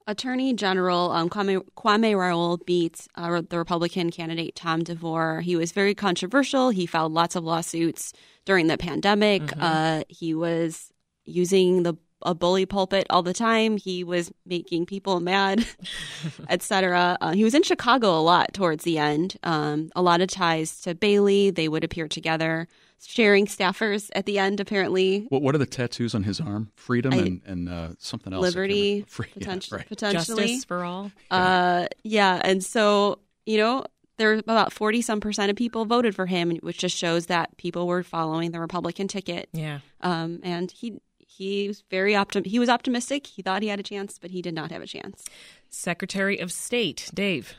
Attorney 0.07 0.55
General 0.55 1.11
um, 1.13 1.29
Kwame, 1.29 1.65
Kwame 1.77 2.19
Raoul 2.19 2.59
beat 2.59 3.07
uh, 3.15 3.43
the 3.49 3.59
Republican 3.59 4.11
candidate 4.11 4.55
Tom 4.55 4.83
DeVore. 4.83 5.41
He 5.41 5.57
was 5.57 5.73
very 5.73 5.95
controversial. 5.95 6.71
He 6.71 6.87
filed 6.87 7.13
lots 7.13 7.37
of 7.37 7.45
lawsuits 7.45 8.13
during 8.45 8.67
the 8.67 8.79
pandemic. 8.79 9.43
Mm-hmm. 9.43 9.63
Uh, 9.63 10.03
he 10.09 10.35
was 10.35 10.93
using 11.25 11.83
the 11.83 11.95
a 12.25 12.35
bully 12.35 12.67
pulpit 12.67 13.07
all 13.11 13.23
the 13.23 13.33
time. 13.33 13.77
He 13.77 14.05
was 14.05 14.33
making 14.47 14.87
people 14.87 15.21
mad, 15.21 15.67
etc. 16.49 17.19
Uh, 17.21 17.33
he 17.33 17.45
was 17.45 17.55
in 17.55 17.63
Chicago 17.63 18.19
a 18.19 18.23
lot 18.23 18.53
towards 18.53 18.85
the 18.85 18.99
end. 18.99 19.37
Um, 19.43 19.91
a 19.95 20.03
lot 20.03 20.21
of 20.21 20.29
ties 20.29 20.81
to 20.83 20.95
Bailey. 20.95 21.51
They 21.51 21.69
would 21.69 21.85
appear 21.85 22.09
together, 22.09 22.69
sharing 23.05 23.47
staffers 23.47 24.11
at 24.15 24.27
the 24.27 24.39
end. 24.39 24.61
Apparently, 24.61 25.27
What, 25.29 25.43
what 25.43 25.55
are 25.55 25.59
the 25.59 25.67
tattoos 25.67 26.15
on 26.15 26.23
his 26.23 26.41
arm? 26.41 26.71
Freedom 26.75 27.13
I- 27.13 27.17
and, 27.17 27.41
and 27.47 27.69
uh, 27.69 27.89
something 27.99 28.33
else. 28.33 28.43
Liberty, 28.43 28.93
remember. 28.93 29.07
Free, 29.11 29.27
yeah, 29.29 29.39
potential, 29.39 29.77
right. 29.79 29.89
potentially 29.89 30.47
Justice 30.47 30.65
for 30.65 30.85
all. 30.85 31.11
Uh, 31.31 31.87
yeah, 32.05 32.41
and 32.45 32.65
so 32.65 33.19
you 33.47 33.59
know, 33.59 33.85
there 34.19 34.35
about 34.35 34.73
forty 34.73 35.03
some 35.03 35.21
percent 35.21 35.51
of 35.51 35.57
people 35.57 35.85
voted 35.85 36.15
for 36.15 36.27
him, 36.27 36.51
which 36.63 36.79
just 36.79 36.97
shows 36.97 37.27
that 37.27 37.57
people 37.57 37.87
were 37.87 38.03
following 38.03 38.53
the 38.53 38.61
Republican 38.61 39.09
ticket. 39.09 39.49
Yeah. 39.53 39.81
Um, 40.01 40.41
and 40.43 40.71
he 40.71 41.01
he 41.19 41.67
was 41.69 41.83
very 41.91 42.13
optim. 42.13 42.45
He 42.47 42.59
was 42.59 42.69
optimistic. 42.69 43.27
He 43.27 43.43
thought 43.43 43.63
he 43.63 43.69
had 43.69 43.81
a 43.81 43.83
chance, 43.83 44.19
but 44.19 44.31
he 44.31 44.43
did 44.43 44.55
not 44.55 44.71
have 44.71 44.83
a 44.83 44.87
chance. 44.87 45.25
Secretary 45.71 46.39
of 46.39 46.53
State, 46.53 47.11
Dave. 47.15 47.55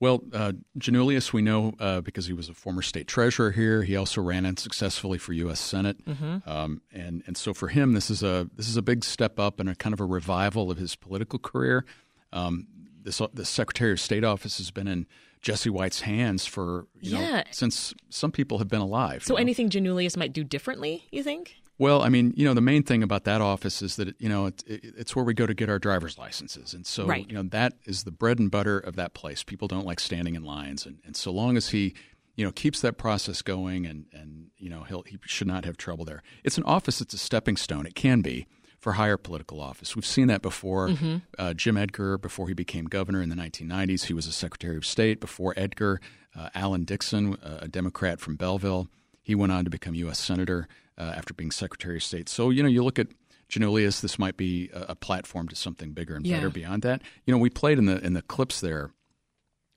Well, 0.00 0.22
uh, 0.32 0.52
Giannoulias, 0.78 1.32
we 1.32 1.40
know 1.40 1.74
uh, 1.78 2.00
because 2.00 2.26
he 2.26 2.32
was 2.32 2.48
a 2.48 2.54
former 2.54 2.82
state 2.82 3.06
treasurer 3.06 3.52
here. 3.52 3.82
He 3.84 3.96
also 3.96 4.20
ran 4.20 4.44
unsuccessfully 4.44 5.18
for 5.18 5.32
U.S. 5.34 5.60
Senate, 5.60 6.04
Mhm. 6.04 6.46
um, 6.46 6.82
and 6.92 7.22
and 7.26 7.36
so 7.36 7.54
for 7.54 7.68
him, 7.68 7.92
this 7.92 8.10
is 8.10 8.22
a 8.22 8.50
this 8.56 8.68
is 8.68 8.76
a 8.76 8.82
big 8.82 9.04
step 9.04 9.38
up 9.38 9.60
and 9.60 9.68
a 9.68 9.74
kind 9.74 9.92
of 9.92 10.00
a 10.00 10.04
revival 10.04 10.70
of 10.70 10.78
his 10.78 10.96
political 10.96 11.38
career. 11.38 11.84
Um, 12.32 12.66
this 13.02 13.20
the 13.32 13.44
Secretary 13.44 13.92
of 13.92 14.00
State 14.00 14.24
office 14.24 14.58
has 14.58 14.70
been 14.70 14.88
in 14.88 15.06
Jesse 15.40 15.70
White's 15.70 16.00
hands 16.00 16.44
for 16.44 16.86
you 17.00 17.12
know 17.12 17.20
Yeah. 17.20 17.44
since 17.52 17.94
some 18.10 18.32
people 18.32 18.58
have 18.58 18.68
been 18.68 18.80
alive. 18.80 19.22
So 19.24 19.36
anything 19.36 19.70
Giannoulias 19.70 20.16
might 20.16 20.32
do 20.32 20.42
differently, 20.42 21.04
you 21.12 21.22
think? 21.22 21.56
Well, 21.76 22.02
I 22.02 22.08
mean, 22.08 22.32
you 22.36 22.44
know, 22.44 22.54
the 22.54 22.60
main 22.60 22.84
thing 22.84 23.02
about 23.02 23.24
that 23.24 23.40
office 23.40 23.82
is 23.82 23.96
that 23.96 24.14
you 24.20 24.28
know 24.28 24.46
it, 24.46 24.62
it, 24.66 24.94
it's 24.96 25.16
where 25.16 25.24
we 25.24 25.34
go 25.34 25.46
to 25.46 25.54
get 25.54 25.68
our 25.68 25.78
driver's 25.80 26.16
licenses, 26.18 26.72
and 26.72 26.86
so 26.86 27.06
Right. 27.06 27.26
you 27.28 27.34
know 27.34 27.42
that 27.50 27.74
is 27.84 28.04
the 28.04 28.12
bread 28.12 28.38
and 28.38 28.50
butter 28.50 28.78
of 28.78 28.94
that 28.96 29.12
place. 29.14 29.42
People 29.42 29.66
don't 29.68 29.86
like 29.86 29.98
standing 30.00 30.34
in 30.36 30.44
lines, 30.44 30.86
and, 30.86 30.98
and 31.04 31.16
so 31.16 31.32
long 31.32 31.56
as 31.56 31.70
he, 31.70 31.94
you 32.36 32.44
know, 32.44 32.52
keeps 32.52 32.80
that 32.82 32.96
process 32.96 33.42
going, 33.42 33.86
and 33.86 34.06
and 34.12 34.50
you 34.56 34.70
know 34.70 34.84
he'll 34.84 35.02
he 35.02 35.18
should 35.24 35.48
not 35.48 35.64
have 35.64 35.76
trouble 35.76 36.04
there. 36.04 36.22
It's 36.44 36.56
an 36.58 36.64
office. 36.64 37.00
It's 37.00 37.14
a 37.14 37.18
stepping 37.18 37.56
stone. 37.56 37.86
It 37.86 37.96
can 37.96 38.20
be 38.20 38.46
for 38.78 38.92
higher 38.92 39.16
political 39.16 39.60
office. 39.60 39.96
We've 39.96 40.06
seen 40.06 40.28
that 40.28 40.42
before. 40.42 40.90
Mhm. 40.90 41.22
Uh, 41.38 41.54
Jim 41.54 41.76
Edgar, 41.76 42.18
before 42.18 42.46
he 42.48 42.54
became 42.54 42.84
governor 42.84 43.20
in 43.22 43.30
the 43.30 43.34
1990s, 43.36 44.04
he 44.04 44.12
was 44.12 44.26
a 44.26 44.32
Secretary 44.32 44.76
of 44.76 44.84
State. 44.86 45.20
Before 45.20 45.54
Edgar, 45.56 46.00
uh, 46.36 46.50
Alan 46.54 46.84
Dixon, 46.84 47.36
a 47.42 47.66
Democrat 47.66 48.20
from 48.20 48.36
Belleville, 48.36 48.88
he 49.22 49.34
went 49.34 49.50
on 49.52 49.64
to 49.64 49.70
become 49.70 49.94
U.S. 49.94 50.18
Senator 50.18 50.68
after 51.02 51.34
being 51.34 51.50
Secretary 51.50 51.96
of 51.96 52.02
State. 52.02 52.28
So, 52.28 52.50
you 52.50 52.62
know, 52.62 52.68
you 52.68 52.84
look 52.84 52.98
at 52.98 53.08
Giannoulias, 53.50 54.00
this 54.00 54.18
might 54.18 54.36
be 54.36 54.70
a, 54.72 54.86
a 54.90 54.94
platform 54.94 55.48
to 55.48 55.56
something 55.56 55.92
bigger 55.92 56.14
and 56.16 56.26
Yeah. 56.26 56.36
better 56.36 56.50
beyond 56.50 56.82
that. 56.82 57.02
You 57.26 57.32
know, 57.32 57.38
we 57.38 57.50
played 57.50 57.78
in 57.78 57.86
the 57.86 57.98
in 58.04 58.14
the 58.14 58.22
clips 58.22 58.60
there. 58.60 58.90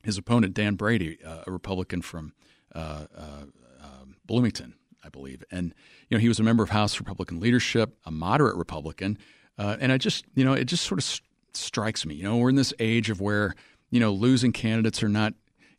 His 0.03 0.17
opponent, 0.17 0.53
Dan 0.53 0.75
Brady, 0.75 1.17
uh, 1.25 1.43
a 1.47 1.51
Republican 1.51 2.01
from 2.01 2.33
uh, 2.73 3.05
uh, 3.15 3.43
um, 3.83 4.15
Bloomington, 4.25 4.75
I 5.03 5.09
believe, 5.09 5.43
and 5.51 5.73
you 6.09 6.17
know 6.17 6.21
he 6.21 6.27
was 6.29 6.39
a 6.39 6.43
member 6.43 6.63
of 6.63 6.69
House 6.69 6.99
Republican 6.99 7.39
leadership, 7.39 7.97
a 8.05 8.11
moderate 8.11 8.55
Republican, 8.55 9.17
uh, 9.57 9.75
and 9.79 9.91
I 9.91 9.97
just 9.97 10.23
you 10.35 10.45
know 10.45 10.53
it 10.53 10.65
just 10.65 10.85
sort 10.85 10.99
of 10.99 11.03
s- 11.03 11.21
strikes 11.53 12.05
me. 12.05 12.15
You 12.15 12.23
know, 12.23 12.37
we're 12.37 12.49
in 12.49 12.55
this 12.55 12.73
age 12.79 13.09
of 13.09 13.19
where 13.19 13.53
you 13.89 13.99
know 13.99 14.13
losing 14.13 14.53
candidates 14.53 15.03
are 15.03 15.09
not 15.09 15.33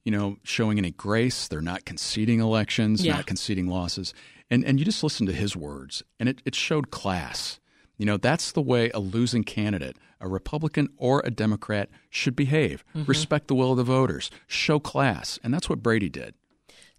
you 0.05 0.13
know 0.13 0.37
showing 0.43 0.77
any 0.79 0.91
grace. 0.91 1.49
They're 1.49 1.63
not 1.63 1.87
conceding 1.87 2.41
elections, 2.41 3.05
Yeah. 3.07 3.15
not 3.15 3.27
conceding 3.27 3.67
losses, 3.69 4.13
and 4.51 4.65
and 4.65 4.79
you 4.79 4.85
just 4.85 5.03
listen 5.03 5.27
to 5.27 5.33
his 5.33 5.57
words, 5.57 6.03
and 6.19 6.29
it, 6.29 6.43
it 6.45 6.55
showed 6.55 6.91
class. 6.91 7.61
You 7.97 8.07
know, 8.07 8.17
that's 8.17 8.53
the 8.53 8.63
way 8.63 8.91
a 8.91 9.01
losing 9.01 9.43
candidate, 9.43 9.97
a 10.21 10.29
Republican 10.29 10.89
or 10.97 11.21
a 11.25 11.31
Democrat, 11.31 11.89
should 12.11 12.37
behave. 12.37 12.85
Mhm. 12.95 13.09
Respect 13.09 13.49
the 13.49 13.57
will 13.57 13.73
of 13.73 13.77
the 13.77 13.83
voters, 13.85 14.31
show 14.47 14.79
class. 14.79 15.39
And 15.43 15.53
that's 15.53 15.69
what 15.69 15.83
Brady 15.83 16.09
did. 16.09 16.35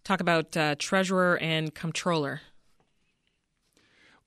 Talk 0.04 0.20
about 0.20 0.58
uh, 0.58 0.76
treasurer 0.78 1.38
and 1.38 1.74
comptroller. 1.74 2.42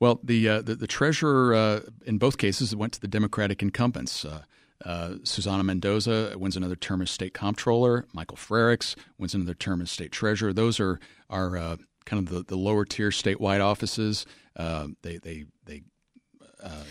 Well, 0.00 0.18
the 0.24 0.48
uh, 0.48 0.62
the, 0.62 0.74
the 0.74 0.86
treasurer 0.86 1.54
uh, 1.54 1.80
in 2.06 2.18
both 2.18 2.38
cases 2.38 2.74
went 2.74 2.94
to 2.94 3.00
the 3.00 3.08
Democratic 3.08 3.62
incumbents. 3.62 4.24
Uh, 4.24 4.42
uh, 4.84 5.14
Susana 5.22 5.62
Mendoza 5.62 6.34
wins 6.36 6.56
another 6.56 6.74
term 6.74 7.02
as 7.02 7.10
state 7.10 7.34
comptroller. 7.34 8.06
Michael 8.12 8.36
Frerichs 8.36 8.96
wins 9.16 9.34
another 9.34 9.54
term 9.54 9.80
as 9.80 9.90
state 9.92 10.10
treasurer. 10.10 10.52
Those 10.52 10.80
are 10.80 10.98
are 11.30 11.56
uh, 11.56 11.76
kind 12.04 12.26
of 12.26 12.34
the, 12.34 12.42
the 12.42 12.56
lower 12.56 12.84
tier 12.84 13.10
statewide 13.10 13.64
offices. 13.64 14.26
Uh, 14.56 14.88
they 15.02 15.18
they 15.18 15.44
they 15.64 15.82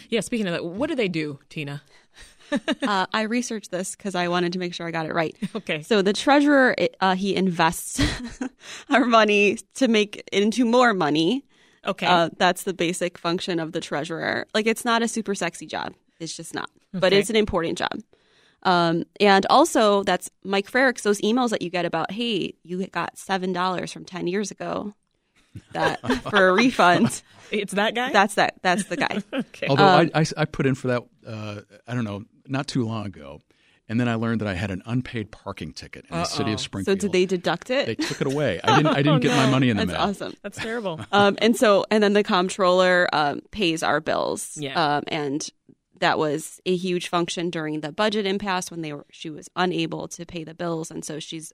Yeah, 0.09 0.21
speaking 0.21 0.47
of 0.47 0.53
that, 0.53 0.65
what 0.65 0.87
do 0.87 0.95
they 0.95 1.07
do, 1.07 1.39
Tina? 1.49 1.81
uh, 2.81 3.05
I 3.13 3.21
researched 3.23 3.71
this 3.71 3.95
because 3.95 4.15
I 4.15 4.27
wanted 4.27 4.53
to 4.53 4.59
make 4.59 4.73
sure 4.73 4.87
I 4.87 4.91
got 4.91 5.05
it 5.05 5.13
right. 5.13 5.35
Okay. 5.55 5.81
So 5.81 6.01
the 6.01 6.13
treasurer, 6.13 6.75
uh, 6.99 7.15
he 7.15 7.35
invests 7.35 8.01
our 8.89 9.05
money 9.05 9.57
to 9.75 9.87
make 9.87 10.27
into 10.31 10.65
more 10.65 10.93
money. 10.93 11.45
Okay. 11.85 12.05
Uh, 12.05 12.29
that's 12.37 12.63
the 12.63 12.73
basic 12.73 13.17
function 13.17 13.59
of 13.59 13.71
the 13.73 13.79
treasurer. 13.79 14.47
Like 14.53 14.65
it's 14.65 14.85
not 14.85 15.01
a 15.01 15.07
super 15.07 15.35
sexy 15.35 15.65
job. 15.65 15.93
It's 16.19 16.35
just 16.35 16.53
not. 16.53 16.69
But 16.93 17.13
it's 17.13 17.29
an 17.29 17.35
important 17.35 17.77
job. 17.77 18.01
Um, 18.63 19.05
and 19.19 19.45
also, 19.49 20.03
that's 20.03 20.29
Mike 20.43 20.69
Frerichs. 20.69 21.01
Those 21.03 21.21
emails 21.21 21.49
that 21.49 21.61
you 21.61 21.69
get 21.69 21.85
about, 21.85 22.11
hey, 22.11 22.53
you 22.63 22.85
got 22.87 23.17
seven 23.17 23.53
dollars 23.53 23.91
from 23.91 24.05
ten 24.05 24.27
years 24.27 24.51
ago, 24.51 24.93
that 25.73 25.99
for 26.23 26.49
a 26.49 26.53
refund. 26.53 27.21
It's 27.51 27.73
that 27.73 27.95
guy. 27.95 28.11
That's 28.11 28.35
that. 28.35 28.55
That's 28.61 28.85
the 28.85 28.97
guy. 28.97 29.19
okay. 29.33 29.67
Although 29.67 29.85
Um, 29.85 30.09
I, 30.13 30.21
I, 30.21 30.25
I 30.37 30.45
put 30.45 30.65
in 30.65 30.75
for 30.75 30.87
that, 30.87 31.03
uh, 31.27 31.61
I 31.87 31.93
don't 31.93 32.05
know, 32.05 32.23
not 32.47 32.67
too 32.67 32.85
long 32.85 33.05
ago, 33.05 33.41
and 33.89 33.99
then 33.99 34.07
I 34.07 34.15
learned 34.15 34.39
that 34.39 34.47
I 34.47 34.53
had 34.53 34.71
an 34.71 34.81
unpaid 34.85 35.31
parking 35.31 35.73
ticket 35.73 36.05
in 36.09 36.15
the 36.17 36.23
city 36.23 36.53
of 36.53 36.61
Springfield. 36.61 36.97
So 37.01 37.07
did 37.07 37.11
they 37.11 37.25
deduct 37.25 37.69
it? 37.69 37.87
They 37.87 37.95
took 37.95 38.21
it 38.21 38.27
away. 38.27 38.61
I 38.63 38.77
didn't. 38.77 38.95
I 38.95 39.01
didn't 39.03 39.19
get 39.21 39.35
my 39.35 39.49
money 39.49 39.69
in 39.69 39.75
the 39.75 39.85
That's 39.85 39.97
mail. 39.99 40.09
awesome. 40.09 40.33
That's 40.43 40.57
terrible. 40.57 41.01
um, 41.11 41.37
and 41.41 41.57
so, 41.57 41.83
and 41.91 42.01
then 42.01 42.13
the 42.13 42.23
comptroller 42.23 43.09
um, 43.11 43.41
pays 43.51 43.83
our 43.83 43.99
bills. 43.99 44.55
Yeah. 44.55 44.97
Um, 44.97 45.03
and 45.09 45.45
that 45.99 46.17
was 46.17 46.61
a 46.65 46.73
huge 46.75 47.09
function 47.09 47.49
during 47.49 47.81
the 47.81 47.91
budget 47.91 48.25
impasse 48.25 48.71
when 48.71 48.81
they 48.81 48.93
were 48.93 49.05
she 49.11 49.29
was 49.29 49.49
unable 49.57 50.07
to 50.07 50.25
pay 50.25 50.45
the 50.45 50.53
bills, 50.53 50.89
and 50.89 51.03
so 51.03 51.19
she's 51.19 51.51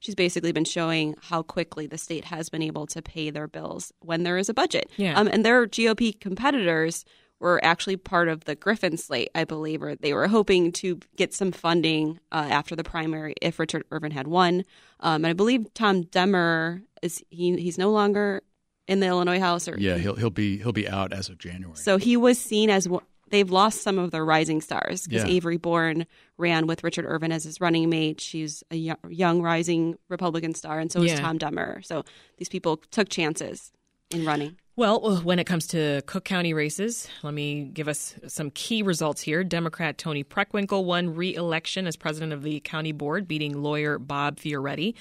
she's 0.00 0.14
basically 0.14 0.52
been 0.52 0.64
showing 0.64 1.14
how 1.22 1.42
quickly 1.42 1.86
the 1.86 1.98
state 1.98 2.24
has 2.24 2.48
been 2.48 2.62
able 2.62 2.86
to 2.88 3.00
pay 3.00 3.30
their 3.30 3.46
bills 3.46 3.92
when 4.00 4.24
there 4.24 4.36
is 4.38 4.48
a 4.48 4.54
budget. 4.54 4.90
Yeah. 4.96 5.18
Um, 5.18 5.28
and 5.28 5.44
their 5.44 5.66
GOP 5.66 6.18
competitors 6.20 7.04
were 7.38 7.58
actually 7.64 7.96
part 7.96 8.28
of 8.28 8.44
the 8.44 8.54
Griffin 8.54 8.96
slate, 8.98 9.30
I 9.34 9.44
believe, 9.44 9.82
or 9.82 9.94
they 9.94 10.12
were 10.12 10.28
hoping 10.28 10.72
to 10.72 10.98
get 11.16 11.32
some 11.32 11.52
funding 11.52 12.18
uh, 12.32 12.48
after 12.50 12.76
the 12.76 12.84
primary 12.84 13.34
if 13.40 13.58
Richard 13.58 13.84
Irvin 13.90 14.10
had 14.12 14.26
won. 14.26 14.64
Um, 15.00 15.24
and 15.24 15.28
I 15.28 15.32
believe 15.32 15.72
Tom 15.72 16.04
Demmer 16.04 16.82
is 17.00 17.22
he 17.30 17.56
he's 17.56 17.78
no 17.78 17.90
longer 17.92 18.42
in 18.86 19.00
the 19.00 19.06
Illinois 19.06 19.40
House, 19.40 19.68
or 19.68 19.78
Yeah, 19.78 19.96
he'll 19.96 20.16
he'll 20.16 20.28
be 20.30 20.58
he'll 20.58 20.72
be 20.72 20.86
out 20.88 21.12
as 21.14 21.28
of 21.30 21.38
January. 21.38 21.76
so 21.76 21.96
he 21.96 22.16
was 22.16 22.38
seen 22.38 22.68
as 22.68 22.86
one- 22.88 23.04
they've 23.30 23.50
lost 23.50 23.82
some 23.82 23.98
of 23.98 24.10
their 24.10 24.24
rising 24.24 24.60
stars 24.60 25.06
because 25.06 25.24
Yeah. 25.24 25.30
Avery 25.30 25.56
Bourne 25.56 26.06
ran 26.36 26.66
with 26.66 26.84
Richard 26.84 27.04
Irvin 27.06 27.32
as 27.32 27.44
his 27.44 27.60
running 27.60 27.88
mate. 27.88 28.20
She's 28.20 28.62
a 28.70 28.76
young, 28.76 28.96
young 29.08 29.42
rising 29.42 29.96
Republican 30.08 30.54
star, 30.54 30.78
and 30.78 30.90
so 30.92 31.02
is 31.02 31.18
Tom 31.18 31.38
Demmer. 31.38 31.84
So 31.84 32.04
these 32.38 32.48
people 32.48 32.76
took 32.90 33.08
chances 33.08 33.72
in 34.10 34.24
running. 34.24 34.56
Well, 34.76 35.04
uh, 35.06 35.20
when 35.20 35.38
it 35.38 35.44
comes 35.44 35.66
to 35.68 36.00
Cook 36.06 36.24
County 36.24 36.54
races, 36.54 37.06
let 37.22 37.34
me 37.34 37.64
give 37.64 37.86
us 37.86 38.14
some 38.28 38.50
key 38.50 38.82
results 38.82 39.20
here. 39.20 39.44
Democrat 39.44 39.98
Toni 39.98 40.24
Preckwinkle 40.24 40.84
won 40.84 41.14
re 41.14 41.34
election 41.34 41.86
as 41.86 41.96
president 41.96 42.32
of 42.32 42.42
the 42.42 42.60
county 42.60 42.92
board, 42.92 43.28
beating 43.28 43.62
lawyer 43.62 43.98
Bob 43.98 44.38
Fioretti. 44.38 44.94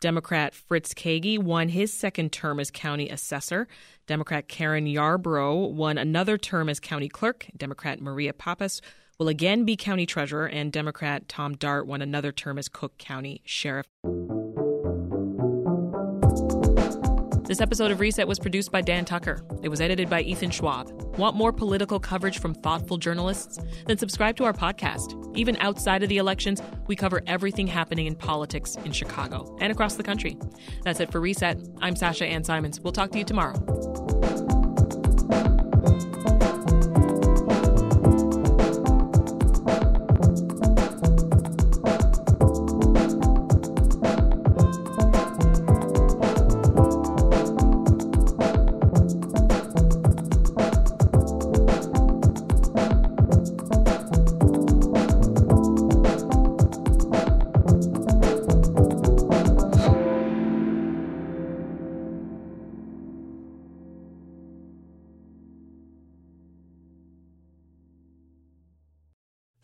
Democrat 0.00 0.52
Fritz 0.52 0.92
Kaegi 0.94 1.38
won 1.38 1.68
his 1.68 1.92
second 1.92 2.32
term 2.32 2.58
as 2.60 2.70
county 2.70 3.08
assessor. 3.08 3.68
Democrat 4.06 4.48
Karen 4.48 4.86
Yarbrough 4.86 5.72
won 5.72 5.98
another 5.98 6.36
term 6.36 6.68
as 6.68 6.80
county 6.80 7.08
clerk. 7.08 7.46
Democrat 7.56 8.00
Maria 8.00 8.32
Pappas 8.32 8.80
will 9.18 9.28
again 9.28 9.64
be 9.64 9.76
county 9.76 10.06
treasurer, 10.06 10.46
and 10.46 10.72
Democrat 10.72 11.28
Tom 11.28 11.54
Dart 11.54 11.86
won 11.86 12.02
another 12.02 12.32
term 12.32 12.58
as 12.58 12.68
Cook 12.68 12.98
County 12.98 13.40
sheriff. 13.44 13.86
This 17.46 17.60
episode 17.60 17.90
of 17.90 18.00
Reset 18.00 18.26
was 18.26 18.38
produced 18.38 18.72
by 18.72 18.80
Dan 18.80 19.04
Tucker. 19.04 19.44
It 19.62 19.68
was 19.68 19.80
edited 19.80 20.08
by 20.08 20.22
Ethan 20.22 20.50
Schwab. 20.50 20.90
Want 21.18 21.36
more 21.36 21.52
political 21.52 22.00
coverage 22.00 22.38
from 22.38 22.54
thoughtful 22.54 22.96
journalists? 22.96 23.58
Then 23.86 23.98
subscribe 23.98 24.36
to 24.36 24.44
our 24.44 24.54
podcast. 24.54 25.36
Even 25.36 25.56
outside 25.58 26.02
of 26.02 26.08
the 26.08 26.16
elections, 26.16 26.62
we 26.86 26.96
cover 26.96 27.20
everything 27.26 27.66
happening 27.66 28.06
in 28.06 28.14
politics 28.14 28.76
in 28.84 28.92
Chicago 28.92 29.54
and 29.60 29.70
across 29.70 29.96
the 29.96 30.02
country. 30.02 30.38
That's 30.82 31.00
it 31.00 31.12
for 31.12 31.20
Reset. 31.20 31.58
I'm 31.82 31.94
Sasha 31.94 32.24
Ann 32.24 32.42
Simons. 32.42 32.80
We'll 32.80 32.92
talk 32.92 33.10
to 33.10 33.18
you 33.18 33.24
tomorrow. 33.24 33.91